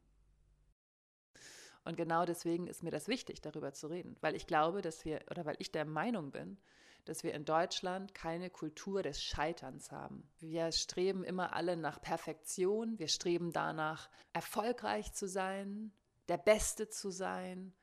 Und 1.84 1.98
genau 1.98 2.26
deswegen 2.26 2.68
ist 2.68 2.84
mir 2.84 2.92
das 2.92 3.08
wichtig, 3.08 3.42
darüber 3.42 3.74
zu 3.74 3.88
reden, 3.88 4.16
weil 4.22 4.36
ich 4.36 4.46
glaube, 4.46 4.82
dass 4.82 5.04
wir, 5.04 5.22
oder 5.32 5.46
weil 5.46 5.56
ich 5.60 5.72
der 5.72 5.86
Meinung 5.86 6.32
bin, 6.32 6.58
dass 7.06 7.24
wir 7.24 7.34
in 7.34 7.46
Deutschland 7.46 8.14
keine 8.14 8.50
Kultur 8.50 9.02
des 9.02 9.22
Scheiterns 9.24 9.92
haben. 9.92 10.30
Wir 10.38 10.72
streben 10.72 11.24
immer 11.24 11.54
alle 11.54 11.76
nach 11.76 12.00
Perfektion, 12.00 13.00
wir 13.00 13.08
streben 13.08 13.52
danach, 13.52 14.10
erfolgreich 14.34 15.12
zu 15.14 15.28
sein, 15.28 15.92
der 16.28 16.38
Beste 16.38 16.90
zu 16.90 17.10
sein, 17.10 17.74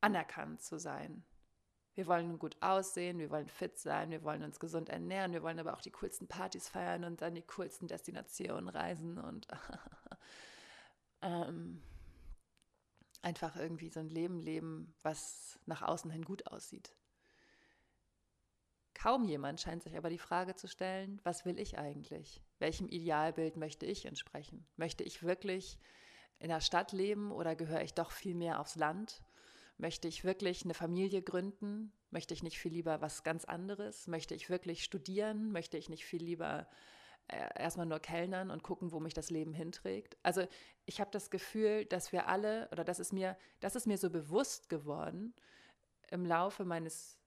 anerkannt 0.00 0.62
zu 0.62 0.78
sein. 0.78 1.24
Wir 1.94 2.06
wollen 2.06 2.38
gut 2.38 2.56
aussehen, 2.60 3.18
wir 3.18 3.30
wollen 3.30 3.48
fit 3.48 3.76
sein, 3.76 4.10
wir 4.10 4.22
wollen 4.22 4.44
uns 4.44 4.60
gesund 4.60 4.88
ernähren, 4.88 5.32
wir 5.32 5.42
wollen 5.42 5.58
aber 5.58 5.74
auch 5.74 5.80
die 5.80 5.90
coolsten 5.90 6.28
Partys 6.28 6.68
feiern 6.68 7.02
und 7.02 7.20
dann 7.22 7.34
die 7.34 7.42
coolsten 7.42 7.88
Destinationen 7.88 8.68
reisen 8.68 9.18
und 9.18 9.48
ähm, 11.22 11.82
einfach 13.22 13.56
irgendwie 13.56 13.90
so 13.90 14.00
ein 14.00 14.08
Leben 14.08 14.38
leben, 14.38 14.94
was 15.02 15.58
nach 15.66 15.82
außen 15.82 16.10
hin 16.10 16.24
gut 16.24 16.46
aussieht. 16.46 16.94
Kaum 18.94 19.24
jemand 19.24 19.60
scheint 19.60 19.82
sich 19.82 19.96
aber 19.96 20.10
die 20.10 20.18
Frage 20.18 20.56
zu 20.56 20.66
stellen, 20.66 21.20
was 21.22 21.44
will 21.44 21.58
ich 21.58 21.78
eigentlich? 21.78 22.42
Welchem 22.58 22.88
Idealbild 22.88 23.56
möchte 23.56 23.86
ich 23.86 24.06
entsprechen? 24.06 24.66
Möchte 24.76 25.04
ich 25.04 25.22
wirklich 25.22 25.78
in 26.40 26.48
der 26.48 26.60
Stadt 26.60 26.92
leben 26.92 27.30
oder 27.30 27.54
gehöre 27.54 27.82
ich 27.82 27.94
doch 27.94 28.10
viel 28.10 28.34
mehr 28.34 28.60
aufs 28.60 28.74
Land? 28.74 29.22
Möchte 29.76 30.08
ich 30.08 30.24
wirklich 30.24 30.64
eine 30.64 30.74
Familie 30.74 31.22
gründen? 31.22 31.92
Möchte 32.10 32.34
ich 32.34 32.42
nicht 32.42 32.58
viel 32.58 32.72
lieber 32.72 33.00
was 33.00 33.22
ganz 33.22 33.44
anderes? 33.44 34.08
Möchte 34.08 34.34
ich 34.34 34.50
wirklich 34.50 34.82
studieren? 34.82 35.52
Möchte 35.52 35.78
ich 35.78 35.88
nicht 35.88 36.04
viel 36.04 36.22
lieber 36.22 36.68
erstmal 37.28 37.86
nur 37.86 38.00
kellnern 38.00 38.50
und 38.50 38.62
gucken, 38.62 38.92
wo 38.92 39.00
mich 39.00 39.14
das 39.14 39.30
Leben 39.30 39.52
hinträgt? 39.52 40.16
Also 40.22 40.46
ich 40.86 41.00
habe 41.00 41.10
das 41.10 41.30
Gefühl, 41.30 41.84
dass 41.84 42.12
wir 42.12 42.28
alle, 42.28 42.68
oder 42.72 42.84
das 42.84 42.98
ist 42.98 43.12
mir, 43.12 43.36
das 43.60 43.76
ist 43.76 43.86
mir 43.86 43.98
so 43.98 44.10
bewusst 44.10 44.68
geworden 44.68 45.34
im 46.10 46.24
Laufe 46.24 46.64
meines 46.64 47.18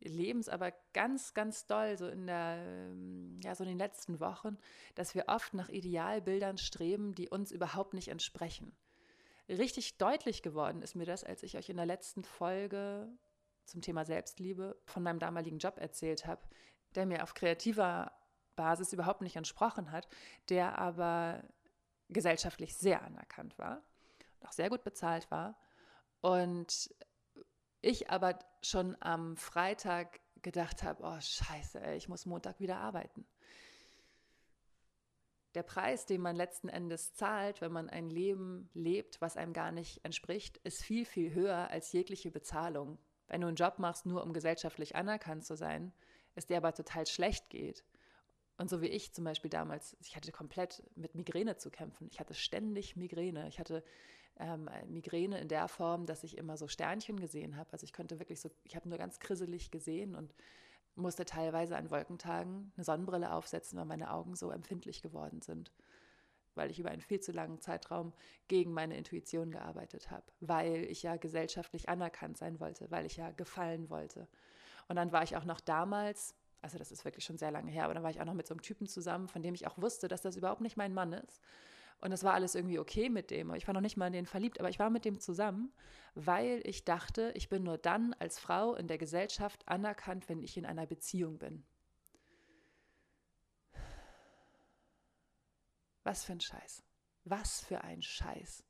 Lebens, 0.00 0.48
aber 0.48 0.72
ganz, 0.92 1.34
ganz 1.34 1.66
doll, 1.66 1.96
so 1.98 2.08
in 2.08 2.26
der, 2.26 2.58
ähm, 2.64 3.38
ja, 3.42 3.54
so 3.54 3.64
in 3.64 3.68
den 3.68 3.78
letzten 3.78 4.18
Wochen, 4.20 4.56
dass 4.94 5.14
wir 5.14 5.24
oft 5.28 5.52
nach 5.54 5.68
Idealbildern 5.68 6.58
streben, 6.58 7.14
die 7.14 7.28
uns 7.28 7.52
überhaupt 7.52 7.92
nicht 7.92 8.08
entsprechen. 8.08 8.74
Richtig 9.48 9.98
deutlich 9.98 10.42
geworden 10.42 10.80
ist 10.82 10.94
mir 10.94 11.04
das, 11.04 11.24
als 11.24 11.42
ich 11.42 11.56
euch 11.56 11.68
in 11.68 11.76
der 11.76 11.86
letzten 11.86 12.24
Folge 12.24 13.08
zum 13.64 13.82
Thema 13.82 14.04
Selbstliebe 14.04 14.76
von 14.86 15.02
meinem 15.02 15.18
damaligen 15.18 15.58
Job 15.58 15.76
erzählt 15.78 16.26
habe, 16.26 16.42
der 16.94 17.06
mir 17.06 17.22
auf 17.22 17.34
kreativer 17.34 18.12
Basis 18.60 18.92
überhaupt 18.92 19.22
nicht 19.22 19.36
entsprochen 19.36 19.90
hat, 19.90 20.08
der 20.48 20.78
aber 20.78 21.42
gesellschaftlich 22.08 22.76
sehr 22.76 23.02
anerkannt 23.02 23.58
war 23.58 23.82
auch 24.44 24.52
sehr 24.52 24.70
gut 24.70 24.84
bezahlt 24.84 25.30
war. 25.30 25.56
Und 26.20 26.94
ich 27.80 28.10
aber 28.10 28.38
schon 28.62 28.96
am 29.00 29.36
Freitag 29.36 30.20
gedacht 30.42 30.82
habe, 30.82 31.02
oh 31.02 31.20
scheiße, 31.20 31.80
ey, 31.80 31.96
ich 31.96 32.08
muss 32.08 32.26
Montag 32.26 32.60
wieder 32.60 32.78
arbeiten 32.78 33.26
der 35.54 35.62
Preis, 35.64 36.06
den 36.06 36.20
man 36.20 36.36
letzten 36.36 36.68
Endes 36.68 37.14
zahlt, 37.14 37.60
wenn 37.60 37.72
man 37.72 37.90
ein 37.90 38.08
Leben 38.08 38.70
lebt, 38.72 39.20
was 39.20 39.36
einem 39.36 39.52
gar 39.52 39.72
nicht 39.72 40.04
entspricht, 40.04 40.58
ist 40.58 40.82
viel, 40.82 41.04
viel 41.04 41.34
höher 41.34 41.68
als 41.70 41.92
jegliche 41.92 42.30
Bezahlung. 42.30 42.98
Wenn 43.26 43.40
du 43.40 43.48
einen 43.48 43.56
Job 43.56 43.78
machst, 43.78 44.06
nur 44.06 44.22
um 44.22 44.32
gesellschaftlich 44.32 44.94
anerkannt 44.94 45.44
zu 45.44 45.56
sein, 45.56 45.92
es 46.36 46.46
dir 46.46 46.56
aber 46.56 46.72
total 46.72 47.06
schlecht 47.06 47.50
geht. 47.50 47.84
Und 48.60 48.68
so 48.68 48.82
wie 48.82 48.88
ich 48.88 49.14
zum 49.14 49.24
Beispiel 49.24 49.48
damals, 49.48 49.96
ich 50.02 50.16
hatte 50.16 50.32
komplett 50.32 50.82
mit 50.94 51.14
Migräne 51.14 51.56
zu 51.56 51.70
kämpfen. 51.70 52.08
Ich 52.10 52.20
hatte 52.20 52.34
ständig 52.34 52.94
Migräne. 52.94 53.48
Ich 53.48 53.58
hatte 53.58 53.82
ähm, 54.38 54.68
Migräne 54.86 55.40
in 55.40 55.48
der 55.48 55.66
Form, 55.66 56.04
dass 56.04 56.24
ich 56.24 56.36
immer 56.36 56.58
so 56.58 56.68
Sternchen 56.68 57.18
gesehen 57.18 57.56
habe. 57.56 57.72
Also 57.72 57.84
ich 57.84 57.94
konnte 57.94 58.18
wirklich 58.18 58.38
so, 58.38 58.50
ich 58.64 58.76
habe 58.76 58.86
nur 58.86 58.98
ganz 58.98 59.18
krisselig 59.18 59.70
gesehen 59.70 60.14
und 60.14 60.34
musste 60.94 61.24
teilweise 61.24 61.74
an 61.74 61.90
Wolkentagen 61.90 62.70
eine 62.76 62.84
Sonnenbrille 62.84 63.32
aufsetzen, 63.32 63.78
weil 63.78 63.86
meine 63.86 64.12
Augen 64.12 64.36
so 64.36 64.50
empfindlich 64.50 65.00
geworden 65.00 65.40
sind, 65.40 65.72
weil 66.54 66.70
ich 66.70 66.78
über 66.78 66.90
einen 66.90 67.00
viel 67.00 67.20
zu 67.20 67.32
langen 67.32 67.62
Zeitraum 67.62 68.12
gegen 68.46 68.74
meine 68.74 68.94
Intuition 68.94 69.52
gearbeitet 69.52 70.10
habe, 70.10 70.26
weil 70.40 70.84
ich 70.84 71.02
ja 71.02 71.16
gesellschaftlich 71.16 71.88
anerkannt 71.88 72.36
sein 72.36 72.60
wollte, 72.60 72.90
weil 72.90 73.06
ich 73.06 73.16
ja 73.16 73.30
gefallen 73.30 73.88
wollte. 73.88 74.28
Und 74.86 74.96
dann 74.96 75.12
war 75.12 75.22
ich 75.22 75.38
auch 75.38 75.46
noch 75.46 75.60
damals, 75.60 76.34
also 76.62 76.78
das 76.78 76.92
ist 76.92 77.04
wirklich 77.04 77.24
schon 77.24 77.38
sehr 77.38 77.50
lange 77.50 77.70
her, 77.70 77.84
aber 77.84 77.94
dann 77.94 78.02
war 78.02 78.10
ich 78.10 78.20
auch 78.20 78.26
noch 78.26 78.34
mit 78.34 78.46
so 78.46 78.54
einem 78.54 78.62
Typen 78.62 78.86
zusammen, 78.86 79.28
von 79.28 79.42
dem 79.42 79.54
ich 79.54 79.66
auch 79.66 79.78
wusste, 79.78 80.08
dass 80.08 80.22
das 80.22 80.36
überhaupt 80.36 80.60
nicht 80.60 80.76
mein 80.76 80.94
Mann 80.94 81.12
ist 81.12 81.40
und 82.00 82.12
es 82.12 82.24
war 82.24 82.34
alles 82.34 82.54
irgendwie 82.54 82.78
okay 82.78 83.08
mit 83.08 83.30
dem. 83.30 83.54
Ich 83.54 83.66
war 83.66 83.74
noch 83.74 83.80
nicht 83.80 83.96
mal 83.96 84.06
in 84.06 84.12
den 84.12 84.26
verliebt, 84.26 84.58
aber 84.58 84.70
ich 84.70 84.78
war 84.78 84.90
mit 84.90 85.04
dem 85.04 85.20
zusammen, 85.20 85.72
weil 86.14 86.60
ich 86.64 86.84
dachte, 86.84 87.32
ich 87.34 87.48
bin 87.48 87.62
nur 87.62 87.78
dann 87.78 88.14
als 88.14 88.38
Frau 88.38 88.74
in 88.74 88.88
der 88.88 88.98
Gesellschaft 88.98 89.66
anerkannt, 89.68 90.28
wenn 90.28 90.42
ich 90.42 90.56
in 90.56 90.66
einer 90.66 90.86
Beziehung 90.86 91.38
bin. 91.38 91.64
Was 96.02 96.24
für 96.24 96.32
ein 96.32 96.40
Scheiß. 96.40 96.82
Was 97.24 97.60
für 97.60 97.82
ein 97.84 98.02
Scheiß. 98.02 98.64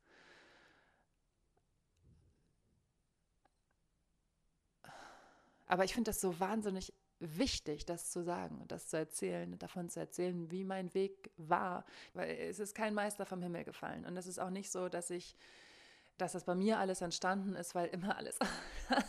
Aber 5.66 5.84
ich 5.84 5.94
finde 5.94 6.10
das 6.10 6.20
so 6.20 6.40
wahnsinnig 6.40 6.92
wichtig, 7.20 7.84
das 7.84 8.10
zu 8.10 8.22
sagen 8.22 8.58
und 8.60 8.72
das 8.72 8.88
zu 8.88 8.96
erzählen, 8.96 9.58
davon 9.58 9.88
zu 9.90 10.00
erzählen, 10.00 10.50
wie 10.50 10.64
mein 10.64 10.92
Weg 10.94 11.30
war. 11.36 11.84
Weil 12.14 12.30
es 12.30 12.58
ist 12.58 12.74
kein 12.74 12.94
Meister 12.94 13.26
vom 13.26 13.42
Himmel 13.42 13.64
gefallen. 13.64 14.04
Und 14.06 14.16
es 14.16 14.26
ist 14.26 14.38
auch 14.38 14.50
nicht 14.50 14.72
so, 14.72 14.88
dass 14.88 15.10
ich, 15.10 15.36
dass 16.16 16.32
das 16.32 16.44
bei 16.44 16.54
mir 16.54 16.78
alles 16.78 17.02
entstanden 17.02 17.54
ist, 17.54 17.74
weil 17.74 17.88
immer 17.88 18.16
alles 18.16 18.38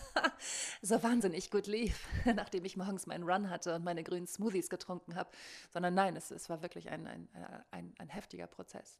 so 0.82 1.02
wahnsinnig 1.02 1.50
gut 1.50 1.68
lief, 1.68 2.08
nachdem 2.26 2.66
ich 2.66 2.78
morgens 2.78 3.08
meinen 3.08 3.24
Run 3.24 3.50
hatte 3.50 3.76
und 3.76 3.84
meine 3.84 4.04
grünen 4.04 4.28
Smoothies 4.28 4.70
getrunken 4.70 5.16
habe. 5.16 5.32
Sondern 5.72 5.94
nein, 5.94 6.16
es, 6.16 6.32
es 6.32 6.50
war 6.50 6.62
wirklich 6.62 6.90
ein, 6.90 7.08
ein, 7.08 7.30
ein, 7.72 7.96
ein 7.98 8.10
heftiger 8.10 8.48
Prozess. 8.48 9.00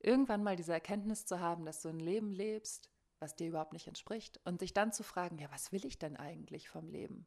Irgendwann 0.00 0.42
mal 0.42 0.56
diese 0.56 0.72
Erkenntnis 0.72 1.26
zu 1.26 1.40
haben, 1.40 1.64
dass 1.64 1.82
du 1.82 1.90
ein 1.90 2.00
Leben 2.00 2.32
lebst, 2.32 2.90
was 3.20 3.36
dir 3.36 3.48
überhaupt 3.48 3.74
nicht 3.74 3.86
entspricht, 3.86 4.40
und 4.44 4.58
sich 4.58 4.72
dann 4.72 4.92
zu 4.92 5.02
fragen, 5.02 5.38
ja, 5.38 5.48
was 5.52 5.72
will 5.72 5.84
ich 5.84 5.98
denn 5.98 6.16
eigentlich 6.16 6.70
vom 6.70 6.88
Leben? 6.88 7.26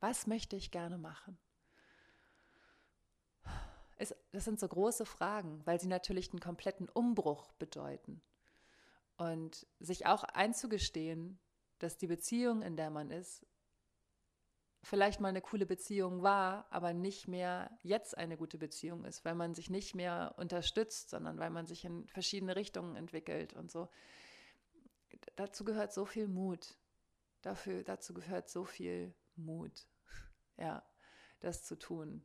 Was 0.00 0.26
möchte 0.26 0.56
ich 0.56 0.70
gerne 0.70 0.98
machen? 0.98 1.38
Es, 3.96 4.14
das 4.32 4.46
sind 4.46 4.58
so 4.58 4.66
große 4.66 5.04
Fragen, 5.04 5.60
weil 5.66 5.78
sie 5.78 5.88
natürlich 5.88 6.30
einen 6.30 6.40
kompletten 6.40 6.88
Umbruch 6.88 7.52
bedeuten. 7.52 8.22
Und 9.18 9.66
sich 9.78 10.06
auch 10.06 10.24
einzugestehen, 10.24 11.38
dass 11.78 11.98
die 11.98 12.06
Beziehung, 12.06 12.62
in 12.62 12.76
der 12.76 12.88
man 12.88 13.10
ist, 13.10 13.44
vielleicht 14.82 15.20
mal 15.20 15.28
eine 15.28 15.42
coole 15.42 15.66
Beziehung 15.66 16.22
war, 16.22 16.66
aber 16.70 16.94
nicht 16.94 17.28
mehr 17.28 17.70
jetzt 17.82 18.16
eine 18.16 18.38
gute 18.38 18.56
Beziehung 18.56 19.04
ist, 19.04 19.24
weil 19.26 19.34
man 19.34 19.54
sich 19.54 19.68
nicht 19.68 19.94
mehr 19.94 20.34
unterstützt, 20.38 21.10
sondern 21.10 21.38
weil 21.38 21.50
man 21.50 21.66
sich 21.66 21.84
in 21.84 22.08
verschiedene 22.08 22.56
Richtungen 22.56 22.96
entwickelt 22.96 23.52
und 23.52 23.70
so. 23.70 23.90
Dazu 25.36 25.64
gehört 25.64 25.92
so 25.92 26.06
viel 26.06 26.28
Mut. 26.28 26.78
Dafür, 27.42 27.84
dazu 27.84 28.14
gehört 28.14 28.48
so 28.48 28.64
viel 28.64 29.14
Mut, 29.44 29.86
ja, 30.56 30.82
das 31.40 31.64
zu 31.64 31.78
tun. 31.78 32.24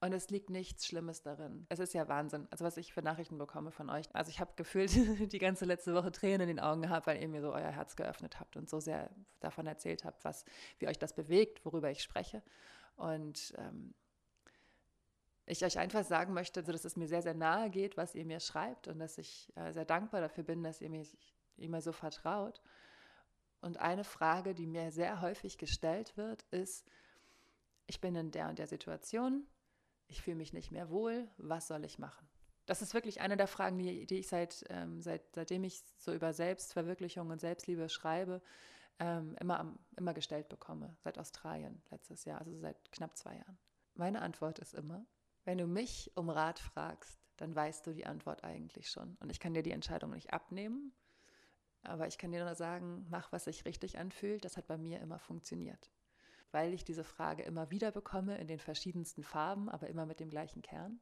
Und 0.00 0.12
es 0.12 0.30
liegt 0.30 0.50
nichts 0.50 0.84
Schlimmes 0.84 1.22
darin. 1.22 1.64
Es 1.68 1.78
ist 1.78 1.94
ja 1.94 2.08
Wahnsinn. 2.08 2.48
Also 2.50 2.64
was 2.64 2.76
ich 2.76 2.92
für 2.92 3.02
Nachrichten 3.02 3.38
bekomme 3.38 3.70
von 3.70 3.88
euch. 3.88 4.12
Also 4.12 4.30
ich 4.30 4.40
habe 4.40 4.50
gefühlt 4.56 4.90
die 5.32 5.38
ganze 5.38 5.64
letzte 5.64 5.94
Woche 5.94 6.10
Tränen 6.10 6.48
in 6.48 6.56
den 6.56 6.60
Augen 6.60 6.82
gehabt, 6.82 7.06
weil 7.06 7.22
ihr 7.22 7.28
mir 7.28 7.40
so 7.40 7.52
euer 7.52 7.70
Herz 7.70 7.94
geöffnet 7.94 8.40
habt 8.40 8.56
und 8.56 8.68
so 8.68 8.80
sehr 8.80 9.10
davon 9.38 9.64
erzählt 9.68 10.04
habt, 10.04 10.24
was, 10.24 10.44
wie 10.80 10.88
euch 10.88 10.98
das 10.98 11.14
bewegt, 11.14 11.64
worüber 11.64 11.88
ich 11.88 12.02
spreche. 12.02 12.42
Und 12.96 13.54
ähm, 13.58 13.94
ich 15.46 15.64
euch 15.64 15.78
einfach 15.78 16.04
sagen 16.04 16.34
möchte, 16.34 16.58
also 16.60 16.72
dass 16.72 16.84
es 16.84 16.96
mir 16.96 17.06
sehr, 17.06 17.22
sehr 17.22 17.34
nahe 17.34 17.70
geht, 17.70 17.96
was 17.96 18.16
ihr 18.16 18.24
mir 18.24 18.40
schreibt 18.40 18.88
und 18.88 18.98
dass 18.98 19.18
ich 19.18 19.52
äh, 19.54 19.72
sehr 19.72 19.84
dankbar 19.84 20.20
dafür 20.20 20.42
bin, 20.42 20.64
dass 20.64 20.80
ihr 20.80 20.90
mir 20.90 21.06
immer 21.56 21.80
so 21.80 21.92
vertraut. 21.92 22.60
Und 23.62 23.78
eine 23.78 24.04
Frage, 24.04 24.54
die 24.54 24.66
mir 24.66 24.90
sehr 24.90 25.22
häufig 25.22 25.56
gestellt 25.56 26.16
wird, 26.16 26.42
ist, 26.50 26.84
ich 27.86 28.00
bin 28.00 28.14
in 28.16 28.32
der 28.32 28.48
und 28.48 28.58
der 28.58 28.66
Situation, 28.66 29.46
ich 30.08 30.20
fühle 30.20 30.36
mich 30.36 30.52
nicht 30.52 30.72
mehr 30.72 30.90
wohl, 30.90 31.28
was 31.38 31.68
soll 31.68 31.84
ich 31.84 31.98
machen? 31.98 32.28
Das 32.66 32.82
ist 32.82 32.92
wirklich 32.92 33.20
eine 33.20 33.36
der 33.36 33.46
Fragen, 33.46 33.78
die, 33.78 34.04
die 34.06 34.18
ich 34.18 34.28
seit, 34.28 34.64
ähm, 34.68 35.00
seit, 35.00 35.22
seitdem 35.34 35.64
ich 35.64 35.82
so 35.96 36.12
über 36.12 36.32
Selbstverwirklichung 36.32 37.30
und 37.30 37.40
Selbstliebe 37.40 37.88
schreibe, 37.88 38.42
ähm, 38.98 39.36
immer, 39.40 39.74
immer 39.96 40.12
gestellt 40.12 40.48
bekomme. 40.48 40.96
Seit 40.98 41.18
Australien 41.18 41.82
letztes 41.90 42.24
Jahr, 42.24 42.40
also 42.40 42.56
seit 42.58 42.90
knapp 42.92 43.16
zwei 43.16 43.36
Jahren. 43.36 43.58
Meine 43.94 44.22
Antwort 44.22 44.58
ist 44.58 44.74
immer, 44.74 45.06
wenn 45.44 45.58
du 45.58 45.66
mich 45.66 46.10
um 46.16 46.30
Rat 46.30 46.58
fragst, 46.58 47.18
dann 47.36 47.54
weißt 47.54 47.86
du 47.86 47.92
die 47.92 48.06
Antwort 48.06 48.44
eigentlich 48.44 48.90
schon. 48.90 49.16
Und 49.20 49.30
ich 49.30 49.40
kann 49.40 49.54
dir 49.54 49.62
die 49.62 49.72
Entscheidung 49.72 50.10
nicht 50.10 50.32
abnehmen, 50.32 50.92
aber 51.82 52.06
ich 52.06 52.18
kann 52.18 52.32
dir 52.32 52.44
nur 52.44 52.54
sagen, 52.54 53.06
mach, 53.10 53.32
was 53.32 53.44
sich 53.44 53.64
richtig 53.64 53.98
anfühlt. 53.98 54.44
Das 54.44 54.56
hat 54.56 54.66
bei 54.66 54.78
mir 54.78 55.00
immer 55.00 55.18
funktioniert. 55.18 55.90
Weil 56.50 56.74
ich 56.74 56.84
diese 56.84 57.04
Frage 57.04 57.42
immer 57.42 57.70
wieder 57.70 57.90
bekomme 57.90 58.38
in 58.38 58.46
den 58.46 58.58
verschiedensten 58.58 59.22
Farben, 59.22 59.68
aber 59.68 59.88
immer 59.88 60.06
mit 60.06 60.20
dem 60.20 60.30
gleichen 60.30 60.62
Kern. 60.62 61.00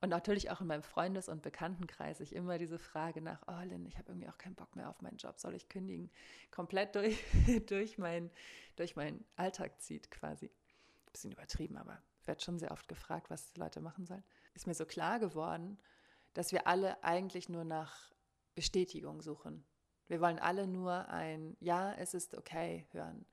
Und 0.00 0.10
natürlich 0.10 0.50
auch 0.50 0.60
in 0.60 0.66
meinem 0.66 0.82
Freundes- 0.82 1.28
und 1.28 1.42
Bekanntenkreis 1.42 2.20
ich 2.20 2.34
immer 2.34 2.58
diese 2.58 2.78
Frage 2.78 3.22
nach, 3.22 3.42
oh 3.46 3.64
Lynn, 3.64 3.86
ich 3.86 3.96
habe 3.96 4.10
irgendwie 4.12 4.28
auch 4.28 4.38
keinen 4.38 4.54
Bock 4.54 4.76
mehr 4.76 4.88
auf 4.90 5.00
meinen 5.00 5.16
Job, 5.16 5.38
soll 5.38 5.54
ich 5.54 5.68
kündigen? 5.68 6.10
Komplett 6.50 6.94
durch, 6.94 7.18
durch, 7.66 7.98
mein, 7.98 8.30
durch 8.76 8.96
meinen 8.96 9.24
Alltag 9.36 9.80
zieht 9.80 10.10
quasi. 10.10 10.50
Bisschen 11.12 11.32
übertrieben, 11.32 11.76
aber 11.76 12.02
werde 12.26 12.42
schon 12.42 12.58
sehr 12.58 12.72
oft 12.72 12.88
gefragt, 12.88 13.30
was 13.30 13.52
die 13.52 13.60
Leute 13.60 13.80
machen 13.80 14.06
sollen. 14.06 14.24
Ist 14.54 14.66
mir 14.66 14.74
so 14.74 14.86
klar 14.86 15.18
geworden, 15.20 15.78
dass 16.32 16.52
wir 16.52 16.66
alle 16.66 17.02
eigentlich 17.04 17.48
nur 17.48 17.64
nach 17.64 18.12
Bestätigung 18.54 19.22
suchen. 19.22 19.64
Wir 20.08 20.20
wollen 20.20 20.38
alle 20.38 20.66
nur 20.66 21.08
ein 21.08 21.56
Ja, 21.60 21.92
es 21.94 22.14
ist 22.14 22.36
okay 22.36 22.86
hören. 22.92 23.26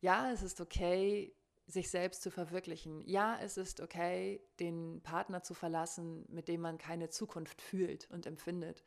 Ja, 0.00 0.30
es 0.30 0.42
ist 0.42 0.60
okay, 0.60 1.34
sich 1.66 1.90
selbst 1.90 2.22
zu 2.22 2.30
verwirklichen. 2.30 3.02
Ja, 3.06 3.38
es 3.40 3.56
ist 3.56 3.80
okay, 3.80 4.40
den 4.60 5.00
Partner 5.02 5.42
zu 5.42 5.54
verlassen, 5.54 6.24
mit 6.28 6.48
dem 6.48 6.60
man 6.60 6.78
keine 6.78 7.08
Zukunft 7.08 7.60
fühlt 7.60 8.08
und 8.10 8.26
empfindet. 8.26 8.84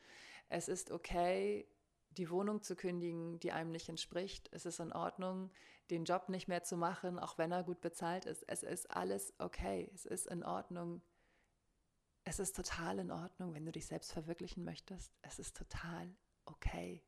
Es 0.47 0.67
ist 0.67 0.91
okay, 0.91 1.67
die 2.11 2.29
Wohnung 2.29 2.61
zu 2.63 2.75
kündigen, 2.75 3.39
die 3.39 3.51
einem 3.51 3.71
nicht 3.71 3.89
entspricht. 3.89 4.49
Es 4.51 4.65
ist 4.65 4.79
in 4.79 4.93
Ordnung, 4.93 5.51
den 5.89 6.05
Job 6.05 6.29
nicht 6.29 6.47
mehr 6.47 6.63
zu 6.63 6.77
machen, 6.77 7.19
auch 7.19 7.37
wenn 7.37 7.51
er 7.51 7.63
gut 7.63 7.81
bezahlt 7.81 8.25
ist. 8.25 8.43
Es 8.47 8.63
ist 8.63 8.89
alles 8.91 9.33
okay. 9.39 9.89
Es 9.93 10.05
ist 10.05 10.27
in 10.27 10.43
Ordnung. 10.43 11.01
Es 12.23 12.39
ist 12.39 12.55
total 12.55 12.99
in 12.99 13.11
Ordnung, 13.11 13.53
wenn 13.53 13.65
du 13.65 13.71
dich 13.71 13.87
selbst 13.87 14.11
verwirklichen 14.11 14.63
möchtest. 14.63 15.13
Es 15.21 15.39
ist 15.39 15.57
total 15.57 16.15
okay. 16.49 17.03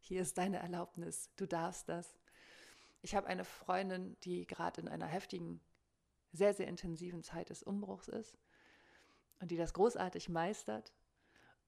Hier 0.00 0.22
ist 0.22 0.38
deine 0.38 0.58
Erlaubnis. 0.58 1.30
Du 1.36 1.46
darfst 1.46 1.88
das. 1.88 2.18
Ich 3.02 3.14
habe 3.14 3.26
eine 3.26 3.44
Freundin, 3.44 4.16
die 4.20 4.46
gerade 4.46 4.80
in 4.80 4.88
einer 4.88 5.06
heftigen, 5.06 5.60
sehr, 6.32 6.54
sehr 6.54 6.68
intensiven 6.68 7.22
Zeit 7.22 7.50
des 7.50 7.62
Umbruchs 7.62 8.08
ist 8.08 8.38
und 9.40 9.50
die 9.50 9.56
das 9.56 9.72
großartig 9.72 10.28
meistert 10.28 10.92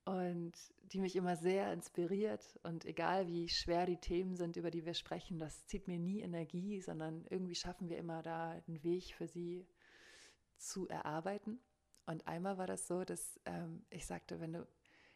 und 0.04 0.52
die 0.82 1.00
mich 1.00 1.16
immer 1.16 1.36
sehr 1.36 1.72
inspiriert. 1.72 2.58
Und 2.62 2.84
egal 2.84 3.26
wie 3.28 3.48
schwer 3.48 3.86
die 3.86 3.98
Themen 3.98 4.36
sind, 4.36 4.56
über 4.56 4.70
die 4.70 4.84
wir 4.84 4.94
sprechen, 4.94 5.38
das 5.38 5.66
zieht 5.66 5.86
mir 5.86 5.98
nie 5.98 6.20
Energie, 6.20 6.80
sondern 6.80 7.24
irgendwie 7.28 7.54
schaffen 7.54 7.88
wir 7.88 7.98
immer 7.98 8.22
da 8.22 8.50
einen 8.50 8.82
Weg 8.82 9.14
für 9.14 9.28
sie 9.28 9.66
zu 10.56 10.88
erarbeiten. 10.88 11.60
Und 12.06 12.26
einmal 12.26 12.56
war 12.56 12.66
das 12.66 12.86
so, 12.86 13.04
dass 13.04 13.38
ähm, 13.44 13.84
ich 13.90 14.06
sagte, 14.06 14.40
wenn 14.40 14.54
du 14.54 14.66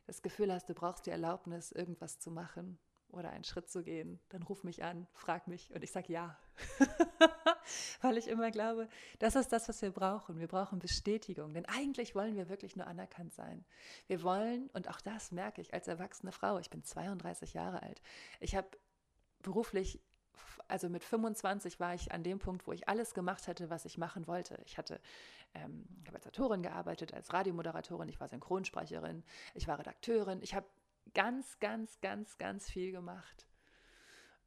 das 0.07 0.23
Gefühl 0.23 0.53
hast, 0.53 0.69
du 0.69 0.75
brauchst 0.75 1.07
die 1.07 1.11
Erlaubnis, 1.11 1.73
irgendwas 1.73 2.19
zu 2.19 2.31
machen, 2.31 2.79
oder 3.13 3.31
einen 3.31 3.45
Schritt 3.45 3.71
zu 3.71 3.83
gehen, 3.83 4.19
dann 4.31 4.43
ruf 4.43 4.65
mich 4.65 4.83
an, 4.83 5.07
frag 5.13 5.47
mich 5.47 5.73
und 5.75 5.85
ich 5.85 5.93
sage 5.93 6.13
ja. 6.13 6.39
Weil 8.01 8.19
ich 8.19 8.27
immer 8.27 8.51
glaube, 8.51 8.89
das 9.19 9.37
ist 9.37 9.53
das, 9.53 9.69
was 9.69 9.83
wir 9.83 9.91
brauchen. 9.91 10.39
Wir 10.39 10.49
brauchen 10.49 10.79
Bestätigung, 10.79 11.55
denn 11.55 11.67
eigentlich 11.67 12.15
wollen 12.15 12.35
wir 12.35 12.49
wirklich 12.49 12.75
nur 12.75 12.87
anerkannt 12.87 13.33
sein. 13.33 13.65
Wir 14.07 14.23
wollen, 14.23 14.69
und 14.73 14.89
auch 14.89 15.01
das 15.01 15.31
merke 15.31 15.61
ich 15.61 15.73
als 15.73 15.89
erwachsene 15.89 16.33
Frau, 16.33 16.59
ich 16.59 16.71
bin 16.71 16.83
32 16.83 17.53
Jahre 17.53 17.83
alt, 17.83 18.03
ich 18.41 18.57
habe 18.57 18.69
beruflich 19.43 20.01
also 20.69 20.89
mit 20.89 21.05
25 21.05 21.81
war 21.81 21.95
ich 21.95 22.13
an 22.13 22.23
dem 22.23 22.39
Punkt, 22.39 22.67
wo 22.67 22.73
ich 22.73 22.89
alles 22.89 23.15
gemacht 23.15 23.47
hätte, 23.47 23.71
was 23.71 23.85
ich 23.85 23.99
machen 23.99 24.27
wollte. 24.27 24.61
Ich 24.65 24.79
hatte, 24.79 25.01
ähm, 25.55 25.87
als 26.13 26.27
Autorin 26.27 26.63
gearbeitet, 26.63 27.13
als 27.15 27.33
Radiomoderatorin, 27.33 28.09
ich 28.09 28.21
war 28.21 28.29
Synchronsprecherin, 28.29 29.23
ich 29.55 29.69
war 29.69 29.79
Redakteurin, 29.79 30.41
ich 30.43 30.55
habe 30.55 30.67
ganz, 31.15 31.59
ganz, 31.61 32.01
ganz, 32.01 32.39
ganz 32.39 32.71
viel 32.71 32.93
gemacht. 32.93 33.47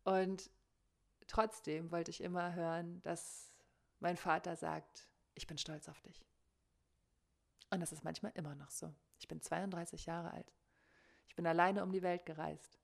Und 0.04 0.50
trotzdem 1.28 1.92
wollte 1.92 2.12
ich 2.12 2.22
immer 2.22 2.54
hören, 2.54 3.02
dass 3.02 3.52
mein 4.00 4.18
Vater 4.18 4.56
sagt, 4.56 5.08
ich 5.34 5.48
bin 5.48 5.58
stolz 5.58 5.90
auf 5.90 6.02
dich. 6.02 6.26
Und 7.70 7.80
das 7.80 7.92
ist 7.92 8.04
manchmal 8.04 8.32
immer 8.36 8.56
noch 8.56 8.70
so. 8.70 8.94
Ich 9.20 9.28
bin 9.28 9.42
32 9.42 10.06
Jahre 10.06 10.32
alt. 10.32 10.54
Ich 11.28 11.36
bin 11.36 11.48
alleine 11.48 11.84
um 11.84 11.92
die 11.92 12.04
Welt 12.04 12.26
gereist. 12.26 12.80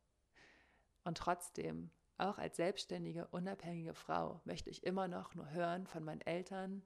Und 1.04 1.18
trotzdem, 1.18 1.92
auch 2.22 2.38
als 2.38 2.58
selbstständige, 2.58 3.28
unabhängige 3.28 3.94
Frau, 3.94 4.42
möchte 4.46 4.70
ich 4.70 4.84
immer 4.84 5.08
noch 5.08 5.36
nur 5.36 5.50
hören 5.52 5.88
von 5.88 6.04
meinen 6.04 6.22
Eltern, 6.22 6.84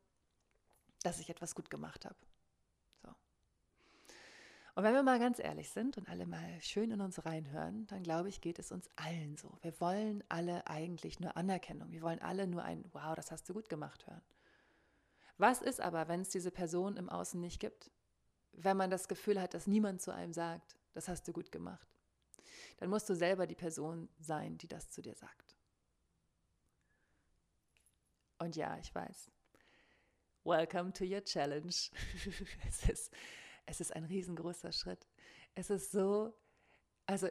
dass 1.03 1.19
ich 1.19 1.29
etwas 1.29 1.55
gut 1.55 1.69
gemacht 1.69 2.05
habe. 2.05 2.17
Und 4.75 4.83
wenn 4.83 4.93
wir 4.93 5.03
mal 5.03 5.19
ganz 5.19 5.39
ehrlich 5.39 5.69
sind 5.69 5.97
und 5.97 6.09
alle 6.09 6.25
mal 6.25 6.61
schön 6.61 6.91
in 6.91 6.99
uns 6.99 7.25
reinhören, 7.25 7.87
dann 7.87 8.03
glaube 8.03 8.27
ich, 8.27 8.41
geht 8.41 8.59
es 8.59 8.73
uns 8.73 8.89
allen 8.97 9.37
so. 9.37 9.57
Wir 9.61 9.79
wollen 9.79 10.21
alle 10.27 10.67
eigentlich 10.67 11.21
nur 11.21 11.37
Anerkennung. 11.37 11.91
Wir 11.91 12.01
wollen 12.01 12.21
alle 12.21 12.45
nur 12.45 12.61
ein 12.63 12.83
Wow, 12.91 13.15
das 13.15 13.31
hast 13.31 13.47
du 13.47 13.53
gut 13.53 13.69
gemacht 13.69 14.05
hören. 14.05 14.21
Was 15.37 15.61
ist 15.61 15.79
aber, 15.79 16.09
wenn 16.09 16.21
es 16.21 16.29
diese 16.29 16.51
Person 16.51 16.97
im 16.97 17.09
Außen 17.09 17.39
nicht 17.39 17.61
gibt? 17.61 17.89
Wenn 18.51 18.75
man 18.75 18.89
das 18.89 19.07
Gefühl 19.07 19.41
hat, 19.41 19.53
dass 19.53 19.65
niemand 19.65 20.01
zu 20.01 20.13
einem 20.13 20.33
sagt, 20.33 20.75
das 20.93 21.07
hast 21.07 21.25
du 21.25 21.31
gut 21.31 21.53
gemacht. 21.53 21.94
Dann 22.77 22.89
musst 22.89 23.09
du 23.09 23.15
selber 23.15 23.47
die 23.47 23.55
Person 23.55 24.09
sein, 24.19 24.57
die 24.57 24.67
das 24.67 24.91
zu 24.91 25.01
dir 25.01 25.15
sagt. 25.15 25.55
Und 28.37 28.55
ja, 28.55 28.77
ich 28.77 28.93
weiß. 28.93 29.31
Welcome 30.43 30.93
to 30.93 31.05
your 31.05 31.23
challenge. 31.23 31.89
es 32.67 32.89
ist 32.89 33.11
es 33.65 33.81
ist 33.81 33.95
ein 33.95 34.05
riesengroßer 34.05 34.71
Schritt. 34.71 35.05
Es 35.55 35.69
ist 35.69 35.91
so, 35.91 36.33
also 37.05 37.29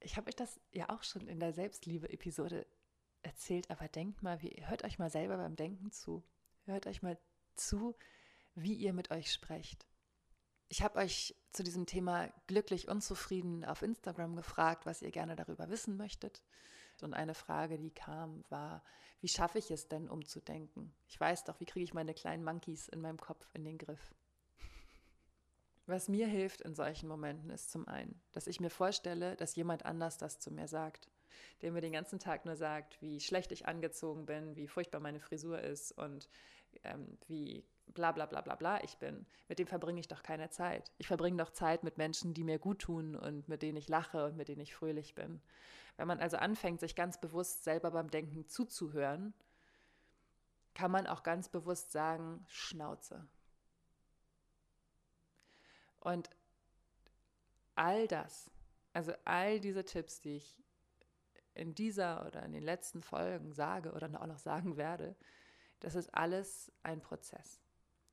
ich 0.00 0.16
habe 0.16 0.28
euch 0.28 0.36
das 0.36 0.60
ja 0.72 0.88
auch 0.90 1.02
schon 1.02 1.26
in 1.26 1.40
der 1.40 1.52
Selbstliebe-Episode 1.52 2.66
erzählt, 3.22 3.70
aber 3.70 3.88
denkt 3.88 4.22
mal, 4.22 4.40
wie, 4.42 4.64
hört 4.66 4.84
euch 4.84 4.98
mal 4.98 5.10
selber 5.10 5.36
beim 5.36 5.56
Denken 5.56 5.90
zu. 5.90 6.22
Hört 6.66 6.86
euch 6.86 7.02
mal 7.02 7.18
zu, 7.54 7.96
wie 8.54 8.74
ihr 8.74 8.92
mit 8.92 9.10
euch 9.10 9.32
sprecht. 9.32 9.86
Ich 10.68 10.82
habe 10.82 10.98
euch 10.98 11.34
zu 11.52 11.62
diesem 11.62 11.86
Thema 11.86 12.28
glücklich 12.46 12.88
unzufrieden 12.88 13.64
auf 13.64 13.82
Instagram 13.82 14.36
gefragt, 14.36 14.86
was 14.86 15.02
ihr 15.02 15.10
gerne 15.10 15.36
darüber 15.36 15.68
wissen 15.70 15.96
möchtet. 15.96 16.42
Und 17.00 17.14
eine 17.14 17.34
Frage, 17.34 17.78
die 17.78 17.92
kam, 17.92 18.44
war, 18.48 18.82
wie 19.20 19.28
schaffe 19.28 19.58
ich 19.58 19.70
es 19.70 19.88
denn, 19.88 20.08
umzudenken? 20.08 20.92
Ich 21.06 21.18
weiß 21.18 21.44
doch, 21.44 21.60
wie 21.60 21.66
kriege 21.66 21.84
ich 21.84 21.94
meine 21.94 22.14
kleinen 22.14 22.44
Monkeys 22.44 22.88
in 22.88 23.00
meinem 23.00 23.18
Kopf 23.18 23.48
in 23.54 23.64
den 23.64 23.78
Griff? 23.78 24.14
Was 25.86 26.08
mir 26.08 26.26
hilft 26.26 26.60
in 26.60 26.74
solchen 26.74 27.08
Momenten 27.08 27.50
ist 27.50 27.70
zum 27.70 27.88
einen, 27.88 28.20
dass 28.32 28.46
ich 28.46 28.60
mir 28.60 28.68
vorstelle, 28.68 29.36
dass 29.36 29.56
jemand 29.56 29.86
anders 29.86 30.18
das 30.18 30.38
zu 30.38 30.50
mir 30.50 30.68
sagt, 30.68 31.08
der 31.62 31.72
mir 31.72 31.80
den 31.80 31.92
ganzen 31.92 32.18
Tag 32.18 32.44
nur 32.44 32.56
sagt, 32.56 33.00
wie 33.00 33.20
schlecht 33.20 33.52
ich 33.52 33.66
angezogen 33.66 34.26
bin, 34.26 34.54
wie 34.54 34.68
furchtbar 34.68 35.00
meine 35.00 35.20
Frisur 35.20 35.60
ist 35.60 35.92
und 35.92 36.28
ähm, 36.84 37.16
wie 37.26 37.64
bla 37.94 38.12
bla 38.12 38.26
bla 38.26 38.40
bla 38.40 38.54
bla 38.54 38.82
ich 38.82 38.98
bin. 38.98 39.26
Mit 39.48 39.58
dem 39.58 39.66
verbringe 39.66 40.00
ich 40.00 40.08
doch 40.08 40.22
keine 40.22 40.50
Zeit. 40.50 40.92
Ich 40.98 41.06
verbringe 41.06 41.36
doch 41.36 41.50
Zeit 41.50 41.84
mit 41.84 41.98
Menschen, 41.98 42.34
die 42.34 42.44
mir 42.44 42.58
gut 42.58 42.80
tun 42.80 43.16
und 43.16 43.48
mit 43.48 43.62
denen 43.62 43.76
ich 43.76 43.88
lache 43.88 44.26
und 44.26 44.36
mit 44.36 44.48
denen 44.48 44.60
ich 44.60 44.74
fröhlich 44.74 45.14
bin. 45.14 45.40
Wenn 45.96 46.08
man 46.08 46.20
also 46.20 46.36
anfängt, 46.36 46.80
sich 46.80 46.94
ganz 46.94 47.20
bewusst 47.20 47.64
selber 47.64 47.90
beim 47.90 48.10
Denken 48.10 48.46
zuzuhören, 48.46 49.34
kann 50.74 50.90
man 50.90 51.06
auch 51.06 51.24
ganz 51.24 51.48
bewusst 51.48 51.90
sagen, 51.90 52.44
Schnauze, 52.48 53.26
und 56.00 56.30
all 57.74 58.08
das, 58.08 58.50
also 58.92 59.12
all 59.24 59.60
diese 59.60 59.84
Tipps, 59.84 60.20
die 60.20 60.36
ich 60.36 60.58
in 61.54 61.74
dieser 61.74 62.26
oder 62.26 62.42
in 62.44 62.52
den 62.52 62.62
letzten 62.62 63.02
Folgen 63.02 63.52
sage 63.52 63.92
oder 63.92 64.08
auch 64.20 64.26
noch 64.26 64.38
sagen 64.38 64.76
werde, 64.76 65.16
das 65.80 65.94
ist 65.94 66.14
alles 66.14 66.72
ein 66.82 67.00
Prozess. 67.00 67.60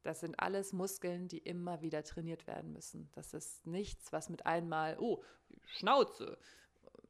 Das 0.05 0.19
sind 0.19 0.39
alles 0.39 0.71
Muskeln, 0.71 1.27
die 1.27 1.39
immer 1.39 1.81
wieder 1.81 2.03
trainiert 2.03 2.45
werden 2.45 2.71
müssen. 2.73 3.09
Das 3.13 3.33
ist 3.33 3.65
nichts, 3.65 4.13
was 4.13 4.29
mit 4.29 4.45
einmal, 4.45 4.97
oh, 4.99 5.23
Schnauze, 5.65 6.37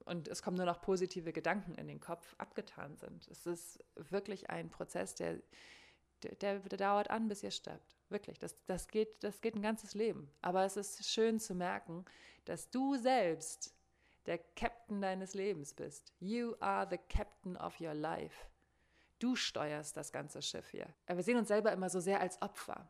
und 0.05 0.29
es 0.29 0.41
kommen 0.41 0.55
nur 0.55 0.65
noch 0.65 0.79
positive 0.79 1.33
Gedanken 1.33 1.75
in 1.75 1.87
den 1.87 1.99
Kopf 1.99 2.35
abgetan 2.37 2.95
sind. 2.95 3.27
Es 3.27 3.45
ist 3.45 3.83
wirklich 3.95 4.49
ein 4.49 4.69
Prozess, 4.69 5.13
der, 5.13 5.41
der, 6.39 6.59
der 6.59 6.77
dauert 6.77 7.09
an, 7.09 7.27
bis 7.27 7.43
ihr 7.43 7.51
stirbt. 7.51 7.97
Wirklich, 8.07 8.39
das, 8.39 8.55
das, 8.65 8.87
geht, 8.87 9.21
das 9.25 9.41
geht 9.41 9.55
ein 9.55 9.61
ganzes 9.61 9.93
Leben. 9.93 10.31
Aber 10.41 10.63
es 10.63 10.77
ist 10.77 11.05
schön 11.05 11.37
zu 11.41 11.53
merken, 11.53 12.05
dass 12.45 12.69
du 12.69 12.95
selbst 12.95 13.75
der 14.25 14.37
Captain 14.37 15.01
deines 15.01 15.33
Lebens 15.33 15.73
bist. 15.73 16.13
You 16.19 16.55
are 16.61 16.87
the 16.89 16.99
captain 17.09 17.57
of 17.57 17.77
your 17.81 17.93
life. 17.93 18.47
Du 19.25 19.35
steuerst 19.35 19.97
das 19.97 20.11
ganze 20.11 20.43
Schiff 20.43 20.69
hier. 20.69 20.85
Aber 21.07 21.17
wir 21.17 21.23
sehen 21.23 21.39
uns 21.39 21.47
selber 21.47 21.71
immer 21.71 21.89
so 21.89 21.99
sehr 21.99 22.21
als 22.21 22.39
Opfer. 22.43 22.87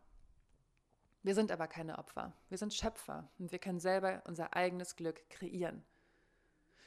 Wir 1.24 1.34
sind 1.34 1.50
aber 1.50 1.66
keine 1.70 1.98
Opfer. 1.98 2.34
Wir 2.50 2.58
sind 2.58 2.74
Schöpfer 2.74 3.32
und 3.40 3.54
wir 3.54 3.60
können 3.60 3.80
selber 3.80 4.22
unser 4.28 4.54
eigenes 4.54 4.98
Glück 4.98 5.30
kreieren. 5.30 5.86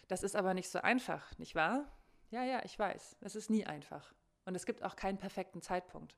Das 0.06 0.22
ist 0.22 0.36
aber 0.36 0.52
nicht 0.52 0.68
so 0.68 0.80
einfach, 0.82 1.38
nicht 1.38 1.54
wahr? 1.54 1.90
Ja, 2.28 2.44
ja, 2.44 2.62
ich 2.62 2.78
weiß. 2.78 3.16
Es 3.22 3.36
ist 3.36 3.48
nie 3.48 3.64
einfach. 3.64 4.12
Und 4.44 4.54
es 4.54 4.66
gibt 4.66 4.82
auch 4.82 4.96
keinen 4.96 5.16
perfekten 5.16 5.62
Zeitpunkt. 5.62 6.14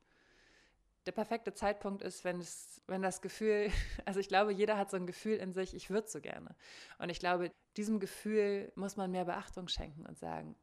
Der 1.06 1.12
perfekte 1.12 1.54
Zeitpunkt 1.54 2.02
ist, 2.02 2.24
wenn, 2.24 2.40
es, 2.40 2.82
wenn 2.88 3.00
das 3.00 3.22
Gefühl, 3.22 3.70
also 4.06 4.18
ich 4.18 4.26
glaube, 4.26 4.52
jeder 4.52 4.76
hat 4.76 4.90
so 4.90 4.96
ein 4.96 5.06
Gefühl 5.06 5.36
in 5.36 5.52
sich, 5.52 5.72
ich 5.72 5.88
würde 5.88 6.08
so 6.08 6.20
gerne. 6.20 6.56
Und 6.98 7.10
ich 7.10 7.20
glaube, 7.20 7.52
diesem 7.76 8.00
Gefühl 8.00 8.72
muss 8.74 8.96
man 8.96 9.12
mehr 9.12 9.26
Beachtung 9.26 9.68
schenken 9.68 10.04
und 10.04 10.18
sagen, 10.18 10.56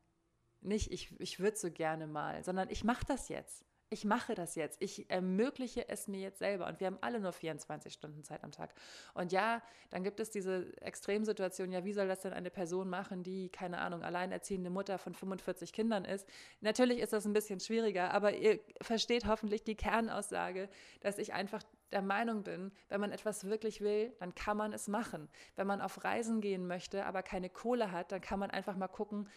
nicht 0.67 0.91
ich, 0.91 1.13
ich 1.19 1.39
würde 1.39 1.57
so 1.57 1.71
gerne 1.71 2.07
mal, 2.07 2.43
sondern 2.43 2.69
ich 2.69 2.83
mache 2.83 3.05
das 3.05 3.29
jetzt 3.29 3.65
ich 3.89 4.03
mache 4.03 4.35
das 4.35 4.55
jetzt. 4.55 4.81
Ich 4.81 5.09
ermögliche 5.09 5.87
es 5.87 6.07
mir 6.07 6.19
jetzt 6.19 6.39
selber. 6.39 6.67
Und 6.67 6.79
wir 6.79 6.87
haben 6.87 6.97
alle 7.01 7.19
nur 7.19 7.31
24 7.31 7.93
Stunden 7.93 8.23
Zeit 8.23 8.43
am 8.43 8.51
Tag. 8.51 8.73
Und 9.13 9.31
ja, 9.31 9.61
dann 9.89 10.03
gibt 10.03 10.19
es 10.19 10.29
diese 10.29 10.75
Extremsituation, 10.81 11.71
ja, 11.71 11.85
wie 11.85 11.93
soll 11.93 12.07
das 12.07 12.21
denn 12.21 12.33
eine 12.33 12.49
Person 12.49 12.89
machen, 12.89 13.23
die, 13.23 13.49
keine 13.49 13.77
Ahnung, 13.79 14.03
alleinerziehende 14.03 14.69
Mutter 14.69 14.97
von 14.97 15.13
45 15.13 15.71
Kindern 15.71 16.03
ist? 16.03 16.27
Natürlich 16.59 16.99
ist 16.99 17.13
das 17.13 17.25
ein 17.25 17.33
bisschen 17.33 17.59
schwieriger, 17.59 18.11
aber 18.11 18.33
ihr 18.33 18.59
versteht 18.81 19.25
hoffentlich 19.25 19.63
die 19.63 19.75
Kernaussage, 19.75 20.69
dass 20.99 21.17
ich 21.17 21.33
einfach 21.33 21.63
der 21.93 22.01
Meinung 22.01 22.43
bin, 22.43 22.71
wenn 22.89 22.99
man 22.99 23.13
etwas 23.13 23.45
wirklich 23.45 23.79
will, 23.79 24.13
dann 24.19 24.35
kann 24.35 24.57
man 24.57 24.73
es 24.73 24.89
machen. 24.89 25.29
Wenn 25.55 25.67
man 25.67 25.79
auf 25.79 26.03
Reisen 26.03 26.41
gehen 26.41 26.67
möchte, 26.67 27.05
aber 27.05 27.23
keine 27.23 27.49
Kohle 27.49 27.93
hat, 27.93 28.11
dann 28.11 28.19
kann 28.19 28.39
man 28.39 28.51
einfach 28.51 28.75
mal 28.75 28.89
gucken, 28.89 29.29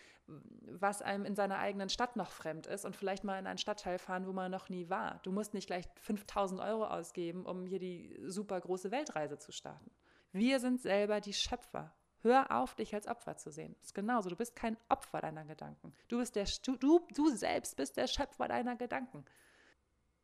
was 0.67 1.03
einem 1.03 1.25
in 1.25 1.35
seiner 1.35 1.59
eigenen 1.59 1.89
Stadt 1.89 2.17
noch 2.17 2.31
fremd 2.31 2.67
ist 2.67 2.85
und 2.85 2.97
vielleicht 2.97 3.25
mal 3.25 3.39
in 3.39 3.47
einen 3.47 3.59
Stadtteil 3.59 3.99
fahren, 3.99 4.27
wo 4.27 4.33
man 4.33 4.51
noch 4.51 4.69
nie 4.69 4.89
war. 4.89 5.21
Du 5.23 5.33
musst 5.33 5.55
nicht 5.55 5.67
gleich 5.67 5.87
5000 5.97 6.61
Euro 6.61 6.87
ausgeben, 6.87 7.45
um 7.45 7.67
hier 7.67 7.79
die 7.79 8.17
super 8.27 8.61
große 8.61 8.91
Weltreise 8.91 9.39
zu 9.39 9.53
starten. 9.53 9.91
Wir 10.33 10.61
sind 10.61 10.81
selber 10.81 11.21
die 11.21 11.33
Schöpfer. 11.33 11.95
Hör 12.23 12.51
auf, 12.51 12.75
dich 12.75 12.95
als 12.95 13.07
Opfer 13.07 13.37
zu 13.37 13.51
sehen. 13.51 13.75
Das 13.79 13.87
ist 13.87 13.95
genauso. 13.95 14.29
Du 14.29 14.37
bist 14.37 14.55
kein 14.55 14.77
Opfer 14.89 15.21
deiner 15.21 15.45
Gedanken. 15.45 15.95
Du, 16.09 16.19
bist 16.19 16.37
der, 16.37 16.47
du, 16.63 17.01
du 17.15 17.29
selbst 17.31 17.77
bist 17.77 17.97
der 17.97 18.07
Schöpfer 18.07 18.47
deiner 18.47 18.77
Gedanken. 18.77 19.25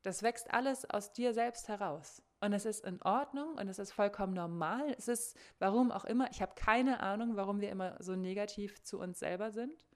Das 0.02 0.22
wächst 0.22 0.52
alles 0.52 0.88
aus 0.88 1.12
dir 1.12 1.32
selbst 1.32 1.68
heraus. 1.68 2.22
Und 2.40 2.52
es 2.52 2.66
ist 2.66 2.84
in 2.84 3.00
Ordnung 3.02 3.54
und 3.54 3.68
es 3.68 3.78
ist 3.78 3.92
vollkommen 3.92 4.34
normal. 4.34 4.94
Es 4.98 5.08
ist, 5.08 5.36
warum 5.58 5.90
auch 5.90 6.04
immer, 6.04 6.30
ich 6.30 6.42
habe 6.42 6.54
keine 6.54 7.00
Ahnung, 7.00 7.36
warum 7.36 7.60
wir 7.60 7.70
immer 7.70 7.96
so 8.00 8.14
negativ 8.14 8.82
zu 8.82 9.00
uns 9.00 9.18
selber 9.18 9.50
sind. 9.50 9.86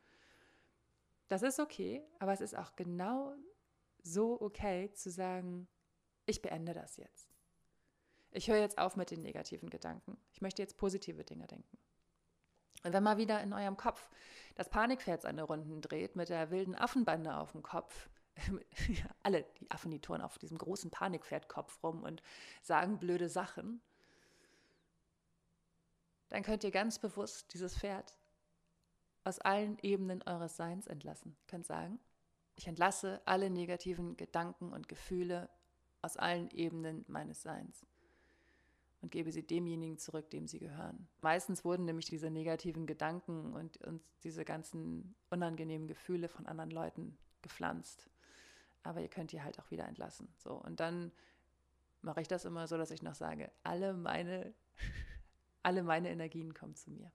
Das 1.30 1.42
ist 1.42 1.60
okay, 1.60 2.02
aber 2.18 2.32
es 2.32 2.40
ist 2.40 2.58
auch 2.58 2.74
genau 2.74 3.36
so 4.02 4.40
okay 4.40 4.92
zu 4.94 5.12
sagen, 5.12 5.68
ich 6.26 6.42
beende 6.42 6.74
das 6.74 6.96
jetzt. 6.96 7.30
Ich 8.32 8.48
höre 8.48 8.58
jetzt 8.58 8.78
auf 8.78 8.96
mit 8.96 9.12
den 9.12 9.22
negativen 9.22 9.70
Gedanken. 9.70 10.18
Ich 10.32 10.40
möchte 10.40 10.60
jetzt 10.60 10.76
positive 10.76 11.22
Dinge 11.22 11.46
denken. 11.46 11.78
Und 12.82 12.92
wenn 12.92 13.04
mal 13.04 13.16
wieder 13.16 13.40
in 13.42 13.52
eurem 13.52 13.76
Kopf 13.76 14.10
das 14.56 14.70
Panikpferd 14.70 15.22
seine 15.22 15.44
Runden 15.44 15.80
dreht 15.80 16.16
mit 16.16 16.30
der 16.30 16.50
wilden 16.50 16.74
Affenbande 16.74 17.36
auf 17.36 17.52
dem 17.52 17.62
Kopf, 17.62 18.10
alle 19.22 19.44
die 19.60 19.70
Affen, 19.70 19.92
die 19.92 20.00
turnen 20.00 20.24
auf 20.24 20.36
diesem 20.36 20.58
großen 20.58 20.90
Panikpferdkopf 20.90 21.80
rum 21.84 22.02
und 22.02 22.24
sagen 22.60 22.98
blöde 22.98 23.28
Sachen, 23.28 23.80
dann 26.28 26.42
könnt 26.42 26.64
ihr 26.64 26.72
ganz 26.72 26.98
bewusst 26.98 27.54
dieses 27.54 27.78
Pferd 27.78 28.16
aus 29.24 29.38
allen 29.38 29.78
Ebenen 29.82 30.22
eures 30.22 30.56
Seins 30.56 30.86
entlassen. 30.86 31.36
Ihr 31.40 31.46
könnt 31.46 31.66
sagen, 31.66 31.98
ich 32.56 32.66
entlasse 32.66 33.20
alle 33.24 33.50
negativen 33.50 34.16
Gedanken 34.16 34.72
und 34.72 34.88
Gefühle 34.88 35.48
aus 36.02 36.16
allen 36.16 36.50
Ebenen 36.50 37.04
meines 37.08 37.42
Seins 37.42 37.86
und 39.02 39.10
gebe 39.10 39.32
sie 39.32 39.46
demjenigen 39.46 39.98
zurück, 39.98 40.30
dem 40.30 40.46
sie 40.46 40.58
gehören. 40.58 41.08
Meistens 41.22 41.64
wurden 41.64 41.84
nämlich 41.84 42.06
diese 42.06 42.30
negativen 42.30 42.86
Gedanken 42.86 43.52
und, 43.54 43.78
und 43.78 44.02
diese 44.24 44.44
ganzen 44.44 45.14
unangenehmen 45.30 45.88
Gefühle 45.88 46.28
von 46.28 46.46
anderen 46.46 46.70
Leuten 46.70 47.16
gepflanzt. 47.42 48.10
Aber 48.82 49.00
ihr 49.00 49.08
könnt 49.08 49.32
die 49.32 49.42
halt 49.42 49.58
auch 49.58 49.70
wieder 49.70 49.86
entlassen. 49.86 50.28
So, 50.36 50.54
und 50.54 50.80
dann 50.80 51.12
mache 52.02 52.20
ich 52.20 52.28
das 52.28 52.44
immer 52.44 52.66
so, 52.66 52.76
dass 52.76 52.90
ich 52.90 53.02
noch 53.02 53.14
sage, 53.14 53.50
alle 53.62 53.94
meine, 53.94 54.54
alle 55.62 55.82
meine 55.82 56.10
Energien 56.10 56.54
kommen 56.54 56.74
zu 56.74 56.90
mir. 56.90 57.10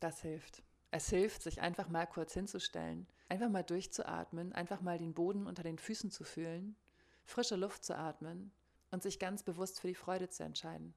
Das 0.00 0.22
hilft. 0.22 0.62
Es 0.94 1.08
hilft, 1.08 1.42
sich 1.42 1.62
einfach 1.62 1.88
mal 1.88 2.06
kurz 2.06 2.34
hinzustellen, 2.34 3.06
einfach 3.30 3.48
mal 3.48 3.62
durchzuatmen, 3.62 4.52
einfach 4.52 4.82
mal 4.82 4.98
den 4.98 5.14
Boden 5.14 5.46
unter 5.46 5.62
den 5.62 5.78
Füßen 5.78 6.10
zu 6.10 6.22
fühlen, 6.22 6.76
frische 7.24 7.56
Luft 7.56 7.82
zu 7.82 7.96
atmen 7.96 8.52
und 8.90 9.02
sich 9.02 9.18
ganz 9.18 9.42
bewusst 9.42 9.80
für 9.80 9.88
die 9.88 9.94
Freude 9.94 10.28
zu 10.28 10.44
entscheiden. 10.44 10.92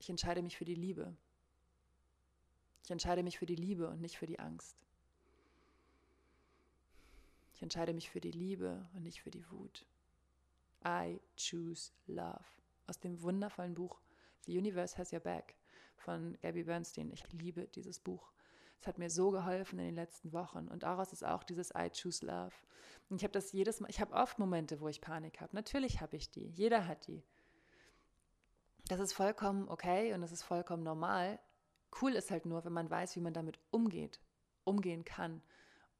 Ich 0.00 0.10
entscheide 0.10 0.42
mich 0.42 0.56
für 0.56 0.64
die 0.64 0.74
Liebe. 0.74 1.16
Ich 2.82 2.90
entscheide 2.90 3.22
mich 3.22 3.38
für 3.38 3.46
die 3.46 3.54
Liebe 3.54 3.88
und 3.88 4.00
nicht 4.00 4.18
für 4.18 4.26
die 4.26 4.40
Angst. 4.40 4.76
Ich 7.54 7.62
entscheide 7.62 7.94
mich 7.94 8.10
für 8.10 8.20
die 8.20 8.32
Liebe 8.32 8.88
und 8.96 9.04
nicht 9.04 9.22
für 9.22 9.30
die 9.30 9.48
Wut. 9.52 9.86
I 10.84 11.20
choose 11.36 11.92
love. 12.08 12.42
Aus 12.88 12.98
dem 12.98 13.22
wundervollen 13.22 13.74
Buch 13.74 14.00
The 14.46 14.58
Universe 14.58 14.98
Has 14.98 15.12
Your 15.12 15.20
Back 15.20 15.54
von 15.96 16.36
Gabby 16.42 16.64
Bernstein. 16.64 17.12
Ich 17.12 17.32
liebe 17.32 17.68
dieses 17.68 18.00
Buch. 18.00 18.32
Es 18.82 18.88
hat 18.88 18.98
mir 18.98 19.10
so 19.10 19.30
geholfen 19.30 19.78
in 19.78 19.84
den 19.84 19.94
letzten 19.94 20.32
Wochen. 20.32 20.66
Und 20.66 20.82
daraus 20.82 21.12
ist 21.12 21.24
auch 21.24 21.44
dieses 21.44 21.70
I 21.70 21.88
choose 21.88 22.26
love. 22.26 22.50
Und 23.08 23.18
ich 23.18 23.22
habe 23.22 23.30
das 23.30 23.52
jedes 23.52 23.78
Mal, 23.78 23.88
ich 23.88 24.00
habe 24.00 24.12
oft 24.12 24.40
Momente, 24.40 24.80
wo 24.80 24.88
ich 24.88 25.00
Panik 25.00 25.40
habe. 25.40 25.54
Natürlich 25.54 26.00
habe 26.00 26.16
ich 26.16 26.32
die. 26.32 26.48
Jeder 26.48 26.88
hat 26.88 27.06
die. 27.06 27.22
Das 28.88 28.98
ist 28.98 29.12
vollkommen 29.12 29.68
okay 29.68 30.12
und 30.14 30.20
das 30.20 30.32
ist 30.32 30.42
vollkommen 30.42 30.82
normal. 30.82 31.38
Cool 32.00 32.14
ist 32.14 32.32
halt 32.32 32.44
nur, 32.44 32.64
wenn 32.64 32.72
man 32.72 32.90
weiß, 32.90 33.14
wie 33.14 33.20
man 33.20 33.32
damit 33.32 33.60
umgeht, 33.70 34.18
umgehen 34.64 35.04
kann. 35.04 35.42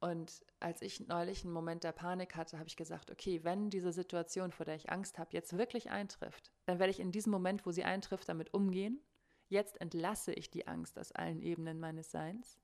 Und 0.00 0.44
als 0.58 0.82
ich 0.82 1.06
neulich 1.06 1.44
einen 1.44 1.52
Moment 1.52 1.84
der 1.84 1.92
Panik 1.92 2.34
hatte, 2.34 2.58
habe 2.58 2.66
ich 2.66 2.74
gesagt, 2.74 3.12
okay, 3.12 3.44
wenn 3.44 3.70
diese 3.70 3.92
Situation, 3.92 4.50
vor 4.50 4.66
der 4.66 4.74
ich 4.74 4.90
Angst 4.90 5.20
habe, 5.20 5.30
jetzt 5.34 5.56
wirklich 5.56 5.90
eintrifft, 5.90 6.50
dann 6.66 6.80
werde 6.80 6.90
ich 6.90 6.98
in 6.98 7.12
diesem 7.12 7.30
Moment, 7.30 7.64
wo 7.64 7.70
sie 7.70 7.84
eintrifft, 7.84 8.28
damit 8.28 8.52
umgehen. 8.52 9.00
Jetzt 9.48 9.80
entlasse 9.80 10.32
ich 10.32 10.50
die 10.50 10.66
Angst 10.66 10.98
aus 10.98 11.12
allen 11.12 11.40
Ebenen 11.40 11.78
meines 11.78 12.10
Seins 12.10 12.58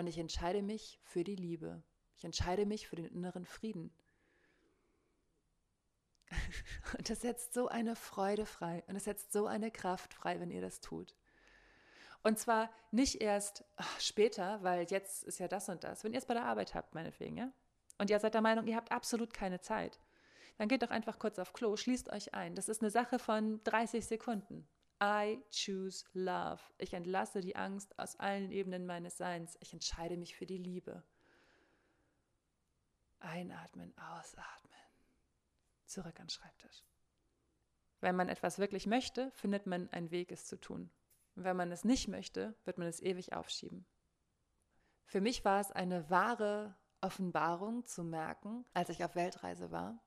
und 0.00 0.06
ich 0.06 0.18
entscheide 0.18 0.62
mich 0.62 0.98
für 1.04 1.24
die 1.24 1.36
Liebe. 1.36 1.82
Ich 2.16 2.24
entscheide 2.24 2.66
mich 2.66 2.88
für 2.88 2.96
den 2.96 3.06
inneren 3.06 3.46
Frieden. 3.46 3.92
Und 6.98 7.08
es 7.08 7.20
setzt 7.20 7.54
so 7.54 7.68
eine 7.68 7.96
Freude 7.96 8.46
frei 8.46 8.84
und 8.86 8.94
es 8.94 9.04
setzt 9.04 9.32
so 9.32 9.46
eine 9.46 9.70
Kraft 9.70 10.14
frei, 10.14 10.38
wenn 10.38 10.50
ihr 10.50 10.60
das 10.60 10.80
tut. 10.80 11.16
Und 12.22 12.38
zwar 12.38 12.70
nicht 12.92 13.20
erst 13.20 13.64
später, 13.98 14.62
weil 14.62 14.86
jetzt 14.90 15.24
ist 15.24 15.38
ja 15.38 15.48
das 15.48 15.68
und 15.68 15.82
das. 15.82 16.04
Wenn 16.04 16.12
ihr 16.12 16.18
es 16.18 16.26
bei 16.26 16.34
der 16.34 16.44
Arbeit 16.44 16.74
habt, 16.74 16.94
meinetwegen, 16.94 17.36
ja? 17.36 17.52
Und 17.98 18.10
ihr 18.10 18.20
seid 18.20 18.34
der 18.34 18.42
Meinung, 18.42 18.66
ihr 18.66 18.76
habt 18.76 18.92
absolut 18.92 19.34
keine 19.34 19.60
Zeit, 19.60 19.98
dann 20.58 20.68
geht 20.68 20.82
doch 20.82 20.90
einfach 20.90 21.18
kurz 21.18 21.38
auf 21.38 21.52
Klo, 21.52 21.76
schließt 21.76 22.10
euch 22.10 22.34
ein. 22.34 22.54
Das 22.54 22.68
ist 22.68 22.82
eine 22.82 22.90
Sache 22.90 23.18
von 23.18 23.62
30 23.64 24.06
Sekunden. 24.06 24.68
I 25.02 25.42
choose 25.50 26.04
love. 26.12 26.60
Ich 26.78 26.92
entlasse 26.92 27.40
die 27.40 27.56
Angst 27.56 27.98
aus 27.98 28.16
allen 28.16 28.50
Ebenen 28.50 28.86
meines 28.86 29.16
Seins. 29.16 29.56
Ich 29.60 29.72
entscheide 29.72 30.16
mich 30.16 30.36
für 30.36 30.46
die 30.46 30.58
Liebe. 30.58 31.02
Einatmen, 33.20 33.96
ausatmen. 33.96 34.78
Zurück 35.86 36.20
an 36.20 36.26
den 36.26 36.30
Schreibtisch. 36.30 36.84
Wenn 38.00 38.16
man 38.16 38.28
etwas 38.28 38.58
wirklich 38.58 38.86
möchte, 38.86 39.30
findet 39.32 39.66
man 39.66 39.88
einen 39.90 40.10
Weg, 40.10 40.32
es 40.32 40.46
zu 40.46 40.58
tun. 40.58 40.90
Wenn 41.34 41.56
man 41.56 41.70
es 41.72 41.84
nicht 41.84 42.08
möchte, 42.08 42.54
wird 42.64 42.78
man 42.78 42.88
es 42.88 43.00
ewig 43.00 43.32
aufschieben. 43.32 43.86
Für 45.04 45.20
mich 45.20 45.44
war 45.44 45.60
es 45.60 45.70
eine 45.70 46.08
wahre 46.10 46.76
Offenbarung 47.00 47.84
zu 47.86 48.04
merken, 48.04 48.64
als 48.74 48.90
ich 48.90 49.04
auf 49.04 49.14
Weltreise 49.14 49.70
war, 49.70 50.02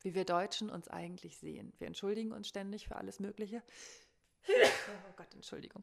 wie 0.00 0.14
wir 0.14 0.24
Deutschen 0.24 0.70
uns 0.70 0.88
eigentlich 0.88 1.38
sehen. 1.38 1.72
Wir 1.78 1.86
entschuldigen 1.86 2.32
uns 2.32 2.48
ständig 2.48 2.88
für 2.88 2.96
alles 2.96 3.20
Mögliche. 3.20 3.62
Oh 4.48 5.12
Gott, 5.16 5.34
Entschuldigung. 5.34 5.82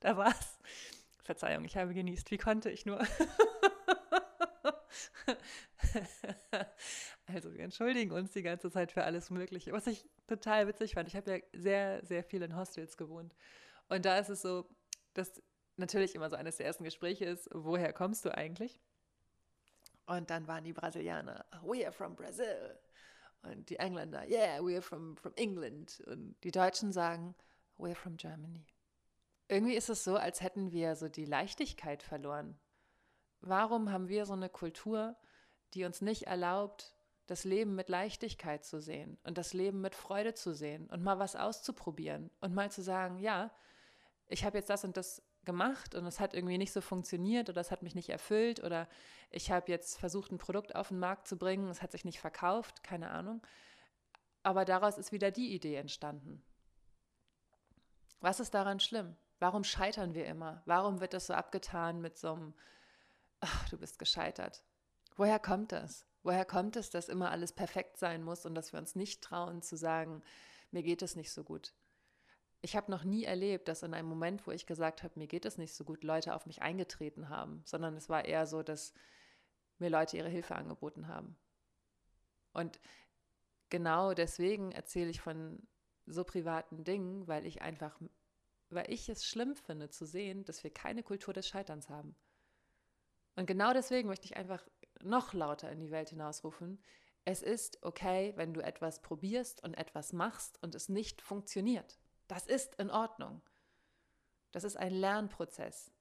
da 0.00 0.16
war's. 0.16 0.58
Verzeihung, 1.22 1.64
ich 1.64 1.76
habe 1.76 1.92
genießt. 1.92 2.30
Wie 2.30 2.38
konnte 2.38 2.70
ich 2.70 2.86
nur? 2.86 3.00
also 7.26 7.52
wir 7.52 7.60
entschuldigen 7.60 8.12
uns 8.12 8.30
die 8.32 8.42
ganze 8.42 8.70
Zeit 8.70 8.92
für 8.92 9.02
alles 9.04 9.30
Mögliche. 9.30 9.72
Was 9.72 9.88
ich 9.88 10.08
total 10.28 10.68
witzig 10.68 10.94
fand, 10.94 11.08
ich 11.08 11.16
habe 11.16 11.30
ja 11.32 11.38
sehr, 11.52 12.04
sehr 12.04 12.22
viel 12.22 12.42
in 12.42 12.54
Hostels 12.56 12.96
gewohnt. 12.96 13.34
Und 13.88 14.04
da 14.04 14.18
ist 14.18 14.28
es 14.28 14.42
so, 14.42 14.68
dass 15.14 15.42
natürlich 15.76 16.14
immer 16.14 16.30
so 16.30 16.36
eines 16.36 16.56
der 16.56 16.66
ersten 16.66 16.84
Gespräche 16.84 17.24
ist, 17.24 17.48
woher 17.52 17.92
kommst 17.92 18.24
du 18.24 18.32
eigentlich? 18.32 18.80
Und 20.06 20.30
dann 20.30 20.46
waren 20.46 20.64
die 20.64 20.72
Brasilianer, 20.72 21.44
we 21.62 21.84
are 21.84 21.92
from 21.92 22.14
Brazil. 22.14 22.78
Und 23.42 23.68
die 23.70 23.76
Engländer, 23.76 24.28
yeah, 24.28 24.60
we 24.64 24.74
are 24.74 24.82
from, 24.82 25.16
from 25.16 25.32
England. 25.36 26.02
Und 26.06 26.36
die 26.42 26.50
Deutschen 26.50 26.92
sagen, 26.92 27.34
we 27.76 27.88
are 27.88 27.94
from 27.94 28.16
Germany. 28.16 28.66
Irgendwie 29.48 29.74
ist 29.74 29.88
es 29.88 30.04
so, 30.04 30.16
als 30.16 30.40
hätten 30.40 30.72
wir 30.72 30.96
so 30.96 31.08
die 31.08 31.24
Leichtigkeit 31.24 32.02
verloren. 32.02 32.58
Warum 33.40 33.92
haben 33.92 34.08
wir 34.08 34.26
so 34.26 34.32
eine 34.32 34.48
Kultur, 34.48 35.16
die 35.74 35.84
uns 35.84 36.00
nicht 36.00 36.24
erlaubt, 36.24 36.94
das 37.26 37.44
Leben 37.44 37.74
mit 37.74 37.88
Leichtigkeit 37.88 38.64
zu 38.64 38.80
sehen 38.80 39.18
und 39.24 39.36
das 39.38 39.52
Leben 39.52 39.80
mit 39.80 39.94
Freude 39.94 40.34
zu 40.34 40.54
sehen 40.54 40.88
und 40.88 41.02
mal 41.02 41.18
was 41.18 41.36
auszuprobieren 41.36 42.30
und 42.40 42.54
mal 42.54 42.70
zu 42.70 42.82
sagen, 42.82 43.18
ja, 43.18 43.50
ich 44.28 44.44
habe 44.44 44.58
jetzt 44.58 44.70
das 44.70 44.84
und 44.84 44.96
das 44.96 45.22
gemacht 45.46 45.94
und 45.94 46.04
es 46.06 46.20
hat 46.20 46.34
irgendwie 46.34 46.58
nicht 46.58 46.72
so 46.72 46.80
funktioniert 46.80 47.48
oder 47.48 47.60
es 47.60 47.70
hat 47.70 47.82
mich 47.82 47.94
nicht 47.94 48.10
erfüllt 48.10 48.62
oder 48.62 48.88
ich 49.30 49.50
habe 49.50 49.70
jetzt 49.70 49.98
versucht, 49.98 50.30
ein 50.30 50.38
Produkt 50.38 50.74
auf 50.74 50.88
den 50.88 50.98
Markt 50.98 51.26
zu 51.26 51.38
bringen, 51.38 51.68
es 51.68 51.80
hat 51.80 51.92
sich 51.92 52.04
nicht 52.04 52.20
verkauft, 52.20 52.82
keine 52.82 53.10
Ahnung. 53.10 53.40
Aber 54.42 54.64
daraus 54.64 54.98
ist 54.98 55.12
wieder 55.12 55.30
die 55.30 55.54
Idee 55.54 55.76
entstanden. 55.76 56.44
Was 58.20 58.40
ist 58.40 58.54
daran 58.54 58.80
schlimm? 58.80 59.16
Warum 59.38 59.64
scheitern 59.64 60.14
wir 60.14 60.26
immer? 60.26 60.62
Warum 60.66 61.00
wird 61.00 61.14
das 61.14 61.26
so 61.26 61.34
abgetan 61.34 62.00
mit 62.00 62.18
so 62.18 62.32
einem, 62.32 62.54
ach, 63.40 63.68
du 63.68 63.78
bist 63.78 63.98
gescheitert? 63.98 64.64
Woher 65.16 65.38
kommt 65.38 65.72
das? 65.72 66.06
Woher 66.22 66.44
kommt 66.44 66.76
es, 66.76 66.90
dass 66.90 67.08
immer 67.08 67.30
alles 67.30 67.52
perfekt 67.52 67.98
sein 67.98 68.22
muss 68.22 68.46
und 68.46 68.54
dass 68.54 68.72
wir 68.72 68.80
uns 68.80 68.94
nicht 68.94 69.22
trauen 69.22 69.62
zu 69.62 69.76
sagen, 69.76 70.22
mir 70.70 70.82
geht 70.82 71.02
es 71.02 71.16
nicht 71.16 71.32
so 71.32 71.44
gut? 71.44 71.72
Ich 72.66 72.74
habe 72.74 72.90
noch 72.90 73.04
nie 73.04 73.22
erlebt, 73.22 73.68
dass 73.68 73.84
in 73.84 73.94
einem 73.94 74.08
Moment, 74.08 74.44
wo 74.44 74.50
ich 74.50 74.66
gesagt 74.66 75.04
habe, 75.04 75.16
mir 75.20 75.28
geht 75.28 75.44
es 75.44 75.56
nicht 75.56 75.72
so 75.72 75.84
gut, 75.84 76.02
Leute 76.02 76.34
auf 76.34 76.46
mich 76.46 76.62
eingetreten 76.62 77.28
haben, 77.28 77.62
sondern 77.64 77.96
es 77.96 78.08
war 78.08 78.24
eher 78.24 78.44
so, 78.44 78.64
dass 78.64 78.92
mir 79.78 79.88
Leute 79.88 80.16
ihre 80.16 80.28
Hilfe 80.28 80.56
angeboten 80.56 81.06
haben. 81.06 81.36
Und 82.52 82.80
genau 83.68 84.14
deswegen 84.14 84.72
erzähle 84.72 85.10
ich 85.10 85.20
von 85.20 85.64
so 86.06 86.24
privaten 86.24 86.82
Dingen, 86.82 87.28
weil 87.28 87.46
ich 87.46 87.62
einfach 87.62 88.00
weil 88.70 88.90
ich 88.90 89.08
es 89.08 89.24
schlimm 89.24 89.54
finde 89.54 89.90
zu 89.90 90.04
sehen, 90.04 90.44
dass 90.44 90.64
wir 90.64 90.74
keine 90.74 91.04
Kultur 91.04 91.32
des 91.32 91.46
Scheiterns 91.46 91.88
haben. 91.88 92.16
Und 93.36 93.46
genau 93.46 93.74
deswegen 93.74 94.08
möchte 94.08 94.26
ich 94.26 94.36
einfach 94.36 94.66
noch 95.04 95.34
lauter 95.34 95.70
in 95.70 95.78
die 95.78 95.92
Welt 95.92 96.10
hinausrufen. 96.10 96.82
Es 97.24 97.42
ist 97.42 97.78
okay, 97.82 98.32
wenn 98.34 98.54
du 98.54 98.60
etwas 98.60 99.02
probierst 99.02 99.62
und 99.62 99.74
etwas 99.74 100.12
machst 100.12 100.60
und 100.64 100.74
es 100.74 100.88
nicht 100.88 101.22
funktioniert. 101.22 102.00
Das 102.28 102.46
ist 102.46 102.74
in 102.76 102.90
Ordnung. 102.90 103.42
Das 104.52 104.64
ist 104.64 104.76
ein 104.76 104.92
Lernprozess. 104.92 105.92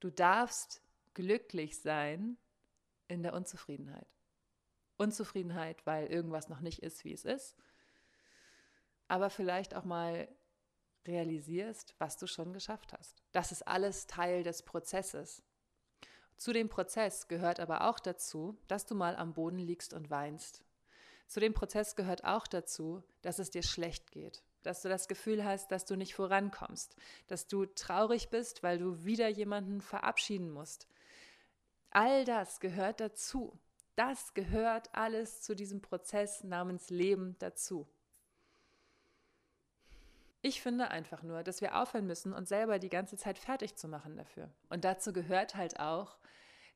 Du 0.00 0.10
darfst 0.10 0.82
glücklich 1.14 1.80
sein 1.80 2.36
in 3.08 3.22
der 3.22 3.34
Unzufriedenheit. 3.34 4.06
Unzufriedenheit, 4.96 5.84
weil 5.86 6.06
irgendwas 6.06 6.48
noch 6.48 6.60
nicht 6.60 6.82
ist, 6.82 7.04
wie 7.04 7.12
es 7.12 7.24
ist. 7.24 7.56
Aber 9.08 9.30
vielleicht 9.30 9.74
auch 9.74 9.84
mal 9.84 10.28
realisierst, 11.06 11.94
was 11.98 12.16
du 12.16 12.26
schon 12.26 12.52
geschafft 12.52 12.92
hast. 12.92 13.22
Das 13.32 13.52
ist 13.52 13.66
alles 13.66 14.06
Teil 14.06 14.42
des 14.42 14.62
Prozesses. 14.62 15.42
Zu 16.36 16.52
dem 16.52 16.68
Prozess 16.68 17.28
gehört 17.28 17.60
aber 17.60 17.88
auch 17.88 18.00
dazu, 18.00 18.58
dass 18.66 18.86
du 18.86 18.94
mal 18.94 19.16
am 19.16 19.34
Boden 19.34 19.58
liegst 19.58 19.92
und 19.92 20.10
weinst. 20.10 20.64
Zu 21.26 21.40
dem 21.40 21.54
Prozess 21.54 21.96
gehört 21.96 22.24
auch 22.24 22.46
dazu, 22.46 23.02
dass 23.22 23.38
es 23.38 23.50
dir 23.50 23.62
schlecht 23.62 24.10
geht, 24.10 24.42
dass 24.64 24.82
du 24.82 24.88
das 24.88 25.08
Gefühl 25.08 25.44
hast, 25.44 25.70
dass 25.70 25.84
du 25.84 25.96
nicht 25.96 26.14
vorankommst, 26.14 26.96
dass 27.28 27.46
du 27.46 27.66
traurig 27.66 28.30
bist, 28.30 28.62
weil 28.62 28.78
du 28.78 29.04
wieder 29.04 29.28
jemanden 29.28 29.80
verabschieden 29.80 30.50
musst. 30.50 30.88
All 31.90 32.24
das 32.24 32.60
gehört 32.60 33.00
dazu. 33.00 33.58
Das 33.94 34.34
gehört 34.34 34.92
alles 34.92 35.42
zu 35.42 35.54
diesem 35.54 35.80
Prozess 35.80 36.42
namens 36.42 36.90
Leben 36.90 37.36
dazu. 37.38 37.86
Ich 40.42 40.60
finde 40.60 40.90
einfach 40.90 41.22
nur, 41.22 41.42
dass 41.42 41.60
wir 41.60 41.80
aufhören 41.80 42.06
müssen, 42.06 42.34
uns 42.34 42.48
selber 42.48 42.78
die 42.78 42.90
ganze 42.90 43.16
Zeit 43.16 43.38
fertig 43.38 43.76
zu 43.76 43.88
machen 43.88 44.16
dafür. 44.16 44.50
Und 44.68 44.84
dazu 44.84 45.12
gehört 45.12 45.54
halt 45.54 45.78
auch, 45.78 46.18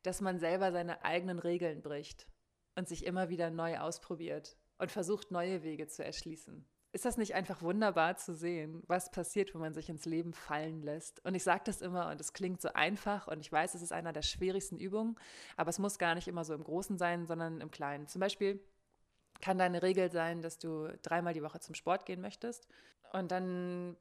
dass 0.02 0.20
man 0.20 0.38
selber 0.38 0.72
seine 0.72 1.04
eigenen 1.04 1.38
Regeln 1.38 1.82
bricht 1.82 2.28
und 2.76 2.88
sich 2.88 3.04
immer 3.04 3.28
wieder 3.28 3.50
neu 3.50 3.78
ausprobiert 3.78 4.56
und 4.78 4.92
versucht, 4.92 5.30
neue 5.30 5.64
Wege 5.64 5.88
zu 5.88 6.04
erschließen. 6.04 6.64
Ist 6.98 7.04
das 7.04 7.16
nicht 7.16 7.36
einfach 7.36 7.62
wunderbar 7.62 8.16
zu 8.16 8.34
sehen, 8.34 8.82
was 8.88 9.12
passiert, 9.12 9.54
wenn 9.54 9.60
man 9.60 9.72
sich 9.72 9.88
ins 9.88 10.04
Leben 10.04 10.32
fallen 10.32 10.82
lässt? 10.82 11.24
Und 11.24 11.36
ich 11.36 11.44
sage 11.44 11.62
das 11.64 11.80
immer 11.80 12.10
und 12.10 12.20
es 12.20 12.32
klingt 12.32 12.60
so 12.60 12.72
einfach 12.72 13.28
und 13.28 13.38
ich 13.38 13.52
weiß, 13.52 13.76
es 13.76 13.82
ist 13.82 13.92
einer 13.92 14.12
der 14.12 14.22
schwierigsten 14.22 14.80
Übungen, 14.80 15.14
aber 15.56 15.70
es 15.70 15.78
muss 15.78 16.00
gar 16.00 16.16
nicht 16.16 16.26
immer 16.26 16.44
so 16.44 16.54
im 16.54 16.64
Großen 16.64 16.98
sein, 16.98 17.24
sondern 17.24 17.60
im 17.60 17.70
Kleinen. 17.70 18.08
Zum 18.08 18.18
Beispiel 18.18 18.60
kann 19.40 19.58
deine 19.58 19.80
Regel 19.80 20.10
sein, 20.10 20.42
dass 20.42 20.58
du 20.58 20.88
dreimal 21.02 21.34
die 21.34 21.42
Woche 21.44 21.60
zum 21.60 21.76
Sport 21.76 22.04
gehen 22.04 22.20
möchtest 22.20 22.66
und 23.12 23.30
dann 23.30 23.96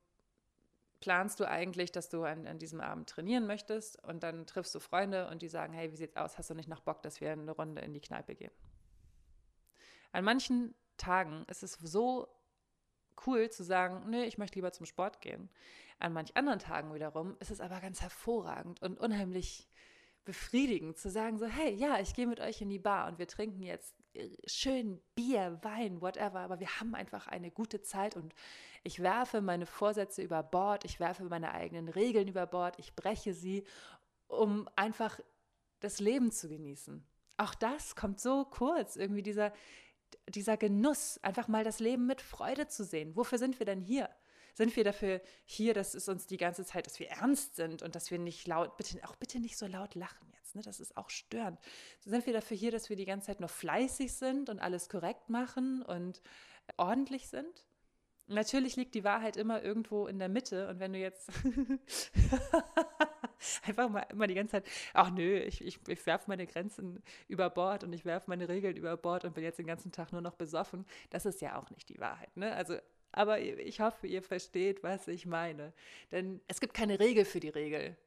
planst 0.99 1.39
du 1.39 1.47
eigentlich, 1.47 1.91
dass 1.91 2.09
du 2.09 2.23
an, 2.23 2.47
an, 2.47 2.57
diesem 2.57 2.81
Abend 2.81 3.07
trainieren 3.07 3.45
möchtest 3.45 4.03
und 4.05 4.23
dann 4.23 4.47
triffst 4.47 4.73
du 4.73 4.79
Freunde 4.79 5.29
und 5.29 5.43
die 5.43 5.49
sagen, 5.49 5.71
hey, 5.71 5.91
wie 5.91 5.97
sieht's 5.97 6.17
aus? 6.17 6.39
Hast 6.39 6.49
du 6.49 6.55
nicht 6.55 6.67
noch 6.67 6.81
Bock, 6.81 7.03
dass 7.03 7.21
wir 7.21 7.31
eine 7.31 7.51
Runde 7.51 7.83
in 7.83 7.93
die 7.93 8.01
Kneipe 8.01 8.33
gehen? 8.33 8.53
An 10.13 10.23
manchen 10.23 10.73
Tagen 10.97 11.45
ist 11.47 11.61
es 11.61 11.73
so 11.73 12.27
cool 13.25 13.49
zu 13.49 13.63
sagen, 13.63 14.09
nee, 14.09 14.25
ich 14.25 14.37
möchte 14.37 14.55
lieber 14.55 14.71
zum 14.71 14.85
Sport 14.85 15.21
gehen. 15.21 15.49
An 15.99 16.13
manch 16.13 16.35
anderen 16.35 16.59
Tagen 16.59 16.93
wiederum 16.93 17.35
ist 17.39 17.51
es 17.51 17.59
aber 17.59 17.79
ganz 17.79 18.01
hervorragend 18.01 18.81
und 18.81 18.99
unheimlich 18.99 19.67
befriedigend 20.25 20.97
zu 20.97 21.09
sagen, 21.09 21.39
so, 21.39 21.45
hey, 21.45 21.73
ja, 21.73 21.99
ich 21.99 22.13
gehe 22.13 22.27
mit 22.27 22.39
euch 22.39 22.61
in 22.61 22.69
die 22.69 22.79
Bar 22.79 23.07
und 23.07 23.17
wir 23.17 23.27
trinken 23.27 23.63
jetzt 23.63 23.95
schön 24.45 25.01
Bier, 25.15 25.59
Wein, 25.61 26.01
whatever, 26.01 26.39
aber 26.39 26.59
wir 26.59 26.79
haben 26.79 26.95
einfach 26.95 27.27
eine 27.27 27.51
gute 27.51 27.81
Zeit 27.81 28.15
und 28.15 28.33
ich 28.83 29.01
werfe 29.01 29.41
meine 29.41 29.65
Vorsätze 29.65 30.21
über 30.21 30.43
Bord, 30.43 30.85
ich 30.85 30.99
werfe 30.99 31.23
meine 31.23 31.51
eigenen 31.51 31.87
Regeln 31.87 32.27
über 32.27 32.45
Bord, 32.45 32.77
ich 32.79 32.95
breche 32.95 33.33
sie, 33.33 33.63
um 34.27 34.67
einfach 34.75 35.19
das 35.79 35.99
Leben 35.99 36.31
zu 36.31 36.49
genießen. 36.49 37.05
Auch 37.37 37.53
das 37.53 37.95
kommt 37.95 38.19
so 38.19 38.45
kurz, 38.45 38.95
irgendwie 38.95 39.23
dieser, 39.23 39.53
dieser 40.29 40.57
Genuss, 40.57 41.19
einfach 41.21 41.47
mal 41.47 41.63
das 41.63 41.79
Leben 41.79 42.05
mit 42.05 42.21
Freude 42.21 42.67
zu 42.67 42.83
sehen. 42.83 43.15
Wofür 43.15 43.37
sind 43.37 43.59
wir 43.59 43.65
denn 43.65 43.81
hier? 43.81 44.09
Sind 44.53 44.75
wir 44.75 44.83
dafür 44.83 45.21
hier, 45.45 45.73
dass 45.73 45.93
es 45.93 46.09
uns 46.09 46.25
die 46.25 46.37
ganze 46.37 46.65
Zeit, 46.65 46.87
dass 46.87 46.99
wir 46.99 47.09
ernst 47.09 47.55
sind 47.55 47.83
und 47.83 47.95
dass 47.95 48.09
wir 48.09 48.17
nicht 48.17 48.47
laut, 48.47 48.75
bitte, 48.75 48.99
auch 49.07 49.15
bitte 49.15 49.39
nicht 49.39 49.57
so 49.57 49.67
laut 49.67 49.93
lachen 49.93 50.27
jetzt, 50.33 50.55
ne? 50.55 50.63
Das 50.63 50.79
ist 50.79 50.97
auch 50.97 51.09
störend. 51.11 51.59
Sind 51.99 52.25
wir 52.25 52.33
dafür 52.33 52.57
hier, 52.57 52.71
dass 52.71 52.89
wir 52.89 52.95
die 52.95 53.05
ganze 53.05 53.27
Zeit 53.27 53.39
nur 53.39 53.49
fleißig 53.49 54.13
sind 54.13 54.49
und 54.49 54.59
alles 54.59 54.89
korrekt 54.89 55.29
machen 55.29 55.83
und 55.83 56.21
ordentlich 56.77 57.29
sind? 57.29 57.65
Natürlich 58.25 58.75
liegt 58.75 58.95
die 58.95 59.03
Wahrheit 59.03 59.37
immer 59.37 59.63
irgendwo 59.63 60.07
in 60.07 60.19
der 60.19 60.27
Mitte 60.27 60.67
und 60.67 60.79
wenn 60.79 60.93
du 60.93 60.99
jetzt 60.99 61.29
einfach 63.65 63.89
mal 63.89 64.05
immer 64.09 64.27
die 64.27 64.35
ganze 64.35 64.51
Zeit, 64.51 64.67
ach 64.93 65.11
nö, 65.11 65.37
ich, 65.37 65.63
ich, 65.63 65.79
ich 65.87 66.05
werfe 66.05 66.25
meine 66.27 66.47
Grenzen 66.47 67.01
über 67.27 67.49
Bord 67.49 67.83
und 67.83 67.93
ich 67.93 68.05
werfe 68.05 68.29
meine 68.29 68.49
Regeln 68.49 68.75
über 68.75 68.95
Bord 68.97 69.25
und 69.25 69.33
bin 69.33 69.43
jetzt 69.43 69.59
den 69.59 69.67
ganzen 69.67 69.91
Tag 69.91 70.11
nur 70.11 70.21
noch 70.21 70.35
besoffen, 70.35 70.85
das 71.09 71.25
ist 71.25 71.41
ja 71.41 71.57
auch 71.57 71.69
nicht 71.69 71.89
die 71.89 71.99
Wahrheit. 71.99 72.35
Ne? 72.35 72.53
Also 72.53 72.77
aber 73.11 73.39
ich 73.39 73.79
hoffe, 73.79 74.05
ihr 74.05 74.21
versteht, 74.21 74.83
was 74.83 75.07
ich 75.07 75.25
meine. 75.25 75.73
Denn 76.11 76.39
es 76.47 76.59
gibt 76.59 76.73
keine 76.73 76.99
Regel 76.99 77.25
für 77.25 77.39
die 77.39 77.49
Regel. 77.49 77.97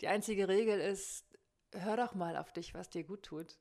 Die 0.00 0.06
einzige 0.06 0.48
Regel 0.48 0.80
ist, 0.80 1.26
hör 1.72 1.96
doch 1.96 2.14
mal 2.14 2.36
auf 2.36 2.52
dich, 2.52 2.74
was 2.74 2.88
dir 2.88 3.02
gut 3.04 3.24
tut. 3.24 3.58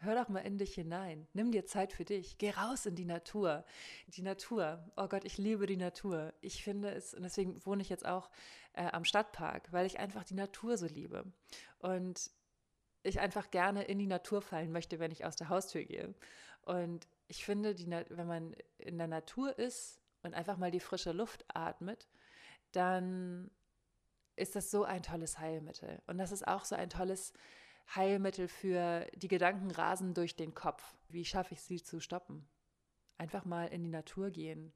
Hör 0.00 0.14
doch 0.14 0.28
mal 0.28 0.40
in 0.40 0.58
dich 0.58 0.74
hinein. 0.74 1.28
Nimm 1.34 1.52
dir 1.52 1.66
Zeit 1.66 1.92
für 1.92 2.04
dich. 2.04 2.38
Geh 2.38 2.50
raus 2.50 2.86
in 2.86 2.94
die 2.94 3.04
Natur. 3.04 3.64
Die 4.08 4.22
Natur. 4.22 4.82
Oh 4.96 5.08
Gott, 5.08 5.24
ich 5.24 5.36
liebe 5.38 5.66
die 5.66 5.76
Natur. 5.76 6.32
Ich 6.40 6.64
finde 6.64 6.90
es, 6.90 7.14
und 7.14 7.22
deswegen 7.22 7.64
wohne 7.66 7.82
ich 7.82 7.90
jetzt 7.90 8.06
auch 8.06 8.30
äh, 8.72 8.86
am 8.86 9.04
Stadtpark, 9.04 9.72
weil 9.72 9.86
ich 9.86 9.98
einfach 9.98 10.24
die 10.24 10.34
Natur 10.34 10.78
so 10.78 10.86
liebe. 10.86 11.24
Und 11.78 12.30
ich 13.02 13.20
einfach 13.20 13.50
gerne 13.50 13.84
in 13.84 13.98
die 13.98 14.06
Natur 14.06 14.42
fallen 14.42 14.72
möchte, 14.72 14.98
wenn 14.98 15.10
ich 15.10 15.24
aus 15.24 15.36
der 15.36 15.48
Haustür 15.48 15.84
gehe. 15.84 16.14
Und 16.62 17.06
ich 17.28 17.44
finde, 17.44 17.74
die, 17.74 17.86
wenn 17.86 18.26
man 18.26 18.56
in 18.78 18.98
der 18.98 19.06
Natur 19.06 19.58
ist, 19.58 20.00
und 20.22 20.34
einfach 20.34 20.56
mal 20.56 20.70
die 20.70 20.80
frische 20.80 21.12
Luft 21.12 21.44
atmet, 21.54 22.08
dann 22.72 23.50
ist 24.36 24.56
das 24.56 24.70
so 24.70 24.84
ein 24.84 25.02
tolles 25.02 25.38
Heilmittel. 25.38 26.00
Und 26.06 26.18
das 26.18 26.32
ist 26.32 26.46
auch 26.46 26.64
so 26.64 26.74
ein 26.74 26.90
tolles 26.90 27.32
Heilmittel 27.94 28.48
für 28.48 29.06
die 29.14 29.28
Gedanken 29.28 29.70
rasen 29.70 30.14
durch 30.14 30.36
den 30.36 30.54
Kopf. 30.54 30.96
Wie 31.08 31.24
schaffe 31.24 31.54
ich 31.54 31.62
sie 31.62 31.82
zu 31.82 32.00
stoppen? 32.00 32.48
Einfach 33.18 33.44
mal 33.44 33.66
in 33.66 33.82
die 33.82 33.90
Natur 33.90 34.30
gehen, 34.30 34.72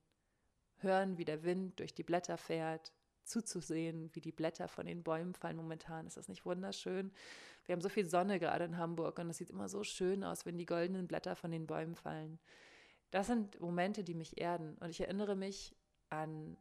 hören, 0.78 1.16
wie 1.16 1.24
der 1.24 1.44
Wind 1.44 1.78
durch 1.78 1.94
die 1.94 2.02
Blätter 2.02 2.36
fährt, 2.36 2.92
zuzusehen, 3.24 4.10
wie 4.14 4.20
die 4.20 4.32
Blätter 4.32 4.68
von 4.68 4.86
den 4.86 5.02
Bäumen 5.02 5.34
fallen 5.34 5.56
momentan. 5.56 6.06
Ist 6.06 6.16
das 6.16 6.28
nicht 6.28 6.44
wunderschön? 6.44 7.12
Wir 7.64 7.72
haben 7.74 7.80
so 7.80 7.88
viel 7.88 8.06
Sonne 8.06 8.38
gerade 8.38 8.64
in 8.64 8.76
Hamburg 8.76 9.18
und 9.18 9.30
es 9.30 9.38
sieht 9.38 9.50
immer 9.50 9.68
so 9.68 9.82
schön 9.82 10.24
aus, 10.24 10.44
wenn 10.44 10.58
die 10.58 10.66
goldenen 10.66 11.06
Blätter 11.06 11.36
von 11.36 11.50
den 11.50 11.66
Bäumen 11.66 11.94
fallen. 11.94 12.38
Das 13.10 13.28
sind 13.28 13.60
Momente, 13.60 14.04
die 14.04 14.14
mich 14.14 14.38
erden. 14.38 14.76
Und 14.78 14.90
ich 14.90 15.00
erinnere 15.00 15.36
mich 15.36 15.76
an 16.10 16.56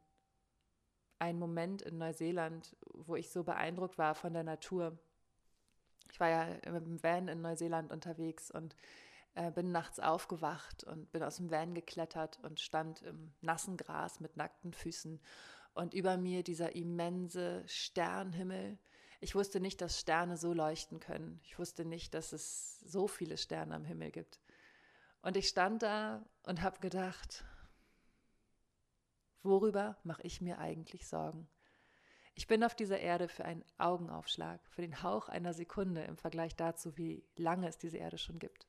einen 1.20 1.40
Moment 1.40 1.82
in 1.82 1.98
Neuseeland, 1.98 2.78
wo 2.94 3.16
ich 3.16 3.32
so 3.32 3.44
beeindruckt 3.44 3.98
war 3.98 4.14
von 4.14 4.34
der 4.34 4.44
Natur. 4.44 4.98
Ich 6.12 6.20
war 6.20 6.30
ja 6.30 6.46
mit 6.72 6.86
dem 6.86 7.02
Van 7.02 7.28
in 7.28 7.42
Neuseeland 7.42 7.92
unterwegs 7.92 8.52
und 8.52 8.76
äh, 9.36 9.52
bin 9.52 9.72
nachts 9.72 10.00
aufgewacht 10.00 10.84
und 10.84 11.12
bin 11.12 11.24
aus 11.24 11.38
dem 11.38 11.50
Van 11.50 11.74
geklettert 11.74 12.40
und 12.44 12.60
stand 12.60 13.02
im 13.02 13.34
nassen 13.42 13.78
Gras 13.78 14.20
mit 14.20 14.38
nackten 14.38 14.74
Füßen 14.74 15.20
und 15.74 15.94
über 15.94 16.18
mir 16.18 16.44
dieser 16.44 16.76
immense 16.76 17.64
Sternhimmel. 17.68 18.78
Ich 19.22 19.36
wusste 19.36 19.60
nicht, 19.60 19.82
dass 19.82 20.00
Sterne 20.00 20.38
so 20.38 20.54
leuchten 20.54 21.00
können. 21.00 21.40
Ich 21.44 21.58
wusste 21.58 21.86
nicht, 21.86 22.14
dass 22.14 22.34
es 22.34 22.80
so 22.82 23.08
viele 23.08 23.38
Sterne 23.38 23.76
am 23.76 23.86
Himmel 23.86 24.12
gibt. 24.12 24.40
Und 25.22 25.38
ich 25.38 25.48
stand 25.48 25.82
da 25.82 26.24
und 26.44 26.62
habe 26.62 26.80
gedacht, 26.80 27.46
worüber 29.42 29.98
mache 30.04 30.22
ich 30.24 30.42
mir 30.42 30.60
eigentlich 30.60 31.08
Sorgen? 31.08 31.48
Ich 32.36 32.48
bin 32.48 32.64
auf 32.64 32.76
dieser 32.76 33.00
Erde 33.00 33.28
für 33.28 33.46
einen 33.46 33.64
Augenaufschlag, 33.78 34.60
für 34.70 34.82
den 34.82 35.04
Hauch 35.04 35.30
einer 35.30 35.54
Sekunde 35.54 36.04
im 36.04 36.18
Vergleich 36.18 36.56
dazu, 36.56 36.98
wie 36.98 37.24
lange 37.36 37.68
es 37.68 37.78
diese 37.78 37.98
Erde 37.98 38.18
schon 38.18 38.40
gibt. 38.40 38.68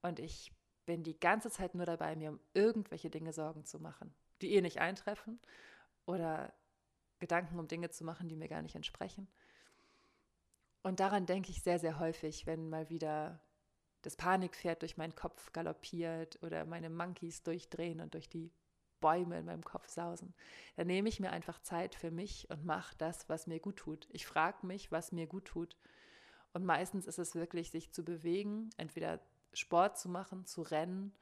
Und 0.00 0.18
ich 0.18 0.52
bin 0.86 1.02
die 1.02 1.18
ganze 1.18 1.50
Zeit 1.50 1.74
nur 1.74 1.84
dabei, 1.84 2.16
mir 2.16 2.30
um 2.30 2.40
irgendwelche 2.54 3.10
Dinge 3.10 3.32
Sorgen 3.32 3.64
zu 3.64 3.78
machen, 3.78 4.14
die 4.40 4.54
eh 4.54 4.62
nicht 4.62 4.80
eintreffen 4.80 5.38
oder 6.06 6.54
Gedanken 7.18 7.58
um 7.58 7.68
Dinge 7.68 7.90
zu 7.90 8.04
machen, 8.04 8.28
die 8.28 8.36
mir 8.36 8.48
gar 8.48 8.62
nicht 8.62 8.74
entsprechen. 8.74 9.28
Und 10.82 11.00
daran 11.00 11.26
denke 11.26 11.50
ich 11.50 11.62
sehr, 11.62 11.78
sehr 11.78 11.98
häufig, 11.98 12.46
wenn 12.46 12.70
mal 12.70 12.88
wieder 12.88 13.40
das 14.02 14.16
Panikpferd 14.16 14.80
durch 14.80 14.96
meinen 14.96 15.14
Kopf 15.14 15.52
galoppiert 15.52 16.42
oder 16.42 16.64
meine 16.64 16.88
Monkeys 16.88 17.42
durchdrehen 17.42 18.00
und 18.00 18.14
durch 18.14 18.28
die 18.28 18.50
Bäume 19.00 19.38
in 19.38 19.46
meinem 19.46 19.64
Kopf 19.64 19.88
sausen. 19.88 20.34
Dann 20.76 20.86
nehme 20.86 21.08
ich 21.08 21.20
mir 21.20 21.30
einfach 21.30 21.60
Zeit 21.60 21.94
für 21.94 22.10
mich 22.10 22.48
und 22.50 22.64
mache 22.64 22.94
das, 22.98 23.28
was 23.28 23.46
mir 23.46 23.60
gut 23.60 23.76
tut. 23.76 24.08
Ich 24.10 24.26
frage 24.26 24.66
mich, 24.66 24.90
was 24.92 25.12
mir 25.12 25.26
gut 25.26 25.46
tut. 25.46 25.76
Und 26.52 26.64
meistens 26.64 27.06
ist 27.06 27.18
es 27.18 27.34
wirklich, 27.34 27.70
sich 27.70 27.92
zu 27.92 28.04
bewegen, 28.04 28.70
entweder 28.76 29.20
Sport 29.52 29.98
zu 29.98 30.08
machen, 30.08 30.44
zu 30.46 30.62
rennen, 30.62 31.14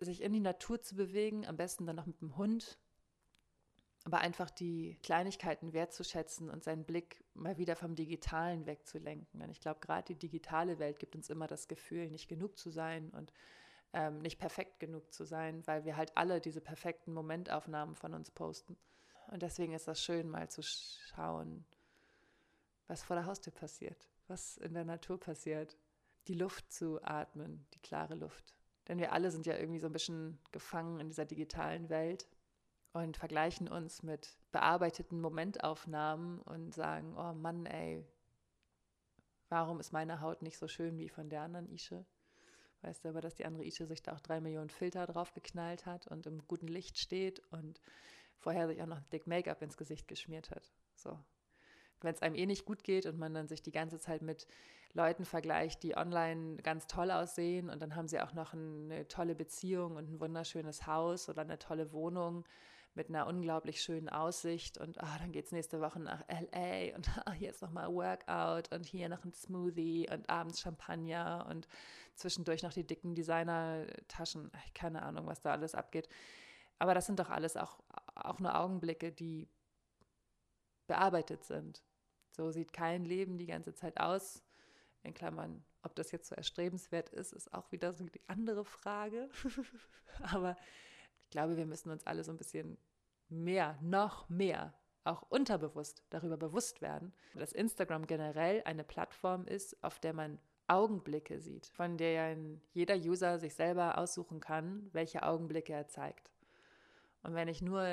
sich 0.00 0.22
in 0.22 0.32
die 0.32 0.40
Natur 0.40 0.82
zu 0.82 0.94
bewegen, 0.94 1.46
am 1.46 1.56
besten 1.56 1.86
dann 1.86 1.96
noch 1.96 2.06
mit 2.06 2.20
dem 2.20 2.36
Hund, 2.36 2.78
aber 4.04 4.18
einfach 4.18 4.50
die 4.50 4.98
Kleinigkeiten 5.02 5.72
wertzuschätzen 5.72 6.48
und 6.48 6.62
seinen 6.62 6.84
Blick 6.84 7.24
mal 7.34 7.58
wieder 7.58 7.74
vom 7.74 7.94
Digitalen 7.96 8.66
wegzulenken. 8.66 9.42
Und 9.42 9.50
ich 9.50 9.60
glaube, 9.60 9.80
gerade 9.80 10.04
die 10.04 10.18
digitale 10.18 10.78
Welt 10.78 10.98
gibt 10.98 11.16
uns 11.16 11.28
immer 11.28 11.46
das 11.46 11.66
Gefühl, 11.66 12.10
nicht 12.10 12.28
genug 12.28 12.56
zu 12.56 12.70
sein 12.70 13.10
und 13.10 13.32
ähm, 13.96 14.18
nicht 14.18 14.38
perfekt 14.38 14.78
genug 14.78 15.10
zu 15.10 15.24
sein, 15.24 15.66
weil 15.66 15.86
wir 15.86 15.96
halt 15.96 16.14
alle 16.16 16.38
diese 16.38 16.60
perfekten 16.60 17.14
Momentaufnahmen 17.14 17.96
von 17.96 18.12
uns 18.12 18.30
posten. 18.30 18.76
Und 19.28 19.42
deswegen 19.42 19.72
ist 19.72 19.88
das 19.88 20.04
schön, 20.04 20.28
mal 20.28 20.50
zu 20.50 20.62
schauen, 20.62 21.64
was 22.88 23.02
vor 23.02 23.16
der 23.16 23.24
Haustür 23.24 23.54
passiert, 23.54 24.10
was 24.28 24.58
in 24.58 24.74
der 24.74 24.84
Natur 24.84 25.18
passiert. 25.18 25.78
Die 26.28 26.34
Luft 26.34 26.70
zu 26.70 27.02
atmen, 27.02 27.66
die 27.72 27.78
klare 27.78 28.16
Luft. 28.16 28.54
Denn 28.86 28.98
wir 28.98 29.12
alle 29.12 29.30
sind 29.30 29.46
ja 29.46 29.56
irgendwie 29.56 29.80
so 29.80 29.86
ein 29.86 29.94
bisschen 29.94 30.38
gefangen 30.52 31.00
in 31.00 31.08
dieser 31.08 31.24
digitalen 31.24 31.88
Welt 31.88 32.28
und 32.92 33.16
vergleichen 33.16 33.66
uns 33.66 34.02
mit 34.02 34.36
bearbeiteten 34.52 35.22
Momentaufnahmen 35.22 36.42
und 36.42 36.74
sagen, 36.74 37.16
oh 37.16 37.32
Mann, 37.32 37.64
ey, 37.64 38.06
warum 39.48 39.80
ist 39.80 39.92
meine 39.92 40.20
Haut 40.20 40.42
nicht 40.42 40.58
so 40.58 40.68
schön 40.68 40.98
wie 40.98 41.08
von 41.08 41.30
der 41.30 41.40
anderen 41.42 41.70
Ische? 41.70 42.04
Weißt 42.86 43.04
du 43.04 43.08
aber, 43.08 43.20
dass 43.20 43.34
die 43.34 43.44
andere 43.44 43.64
Ische 43.64 43.84
sich 43.84 44.00
da 44.00 44.12
auch 44.12 44.20
drei 44.20 44.40
Millionen 44.40 44.70
Filter 44.70 45.06
drauf 45.06 45.32
geknallt 45.32 45.86
hat 45.86 46.06
und 46.06 46.24
im 46.26 46.46
guten 46.46 46.68
Licht 46.68 46.98
steht 46.98 47.40
und 47.50 47.80
vorher 48.38 48.68
sich 48.68 48.80
auch 48.80 48.86
noch 48.86 49.00
dick 49.12 49.26
Make-up 49.26 49.60
ins 49.60 49.76
Gesicht 49.76 50.06
geschmiert 50.06 50.52
hat. 50.52 50.70
So. 50.94 51.18
Wenn 52.00 52.14
es 52.14 52.22
einem 52.22 52.36
eh 52.36 52.46
nicht 52.46 52.64
gut 52.64 52.84
geht 52.84 53.04
und 53.06 53.18
man 53.18 53.34
dann 53.34 53.48
sich 53.48 53.60
die 53.60 53.72
ganze 53.72 53.98
Zeit 53.98 54.22
mit 54.22 54.46
Leuten 54.92 55.24
vergleicht, 55.24 55.82
die 55.82 55.96
online 55.96 56.58
ganz 56.58 56.86
toll 56.86 57.10
aussehen 57.10 57.70
und 57.70 57.82
dann 57.82 57.96
haben 57.96 58.06
sie 58.06 58.20
auch 58.20 58.34
noch 58.34 58.52
eine 58.52 59.08
tolle 59.08 59.34
Beziehung 59.34 59.96
und 59.96 60.08
ein 60.08 60.20
wunderschönes 60.20 60.86
Haus 60.86 61.28
oder 61.28 61.42
eine 61.42 61.58
tolle 61.58 61.90
Wohnung 61.92 62.44
mit 62.96 63.10
einer 63.10 63.26
unglaublich 63.26 63.82
schönen 63.82 64.08
Aussicht 64.08 64.78
und 64.78 64.96
oh, 64.98 65.18
dann 65.18 65.30
geht 65.30 65.44
es 65.46 65.52
nächste 65.52 65.80
Woche 65.80 66.00
nach 66.00 66.24
LA 66.28 66.96
und 66.96 67.06
hier 67.34 67.50
ist 67.50 67.60
nochmal 67.60 67.92
Workout 67.92 68.72
und 68.72 68.86
hier 68.86 69.08
noch 69.08 69.22
ein 69.24 69.34
Smoothie 69.34 70.08
und 70.10 70.28
abends 70.30 70.60
Champagner 70.60 71.46
und 71.48 71.68
zwischendurch 72.14 72.62
noch 72.62 72.72
die 72.72 72.86
dicken 72.86 73.14
Designer-Taschen. 73.14 74.50
Keine 74.74 75.02
Ahnung, 75.02 75.26
was 75.26 75.42
da 75.42 75.52
alles 75.52 75.74
abgeht. 75.74 76.08
Aber 76.78 76.94
das 76.94 77.06
sind 77.06 77.18
doch 77.18 77.28
alles 77.28 77.56
auch, 77.56 77.78
auch 78.14 78.38
nur 78.38 78.58
Augenblicke, 78.58 79.12
die 79.12 79.48
bearbeitet 80.86 81.44
sind. 81.44 81.82
So 82.30 82.50
sieht 82.50 82.72
kein 82.72 83.04
Leben 83.04 83.36
die 83.36 83.46
ganze 83.46 83.74
Zeit 83.74 84.00
aus. 84.00 84.42
In 85.02 85.14
Klammern, 85.14 85.64
ob 85.82 85.94
das 85.94 86.10
jetzt 86.10 86.28
so 86.28 86.34
erstrebenswert 86.34 87.10
ist, 87.10 87.32
ist 87.32 87.52
auch 87.54 87.70
wieder 87.72 87.92
so 87.92 88.04
die 88.04 88.26
andere 88.26 88.64
Frage. 88.64 89.28
Aber 90.22 90.56
ich 91.22 91.30
glaube, 91.30 91.56
wir 91.56 91.66
müssen 91.66 91.90
uns 91.90 92.06
alle 92.06 92.24
so 92.24 92.32
ein 92.32 92.38
bisschen 92.38 92.78
mehr, 93.28 93.78
noch 93.82 94.28
mehr, 94.28 94.74
auch 95.04 95.22
unterbewusst 95.28 96.04
darüber 96.10 96.36
bewusst 96.36 96.82
werden, 96.82 97.12
dass 97.34 97.52
Instagram 97.52 98.06
generell 98.06 98.62
eine 98.64 98.84
Plattform 98.84 99.46
ist, 99.46 99.82
auf 99.84 99.98
der 99.98 100.12
man 100.12 100.38
Augenblicke 100.68 101.38
sieht, 101.38 101.66
von 101.66 101.96
denen 101.96 102.60
jeder 102.72 102.96
User 102.96 103.38
sich 103.38 103.54
selber 103.54 103.98
aussuchen 103.98 104.40
kann, 104.40 104.88
welche 104.92 105.22
Augenblicke 105.22 105.72
er 105.72 105.86
zeigt. 105.86 106.32
Und 107.22 107.34
wenn 107.34 107.48
ich 107.48 107.62
nur 107.62 107.86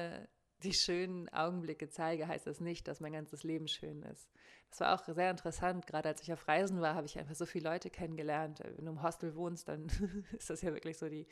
die 0.63 0.73
schönen 0.73 1.29
Augenblicke 1.29 1.89
zeige, 1.89 2.27
heißt 2.27 2.47
das 2.47 2.59
nicht, 2.59 2.87
dass 2.87 2.99
mein 2.99 3.13
ganzes 3.13 3.43
Leben 3.43 3.67
schön 3.67 4.01
ist. 4.03 4.31
Das 4.69 4.79
war 4.79 4.95
auch 4.95 5.03
sehr 5.03 5.29
interessant. 5.29 5.85
Gerade 5.85 6.09
als 6.09 6.21
ich 6.21 6.33
auf 6.33 6.47
Reisen 6.47 6.81
war, 6.81 6.95
habe 6.95 7.05
ich 7.05 7.19
einfach 7.19 7.35
so 7.35 7.45
viele 7.45 7.69
Leute 7.69 7.89
kennengelernt. 7.89 8.59
Wenn 8.75 8.85
du 8.85 8.91
im 8.91 9.03
Hostel 9.03 9.35
wohnst, 9.35 9.67
dann 9.67 9.87
ist 10.37 10.49
das 10.49 10.61
ja 10.61 10.73
wirklich 10.73 10.97
so 10.97 11.09
die 11.09 11.27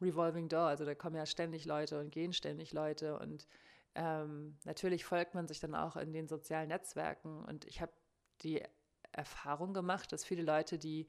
Revolving 0.00 0.48
Door. 0.48 0.66
Also 0.66 0.84
da 0.84 0.94
kommen 0.94 1.16
ja 1.16 1.26
ständig 1.26 1.64
Leute 1.64 2.00
und 2.00 2.10
gehen 2.10 2.32
ständig 2.32 2.72
Leute. 2.72 3.18
Und 3.18 3.46
ähm, 3.94 4.56
natürlich 4.64 5.04
folgt 5.04 5.34
man 5.34 5.46
sich 5.46 5.60
dann 5.60 5.74
auch 5.74 5.96
in 5.96 6.12
den 6.12 6.28
sozialen 6.28 6.68
Netzwerken. 6.68 7.44
Und 7.44 7.64
ich 7.66 7.80
habe 7.80 7.92
die 8.42 8.62
Erfahrung 9.12 9.74
gemacht, 9.74 10.12
dass 10.12 10.24
viele 10.24 10.42
Leute, 10.42 10.78
die 10.78 11.08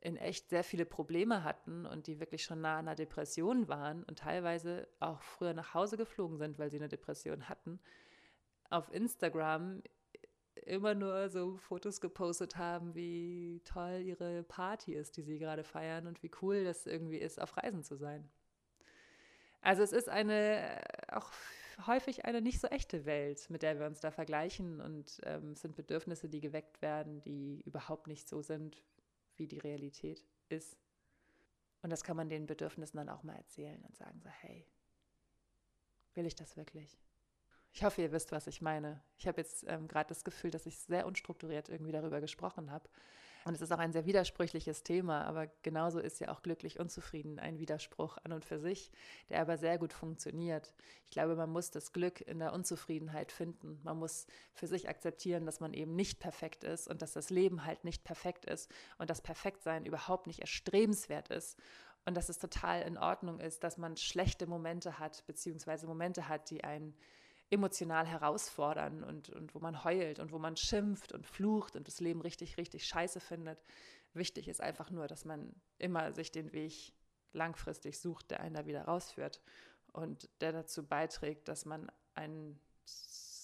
in 0.00 0.16
echt 0.16 0.48
sehr 0.48 0.64
viele 0.64 0.84
Probleme 0.84 1.44
hatten 1.44 1.86
und 1.86 2.08
die 2.08 2.18
wirklich 2.18 2.42
schon 2.42 2.60
nah 2.60 2.78
an 2.78 2.88
einer 2.88 2.96
Depression 2.96 3.68
waren 3.68 4.02
und 4.02 4.18
teilweise 4.18 4.88
auch 4.98 5.22
früher 5.22 5.54
nach 5.54 5.74
Hause 5.74 5.96
geflogen 5.96 6.38
sind, 6.38 6.58
weil 6.58 6.70
sie 6.70 6.78
eine 6.78 6.88
Depression 6.88 7.48
hatten, 7.48 7.78
auf 8.68 8.92
Instagram 8.92 9.82
immer 10.54 10.94
nur 10.94 11.28
so 11.28 11.56
Fotos 11.56 12.00
gepostet 12.00 12.56
haben, 12.56 12.94
wie 12.94 13.60
toll 13.64 14.02
ihre 14.04 14.42
Party 14.44 14.94
ist, 14.94 15.16
die 15.16 15.22
sie 15.22 15.38
gerade 15.38 15.64
feiern 15.64 16.06
und 16.06 16.22
wie 16.22 16.30
cool 16.42 16.64
das 16.64 16.86
irgendwie 16.86 17.18
ist, 17.18 17.40
auf 17.40 17.56
Reisen 17.56 17.82
zu 17.82 17.96
sein. 17.96 18.30
Also 19.60 19.82
es 19.82 19.92
ist 19.92 20.08
eine 20.08 20.82
auch 21.08 21.30
häufig 21.86 22.24
eine 22.24 22.42
nicht 22.42 22.60
so 22.60 22.68
echte 22.68 23.04
Welt, 23.06 23.48
mit 23.48 23.62
der 23.62 23.78
wir 23.78 23.86
uns 23.86 24.00
da 24.00 24.10
vergleichen 24.10 24.80
und 24.80 25.20
ähm, 25.24 25.52
es 25.52 25.62
sind 25.62 25.76
Bedürfnisse, 25.76 26.28
die 26.28 26.40
geweckt 26.40 26.82
werden, 26.82 27.20
die 27.22 27.62
überhaupt 27.64 28.06
nicht 28.06 28.28
so 28.28 28.42
sind, 28.42 28.82
wie 29.36 29.46
die 29.46 29.58
Realität 29.58 30.24
ist. 30.48 30.78
Und 31.82 31.90
das 31.90 32.04
kann 32.04 32.16
man 32.16 32.28
den 32.28 32.46
Bedürfnissen 32.46 32.98
dann 32.98 33.08
auch 33.08 33.22
mal 33.22 33.36
erzählen 33.36 33.82
und 33.84 33.96
sagen 33.96 34.20
so, 34.20 34.28
hey, 34.28 34.66
will 36.14 36.26
ich 36.26 36.36
das 36.36 36.56
wirklich? 36.56 36.98
Ich 37.72 37.84
hoffe, 37.84 38.02
ihr 38.02 38.12
wisst, 38.12 38.32
was 38.32 38.46
ich 38.46 38.60
meine. 38.60 39.02
Ich 39.16 39.26
habe 39.26 39.40
jetzt 39.40 39.64
ähm, 39.66 39.88
gerade 39.88 40.08
das 40.08 40.24
Gefühl, 40.24 40.50
dass 40.50 40.66
ich 40.66 40.78
sehr 40.78 41.06
unstrukturiert 41.06 41.70
irgendwie 41.70 41.92
darüber 41.92 42.20
gesprochen 42.20 42.70
habe. 42.70 42.88
Und 43.44 43.54
es 43.54 43.62
ist 43.62 43.72
auch 43.72 43.78
ein 43.78 43.92
sehr 43.92 44.06
widersprüchliches 44.06 44.84
Thema, 44.84 45.24
aber 45.24 45.48
genauso 45.62 45.98
ist 45.98 46.20
ja 46.20 46.28
auch 46.28 46.42
glücklich 46.42 46.78
unzufrieden 46.78 47.40
ein 47.40 47.58
Widerspruch 47.58 48.18
an 48.22 48.32
und 48.32 48.44
für 48.44 48.60
sich, 48.60 48.92
der 49.30 49.40
aber 49.40 49.58
sehr 49.58 49.78
gut 49.78 49.92
funktioniert. 49.92 50.74
Ich 51.06 51.10
glaube, 51.10 51.34
man 51.34 51.50
muss 51.50 51.70
das 51.70 51.92
Glück 51.92 52.20
in 52.20 52.38
der 52.38 52.52
Unzufriedenheit 52.52 53.32
finden. 53.32 53.80
Man 53.82 53.98
muss 53.98 54.26
für 54.52 54.68
sich 54.68 54.88
akzeptieren, 54.88 55.44
dass 55.44 55.58
man 55.58 55.74
eben 55.74 55.96
nicht 55.96 56.20
perfekt 56.20 56.62
ist 56.62 56.88
und 56.88 57.02
dass 57.02 57.14
das 57.14 57.30
Leben 57.30 57.64
halt 57.64 57.84
nicht 57.84 58.04
perfekt 58.04 58.44
ist 58.44 58.70
und 58.98 59.10
dass 59.10 59.20
Perfektsein 59.22 59.86
überhaupt 59.86 60.28
nicht 60.28 60.40
erstrebenswert 60.40 61.30
ist 61.30 61.58
und 62.04 62.16
dass 62.16 62.28
es 62.28 62.38
total 62.38 62.82
in 62.82 62.98
Ordnung 62.98 63.40
ist, 63.40 63.64
dass 63.64 63.76
man 63.76 63.96
schlechte 63.96 64.46
Momente 64.46 64.98
hat, 65.00 65.24
beziehungsweise 65.26 65.86
Momente 65.86 66.28
hat, 66.28 66.50
die 66.50 66.62
einen 66.62 66.94
emotional 67.52 68.06
herausfordern 68.06 69.04
und, 69.04 69.28
und 69.28 69.54
wo 69.54 69.58
man 69.58 69.84
heult 69.84 70.18
und 70.18 70.32
wo 70.32 70.38
man 70.38 70.56
schimpft 70.56 71.12
und 71.12 71.26
flucht 71.26 71.76
und 71.76 71.86
das 71.86 72.00
Leben 72.00 72.22
richtig, 72.22 72.56
richtig 72.56 72.86
scheiße 72.86 73.20
findet. 73.20 73.62
Wichtig 74.14 74.48
ist 74.48 74.60
einfach 74.60 74.90
nur, 74.90 75.06
dass 75.06 75.24
man 75.24 75.54
immer 75.78 76.12
sich 76.12 76.32
den 76.32 76.52
Weg 76.52 76.94
langfristig 77.32 77.98
sucht, 77.98 78.30
der 78.30 78.40
einen 78.40 78.54
da 78.54 78.66
wieder 78.66 78.84
rausführt 78.84 79.42
und 79.92 80.30
der 80.40 80.52
dazu 80.52 80.86
beiträgt, 80.86 81.46
dass 81.48 81.66
man 81.66 81.92
ein, 82.14 82.58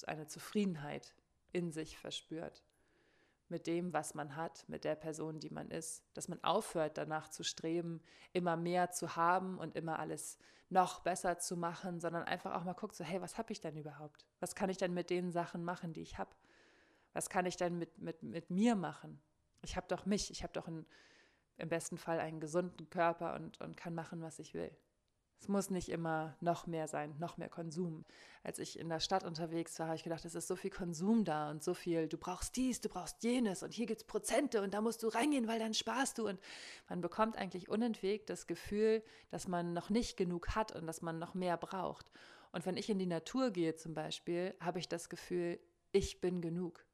eine 0.07 0.27
Zufriedenheit 0.27 1.15
in 1.53 1.71
sich 1.71 1.99
verspürt 1.99 2.65
mit 3.51 3.67
dem, 3.67 3.93
was 3.93 4.15
man 4.15 4.37
hat, 4.37 4.65
mit 4.69 4.85
der 4.85 4.95
Person, 4.95 5.41
die 5.41 5.51
man 5.51 5.71
ist, 5.71 6.05
dass 6.15 6.29
man 6.29 6.43
aufhört 6.43 6.99
danach 6.99 7.29
zu 7.29 7.43
streben, 7.43 8.01
immer 8.33 8.57
mehr 8.57 8.91
zu 8.91 9.17
haben 9.17 9.59
und 9.59 9.77
immer 9.77 9.99
alles 9.99 10.39
noch 10.71 11.01
besser 11.01 11.39
zu 11.39 11.57
machen, 11.57 12.01
sondern 12.01 12.25
einfach 12.25 12.55
auch 12.55 12.65
mal 12.65 12.75
guckt, 12.75 12.95
so, 12.95 13.05
hey, 13.05 13.21
was 13.21 13.39
habe 13.39 13.53
ich 13.53 13.61
denn 13.61 13.77
überhaupt? 13.77 14.27
Was 14.41 14.55
kann 14.55 14.69
ich 14.69 14.77
denn 14.77 14.93
mit 14.93 15.11
den 15.11 15.31
Sachen 15.31 15.65
machen, 15.65 15.93
die 15.93 16.03
ich 16.03 16.19
habe? 16.19 16.31
Was 17.15 17.31
kann 17.31 17.47
ich 17.47 17.57
denn 17.57 17.79
mit, 17.79 17.99
mit, 17.99 18.23
mit 18.23 18.51
mir 18.51 18.77
machen? 18.77 19.21
Ich 19.63 19.77
habe 19.77 19.87
doch 19.89 20.05
mich, 20.05 20.31
ich 20.31 20.43
habe 20.43 20.53
doch 20.53 20.69
einen, 20.69 20.87
im 21.57 21.69
besten 21.69 21.97
Fall 21.97 22.21
einen 22.21 22.41
gesunden 22.41 22.91
Körper 22.91 23.35
und, 23.35 23.61
und 23.61 23.77
kann 23.77 23.95
machen, 23.95 24.23
was 24.23 24.39
ich 24.39 24.55
will. 24.55 24.77
Es 25.41 25.47
muss 25.47 25.71
nicht 25.71 25.89
immer 25.89 26.37
noch 26.41 26.67
mehr 26.67 26.89
sein, 26.89 27.15
noch 27.19 27.37
mehr 27.37 27.49
Konsum. 27.49 28.05
Als 28.43 28.59
ich 28.59 28.79
in 28.79 28.89
der 28.89 28.99
Stadt 28.99 29.23
unterwegs 29.23 29.79
war, 29.79 29.87
habe 29.87 29.97
ich 29.97 30.03
gedacht, 30.03 30.25
es 30.25 30.35
ist 30.35 30.49
so 30.49 30.57
viel 30.57 30.71
Konsum 30.71 31.25
da 31.25 31.51
und 31.51 31.63
so 31.63 31.75
viel, 31.75 32.09
du 32.09 32.19
brauchst 32.19 32.57
dies, 32.57 32.81
du 32.81 32.89
brauchst 32.89 33.23
jenes 33.23 33.63
und 33.63 33.73
hier 33.73 33.87
gibt 33.87 34.01
es 34.01 34.07
Prozente 34.07 34.63
und 34.63 34.75
da 34.75 34.81
musst 34.81 35.03
du 35.03 35.09
reingehen, 35.09 35.47
weil 35.47 35.61
dann 35.61 35.75
sparst 35.75 36.19
du. 36.19 36.27
Und 36.27 36.41
man 36.89 37.01
bekommt 37.01 37.37
eigentlich 37.37 37.69
unentwegt 37.69 38.31
das 38.31 38.49
Gefühl, 38.49 39.03
dass 39.31 39.47
man 39.47 39.73
noch 39.73 39.91
nicht 39.91 40.17
genug 40.17 40.57
hat 40.57 40.73
und 40.73 40.87
dass 40.87 41.03
man 41.03 41.21
noch 41.21 41.35
mehr 41.35 41.57
braucht. 41.57 42.11
Und 42.51 42.67
wenn 42.67 42.77
ich 42.77 42.91
in 42.91 42.99
die 42.99 43.07
Natur 43.07 43.51
gehe 43.51 43.77
zum 43.77 43.95
Beispiel, 43.95 44.55
habe 44.61 44.81
ich 44.81 44.89
das 44.89 45.09
Gefühl, 45.09 45.61
ich 45.93 46.21
bin 46.21 46.41
genug. 46.41 46.85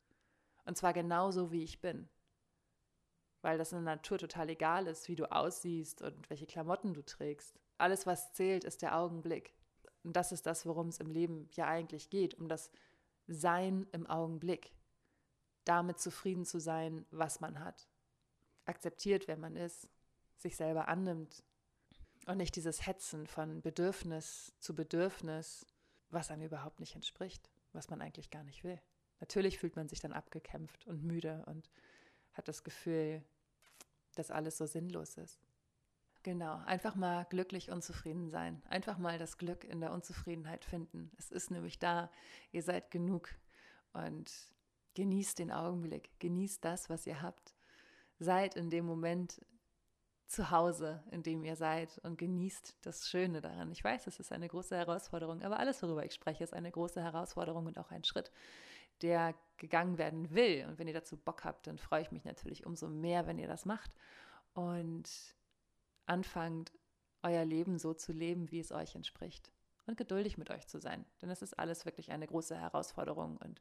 Und 0.67 0.77
zwar 0.77 0.93
genauso, 0.93 1.51
wie 1.51 1.65
ich 1.65 1.81
bin 1.81 2.09
weil 3.45 3.59
das 3.59 3.73
in 3.73 3.85
der 3.85 3.97
Natur 3.97 4.17
total 4.17 4.49
egal 4.49 4.87
ist, 4.87 5.07
wie 5.07 5.17
du 5.17 5.31
aussiehst 5.31 6.01
und 6.01 6.31
welche 6.31 6.47
Klamotten 6.47 6.95
du 6.95 7.05
trägst. 7.05 7.61
Alles, 7.85 8.07
was 8.07 8.33
zählt, 8.33 8.65
ist 8.65 8.81
der 8.81 8.97
Augenblick. 8.97 9.53
Und 10.05 10.17
das 10.17 10.33
ist 10.33 10.47
das, 10.47 10.65
worum 10.65 10.89
es 10.89 11.01
im 11.01 11.11
Leben 11.11 11.51
ja 11.53 11.67
eigentlich 11.67 12.09
geht, 12.09 12.33
um 12.33 12.49
das 12.49 12.71
Sein 13.27 13.87
im 13.93 14.07
Augenblick. 14.07 14.73
Damit 15.67 15.99
zufrieden 15.99 16.47
zu 16.47 16.61
sein, 16.61 17.05
was 17.11 17.41
man 17.41 17.59
hat. 17.59 17.87
Akzeptiert, 18.65 19.29
wer 19.29 19.37
man 19.37 19.55
ist, 19.55 19.87
sich 20.39 20.57
selber 20.57 20.89
annimmt 20.89 21.45
und 22.25 22.39
nicht 22.39 22.57
dieses 22.57 22.87
Hetzen 22.87 23.27
von 23.27 23.61
Bedürfnis 23.61 24.55
zu 24.61 24.75
Bedürfnis, 24.75 25.67
was 26.09 26.31
einem 26.31 26.47
überhaupt 26.47 26.81
nicht 26.81 26.95
entspricht, 26.95 27.51
was 27.75 27.91
man 27.91 28.01
eigentlich 28.01 28.31
gar 28.31 28.45
nicht 28.45 28.65
will. 28.65 28.81
Natürlich 29.21 29.59
fühlt 29.59 29.77
man 29.77 29.91
sich 29.91 30.01
dann 30.01 30.15
abgekämpft 30.15 30.87
und 30.87 31.05
müde 31.05 31.45
und 31.49 31.69
hat 32.33 32.49
das 32.49 32.65
Gefühl, 32.65 33.23
dass 34.15 34.31
alles 34.31 34.57
so 34.57 34.65
sinnlos 34.65 35.19
ist. 35.19 35.44
Genau, 36.25 36.59
einfach 36.65 36.95
mal 36.95 37.27
glücklich 37.29 37.71
unzufrieden 37.71 38.31
sein. 38.31 38.63
Einfach 38.71 38.97
mal 38.97 39.19
das 39.19 39.37
Glück 39.37 39.63
in 39.63 39.81
der 39.81 39.93
Unzufriedenheit 39.93 40.65
finden. 40.65 41.11
Es 41.19 41.31
ist 41.31 41.51
nämlich 41.51 41.79
da, 41.79 42.11
ihr 42.51 42.63
seid 42.63 42.91
genug. 42.91 43.29
Und 43.93 44.33
genießt 44.95 45.39
den 45.39 45.53
Augenblick, 45.53 46.19
genießt 46.21 46.65
das, 46.65 46.89
was 46.89 47.07
ihr 47.07 47.21
habt. 47.21 47.55
Seid 48.19 48.57
in 48.57 48.71
dem 48.71 48.87
Moment 48.87 49.45
zu 50.27 50.51
Hause, 50.51 51.05
in 51.11 51.23
dem 51.23 51.45
ihr 51.45 51.57
seid 51.57 51.99
und 51.99 52.17
genießt 52.17 52.79
das 52.81 53.07
Schöne 53.11 53.43
daran. 53.43 53.71
Ich 53.71 53.85
weiß, 53.85 54.07
es 54.07 54.19
ist 54.19 54.33
eine 54.33 54.49
große 54.49 54.75
Herausforderung, 54.75 55.43
aber 55.43 55.59
alles, 55.59 55.83
worüber 55.83 56.07
ich 56.07 56.15
spreche, 56.15 56.43
ist 56.43 56.55
eine 56.55 56.71
große 56.71 57.03
Herausforderung 57.03 57.67
und 57.67 57.79
auch 57.79 57.91
ein 57.91 58.03
Schritt, 58.03 58.33
der 59.03 59.35
gegangen 59.59 59.99
werden 59.99 60.31
will. 60.31 60.65
Und 60.67 60.79
wenn 60.79 60.89
ihr 60.89 60.95
dazu 60.95 61.19
Bock 61.19 61.45
habt, 61.45 61.67
dann 61.67 61.77
freue 61.77 62.01
ich 62.01 62.13
mich 62.13 62.25
natürlich 62.25 62.65
umso 62.65 62.89
mehr, 62.89 63.27
wenn 63.27 63.39
ihr 63.39 63.49
das 63.49 63.67
macht 63.67 63.95
und 64.55 65.37
anfangt, 66.07 66.73
euer 67.23 67.45
Leben 67.45 67.79
so 67.79 67.95
zu 67.95 68.13
leben, 68.13 68.51
wie 68.51 68.61
es 68.61 68.73
euch 68.73 68.95
entspricht. 68.95 69.51
Und 69.87 69.97
geduldig 69.97 70.39
mit 70.39 70.51
euch 70.51 70.67
zu 70.67 70.81
sein. 70.81 71.05
Denn 71.21 71.31
es 71.31 71.43
ist 71.43 71.59
alles 71.59 71.85
wirklich 71.85 72.11
eine 72.11 72.27
große 72.27 72.59
Herausforderung 72.59 73.37
und 73.37 73.61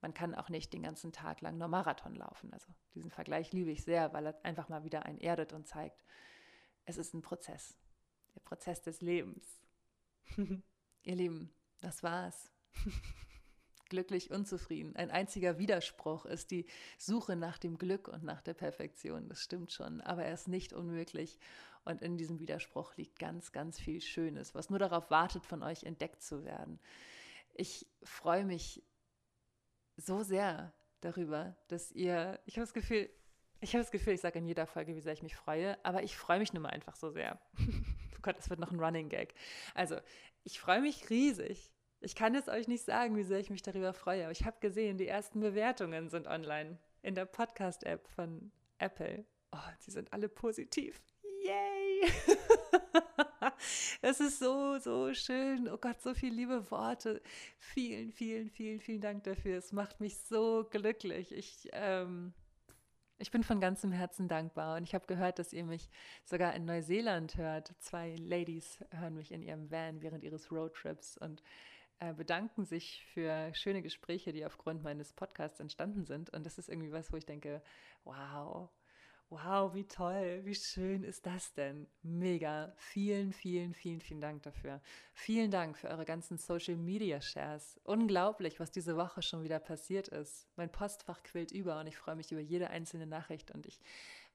man 0.00 0.14
kann 0.14 0.34
auch 0.34 0.48
nicht 0.48 0.72
den 0.72 0.82
ganzen 0.82 1.12
Tag 1.12 1.40
lang 1.40 1.58
nur 1.58 1.68
Marathon 1.68 2.14
laufen. 2.14 2.52
Also 2.52 2.68
diesen 2.94 3.10
Vergleich 3.10 3.52
liebe 3.52 3.70
ich 3.70 3.82
sehr, 3.82 4.12
weil 4.12 4.26
er 4.26 4.44
einfach 4.44 4.68
mal 4.68 4.84
wieder 4.84 5.04
ein 5.04 5.18
erdet 5.18 5.52
und 5.52 5.66
zeigt, 5.66 6.04
es 6.84 6.96
ist 6.96 7.14
ein 7.14 7.22
Prozess. 7.22 7.76
Der 8.34 8.40
Prozess 8.40 8.80
des 8.80 9.00
Lebens. 9.00 9.60
Ihr 11.02 11.16
Lieben, 11.16 11.52
das 11.80 12.02
war's. 12.02 12.50
glücklich 13.88 14.30
unzufrieden. 14.30 14.96
Ein 14.96 15.10
einziger 15.10 15.58
Widerspruch 15.58 16.26
ist 16.26 16.50
die 16.50 16.66
Suche 16.98 17.36
nach 17.36 17.58
dem 17.58 17.78
Glück 17.78 18.08
und 18.08 18.24
nach 18.24 18.42
der 18.42 18.54
Perfektion. 18.54 19.28
Das 19.28 19.42
stimmt 19.42 19.72
schon, 19.72 20.00
aber 20.00 20.24
er 20.24 20.34
ist 20.34 20.48
nicht 20.48 20.72
unmöglich. 20.72 21.38
Und 21.84 22.02
in 22.02 22.16
diesem 22.16 22.38
Widerspruch 22.38 22.96
liegt 22.96 23.18
ganz, 23.18 23.52
ganz 23.52 23.80
viel 23.80 24.00
Schönes, 24.00 24.54
was 24.54 24.68
nur 24.70 24.78
darauf 24.78 25.10
wartet, 25.10 25.46
von 25.46 25.62
euch 25.62 25.84
entdeckt 25.84 26.22
zu 26.22 26.44
werden. 26.44 26.78
Ich 27.54 27.86
freue 28.02 28.44
mich 28.44 28.82
so 29.96 30.22
sehr 30.22 30.72
darüber, 31.00 31.56
dass 31.68 31.90
ihr, 31.92 32.40
ich 32.44 32.56
habe 32.56 32.64
das 32.64 32.74
Gefühl, 32.74 33.08
ich 33.60 33.74
habe 33.74 33.82
das 33.82 33.90
Gefühl, 33.90 34.12
ich 34.12 34.20
sage 34.20 34.38
in 34.38 34.46
jeder 34.46 34.66
Folge, 34.66 34.94
wie 34.94 35.00
sehr 35.00 35.12
ich 35.12 35.22
mich 35.22 35.34
freue, 35.34 35.82
aber 35.84 36.02
ich 36.02 36.16
freue 36.16 36.38
mich 36.38 36.52
nun 36.52 36.62
mal 36.62 36.70
einfach 36.70 36.94
so 36.94 37.10
sehr. 37.10 37.40
oh 37.58 38.20
Gott, 38.22 38.36
es 38.38 38.50
wird 38.50 38.60
noch 38.60 38.70
ein 38.70 38.78
Running 38.78 39.08
Gag. 39.08 39.34
Also, 39.74 39.96
ich 40.44 40.60
freue 40.60 40.80
mich 40.80 41.10
riesig 41.10 41.72
ich 42.00 42.14
kann 42.14 42.34
es 42.34 42.48
euch 42.48 42.68
nicht 42.68 42.84
sagen, 42.84 43.16
wie 43.16 43.24
sehr 43.24 43.40
ich 43.40 43.50
mich 43.50 43.62
darüber 43.62 43.92
freue, 43.92 44.24
aber 44.24 44.32
ich 44.32 44.44
habe 44.44 44.58
gesehen, 44.60 44.98
die 44.98 45.08
ersten 45.08 45.40
Bewertungen 45.40 46.08
sind 46.08 46.26
online 46.26 46.78
in 47.02 47.14
der 47.14 47.24
Podcast-App 47.24 48.06
von 48.08 48.52
Apple. 48.78 49.24
Oh, 49.52 49.70
sie 49.78 49.90
sind 49.90 50.12
alle 50.12 50.28
positiv. 50.28 51.00
Yay! 51.44 52.10
Es 54.02 54.20
ist 54.20 54.38
so, 54.38 54.78
so 54.78 55.12
schön. 55.14 55.68
Oh 55.68 55.78
Gott, 55.78 56.00
so 56.00 56.14
viele 56.14 56.36
liebe 56.36 56.70
Worte. 56.70 57.20
Vielen, 57.58 58.12
vielen, 58.12 58.50
vielen, 58.50 58.80
vielen 58.80 59.00
Dank 59.00 59.24
dafür. 59.24 59.58
Es 59.58 59.72
macht 59.72 60.00
mich 60.00 60.16
so 60.18 60.66
glücklich. 60.70 61.32
Ich, 61.32 61.68
ähm, 61.72 62.32
ich 63.18 63.30
bin 63.30 63.42
von 63.42 63.60
ganzem 63.60 63.90
Herzen 63.90 64.28
dankbar 64.28 64.76
und 64.76 64.84
ich 64.84 64.94
habe 64.94 65.06
gehört, 65.06 65.38
dass 65.38 65.52
ihr 65.52 65.64
mich 65.64 65.88
sogar 66.24 66.54
in 66.54 66.64
Neuseeland 66.64 67.36
hört. 67.36 67.74
Zwei 67.80 68.14
Ladies 68.16 68.84
hören 68.90 69.14
mich 69.14 69.32
in 69.32 69.42
ihrem 69.42 69.70
Van 69.70 70.02
während 70.02 70.22
ihres 70.22 70.52
Roadtrips 70.52 71.18
und 71.18 71.42
bedanken 72.16 72.64
sich 72.64 73.04
für 73.12 73.52
schöne 73.54 73.82
Gespräche, 73.82 74.32
die 74.32 74.44
aufgrund 74.44 74.82
meines 74.82 75.12
Podcasts 75.12 75.60
entstanden 75.60 76.04
sind. 76.04 76.30
Und 76.30 76.46
das 76.46 76.58
ist 76.58 76.68
irgendwie 76.68 76.92
was, 76.92 77.12
wo 77.12 77.16
ich 77.16 77.26
denke, 77.26 77.62
wow, 78.04 78.70
wow, 79.30 79.74
wie 79.74 79.84
toll, 79.84 80.40
wie 80.44 80.54
schön 80.54 81.02
ist 81.02 81.26
das 81.26 81.52
denn? 81.52 81.86
Mega. 82.02 82.72
Vielen, 82.76 83.32
vielen, 83.32 83.74
vielen, 83.74 84.00
vielen 84.00 84.20
Dank 84.20 84.42
dafür. 84.42 84.80
Vielen 85.12 85.50
Dank 85.50 85.76
für 85.76 85.88
eure 85.88 86.04
ganzen 86.04 86.38
Social 86.38 86.76
Media 86.76 87.20
Shares. 87.20 87.78
Unglaublich, 87.84 88.58
was 88.58 88.70
diese 88.70 88.96
Woche 88.96 89.22
schon 89.22 89.42
wieder 89.42 89.58
passiert 89.58 90.08
ist. 90.08 90.48
Mein 90.56 90.72
Postfach 90.72 91.22
quillt 91.22 91.52
über 91.52 91.78
und 91.80 91.86
ich 91.86 91.96
freue 91.96 92.16
mich 92.16 92.32
über 92.32 92.40
jede 92.40 92.70
einzelne 92.70 93.06
Nachricht 93.06 93.50
und 93.50 93.66
ich 93.66 93.80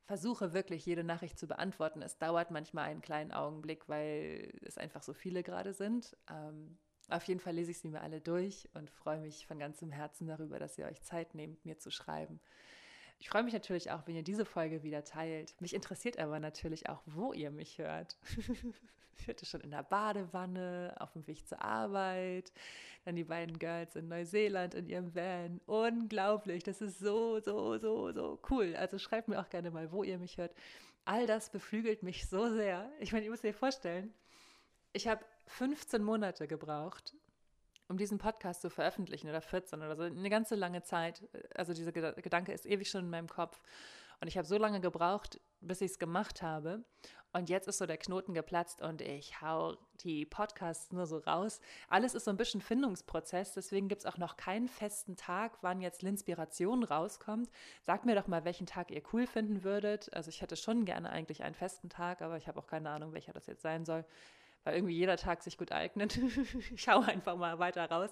versuche 0.06 0.54
wirklich 0.54 0.86
jede 0.86 1.04
Nachricht 1.04 1.40
zu 1.40 1.48
beantworten. 1.48 2.02
Es 2.02 2.18
dauert 2.18 2.52
manchmal 2.52 2.90
einen 2.90 3.02
kleinen 3.02 3.32
Augenblick, 3.32 3.88
weil 3.90 4.52
es 4.62 4.78
einfach 4.78 5.02
so 5.02 5.14
viele 5.14 5.44
gerade 5.44 5.74
sind. 5.74 6.16
Ähm, 6.30 6.78
auf 7.10 7.24
jeden 7.26 7.40
Fall 7.40 7.54
lese 7.54 7.72
ich 7.72 7.80
sie 7.80 7.90
mir 7.90 8.02
alle 8.02 8.22
durch 8.22 8.70
und 8.74 8.90
freue 8.90 9.20
mich 9.20 9.46
von 9.46 9.60
ganzem 9.60 9.92
Herzen 9.92 10.28
darüber, 10.28 10.60
dass 10.60 10.78
ihr 10.78 10.86
euch 10.86 11.02
Zeit 11.02 11.36
nehmt, 11.36 11.66
mir 11.66 11.78
zu 11.78 11.92
schreiben. 11.92 12.40
Ich 13.20 13.30
freue 13.30 13.44
mich 13.44 13.54
natürlich 13.54 13.92
auch, 13.92 14.06
wenn 14.06 14.16
ihr 14.16 14.24
diese 14.24 14.46
Folge 14.46 14.84
wieder 14.84 15.04
teilt. 15.04 15.56
Mich 15.62 15.74
interessiert 15.74 16.20
aber 16.20 16.40
natürlich 16.40 16.90
auch, 16.90 17.02
wo 17.06 17.34
ihr 17.34 17.52
mich 17.52 17.78
hört. 17.78 18.18
ich 19.18 19.28
hörte 19.28 19.46
schon 19.46 19.62
in 19.62 19.72
der 19.72 19.84
Badewanne, 19.84 20.96
auf 21.00 21.14
dem 21.14 21.26
Weg 21.28 21.48
zur 21.48 21.62
Arbeit, 21.62 22.52
dann 23.06 23.16
die 23.16 23.24
beiden 23.24 23.60
Girls 23.60 23.96
in 23.96 24.08
Neuseeland 24.08 24.74
in 24.74 24.88
ihrem 24.88 25.16
Van. 25.16 25.62
Unglaublich, 25.66 26.64
das 26.64 26.82
ist 26.82 27.00
so, 27.00 27.40
so, 27.40 27.78
so, 27.78 28.12
so 28.12 28.40
cool. 28.50 28.76
Also 28.76 28.98
schreibt 28.98 29.28
mir 29.28 29.40
auch 29.40 29.50
gerne 29.50 29.72
mal, 29.72 29.92
wo 29.92 30.04
ihr 30.04 30.18
mich 30.18 30.38
hört. 30.38 30.54
All 31.06 31.28
das 31.28 31.50
beflügelt 31.50 32.04
mich 32.04 32.28
so 32.28 32.50
sehr. 32.54 32.92
Ich 33.00 33.12
meine, 33.12 33.26
ihr 33.26 33.32
müsst 33.32 33.46
euch 33.46 33.56
vorstellen, 33.56 34.14
ich 34.94 35.08
habe 35.08 35.24
15 35.48 36.04
Monate 36.04 36.48
gebraucht, 36.48 37.14
um 37.88 37.98
diesen 37.98 38.18
Podcast 38.18 38.62
zu 38.62 38.70
veröffentlichen 38.70 39.30
oder 39.30 39.42
14 39.42 39.82
oder 39.82 39.96
so, 39.96 40.04
eine 40.04 40.30
ganze 40.30 40.56
lange 40.56 40.84
Zeit. 40.84 41.28
Also 41.56 41.74
dieser 41.74 41.92
Gedanke 41.92 42.52
ist 42.54 42.66
ewig 42.66 42.90
schon 42.90 43.06
in 43.06 43.10
meinem 43.10 43.28
Kopf. 43.30 43.62
Und 44.22 44.28
ich 44.28 44.38
habe 44.38 44.48
so 44.48 44.58
lange 44.58 44.80
gebraucht, 44.80 45.40
bis 45.60 45.82
ich 45.82 45.92
es 45.92 46.00
gemacht 46.00 46.42
habe. 46.42 46.84
Und 47.34 47.50
jetzt 47.50 47.68
ist 47.68 47.80
so 47.80 47.88
der 47.88 47.98
Knoten 47.98 48.34
geplatzt 48.34 48.82
und 48.82 49.02
ich 49.02 49.42
hau 49.42 49.76
die 50.04 50.24
Podcasts 50.24 50.92
nur 50.92 51.08
so 51.08 51.18
raus. 51.18 51.60
Alles 51.90 52.14
ist 52.14 52.26
so 52.26 52.32
ein 52.32 52.38
bisschen 52.38 52.62
Findungsprozess, 52.62 53.54
deswegen 53.54 53.88
gibt 53.88 54.02
es 54.02 54.06
auch 54.06 54.20
noch 54.20 54.38
keinen 54.38 54.68
festen 54.68 55.18
Tag, 55.18 55.58
wann 55.62 55.82
jetzt 55.82 56.04
Linspiration 56.04 56.84
rauskommt. 56.84 57.50
Sagt 57.82 58.06
mir 58.06 58.16
doch 58.16 58.28
mal, 58.28 58.46
welchen 58.46 58.68
Tag 58.68 58.92
ihr 58.92 59.02
cool 59.12 59.26
finden 59.26 59.64
würdet. 59.64 60.14
Also 60.14 60.30
ich 60.30 60.42
hätte 60.42 60.56
schon 60.56 60.86
gerne 60.86 61.10
eigentlich 61.10 61.44
einen 61.44 61.56
festen 61.56 61.90
Tag, 61.90 62.22
aber 62.22 62.38
ich 62.38 62.48
habe 62.48 62.60
auch 62.60 62.68
keine 62.68 62.92
Ahnung, 62.92 63.14
welcher 63.14 63.34
das 63.34 63.48
jetzt 63.48 63.64
sein 63.64 63.84
soll 63.84 64.06
weil 64.64 64.76
irgendwie 64.76 64.96
jeder 64.96 65.18
Tag 65.18 65.44
sich 65.44 65.58
gut 65.58 65.72
eignet. 65.72 66.18
ich 66.72 66.82
schaue 66.82 67.06
einfach 67.06 67.36
mal 67.36 67.60
weiter 67.60 67.90
raus. 67.90 68.12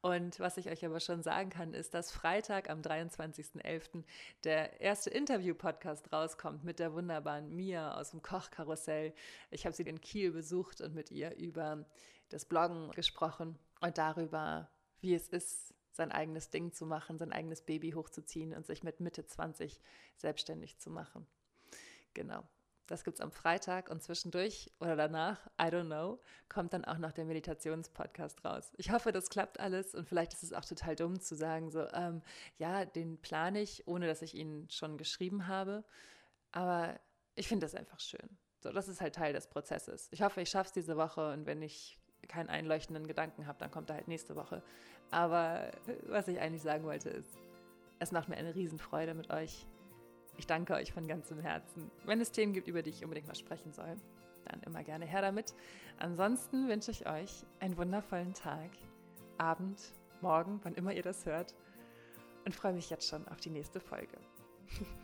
Und 0.00 0.40
was 0.40 0.56
ich 0.56 0.68
euch 0.68 0.84
aber 0.84 0.98
schon 0.98 1.22
sagen 1.22 1.50
kann, 1.50 1.74
ist, 1.74 1.94
dass 1.94 2.10
Freitag 2.10 2.68
am 2.68 2.80
23.11. 2.80 4.02
der 4.42 4.80
erste 4.80 5.10
Interview-Podcast 5.10 6.12
rauskommt 6.12 6.64
mit 6.64 6.80
der 6.80 6.92
wunderbaren 6.92 7.54
Mia 7.54 7.98
aus 7.98 8.10
dem 8.10 8.20
Kochkarussell. 8.20 9.14
Ich 9.50 9.64
habe 9.64 9.76
sie 9.76 9.84
in 9.84 10.00
Kiel 10.00 10.32
besucht 10.32 10.80
und 10.80 10.94
mit 10.94 11.10
ihr 11.10 11.36
über 11.36 11.84
das 12.30 12.44
Bloggen 12.44 12.90
gesprochen 12.92 13.58
und 13.80 13.98
darüber, 13.98 14.68
wie 15.00 15.14
es 15.14 15.28
ist, 15.28 15.74
sein 15.92 16.10
eigenes 16.10 16.50
Ding 16.50 16.72
zu 16.72 16.86
machen, 16.86 17.18
sein 17.18 17.32
eigenes 17.32 17.62
Baby 17.62 17.92
hochzuziehen 17.92 18.54
und 18.54 18.66
sich 18.66 18.82
mit 18.82 19.00
Mitte 19.00 19.26
20 19.26 19.80
selbstständig 20.16 20.78
zu 20.78 20.90
machen. 20.90 21.26
Genau. 22.14 22.42
Das 22.86 23.04
gibt 23.04 23.18
es 23.18 23.20
am 23.20 23.30
Freitag 23.30 23.90
und 23.90 24.02
zwischendurch 24.02 24.70
oder 24.80 24.96
danach, 24.96 25.46
I 25.60 25.66
don't 25.66 25.86
know, 25.86 26.20
kommt 26.48 26.72
dann 26.72 26.84
auch 26.84 26.98
noch 26.98 27.12
der 27.12 27.24
Meditationspodcast 27.24 28.44
raus. 28.44 28.72
Ich 28.76 28.90
hoffe, 28.90 29.12
das 29.12 29.30
klappt 29.30 29.60
alles 29.60 29.94
und 29.94 30.08
vielleicht 30.08 30.32
ist 30.34 30.42
es 30.42 30.52
auch 30.52 30.64
total 30.64 30.96
dumm 30.96 31.20
zu 31.20 31.34
sagen, 31.34 31.70
so, 31.70 31.86
ähm, 31.92 32.22
ja, 32.58 32.84
den 32.84 33.18
plane 33.18 33.62
ich, 33.62 33.86
ohne 33.86 34.06
dass 34.06 34.22
ich 34.22 34.34
ihn 34.34 34.68
schon 34.70 34.98
geschrieben 34.98 35.46
habe. 35.46 35.84
Aber 36.50 36.98
ich 37.34 37.48
finde 37.48 37.66
das 37.66 37.74
einfach 37.74 38.00
schön. 38.00 38.36
So, 38.60 38.72
das 38.72 38.88
ist 38.88 39.00
halt 39.00 39.14
Teil 39.14 39.32
des 39.32 39.46
Prozesses. 39.48 40.08
Ich 40.10 40.22
hoffe, 40.22 40.40
ich 40.40 40.50
schaffe 40.50 40.68
es 40.68 40.72
diese 40.72 40.96
Woche 40.96 41.32
und 41.32 41.46
wenn 41.46 41.62
ich 41.62 41.98
keinen 42.28 42.48
einleuchtenden 42.48 43.06
Gedanken 43.06 43.46
habe, 43.46 43.58
dann 43.58 43.70
kommt 43.70 43.90
er 43.90 43.96
halt 43.96 44.08
nächste 44.08 44.36
Woche. 44.36 44.62
Aber 45.10 45.68
äh, 45.86 45.96
was 46.06 46.28
ich 46.28 46.40
eigentlich 46.40 46.62
sagen 46.62 46.84
wollte 46.84 47.10
ist, 47.10 47.38
es 47.98 48.12
macht 48.12 48.28
mir 48.28 48.36
eine 48.36 48.54
Riesenfreude 48.54 49.14
mit 49.14 49.30
euch. 49.30 49.66
Ich 50.36 50.46
danke 50.46 50.74
euch 50.74 50.92
von 50.92 51.06
ganzem 51.06 51.40
Herzen. 51.40 51.90
Wenn 52.04 52.20
es 52.20 52.32
Themen 52.32 52.52
gibt, 52.52 52.68
über 52.68 52.82
die 52.82 52.90
ich 52.90 53.04
unbedingt 53.04 53.26
mal 53.26 53.34
sprechen 53.34 53.72
soll, 53.72 53.96
dann 54.44 54.60
immer 54.62 54.82
gerne 54.82 55.04
her 55.04 55.22
damit. 55.22 55.54
Ansonsten 55.98 56.68
wünsche 56.68 56.90
ich 56.90 57.06
euch 57.06 57.44
einen 57.60 57.76
wundervollen 57.76 58.34
Tag, 58.34 58.70
Abend, 59.38 59.80
Morgen, 60.20 60.60
wann 60.62 60.74
immer 60.74 60.92
ihr 60.92 61.02
das 61.02 61.26
hört 61.26 61.54
und 62.44 62.54
freue 62.54 62.72
mich 62.72 62.90
jetzt 62.90 63.08
schon 63.08 63.26
auf 63.28 63.40
die 63.40 63.50
nächste 63.50 63.80
Folge. 63.80 64.16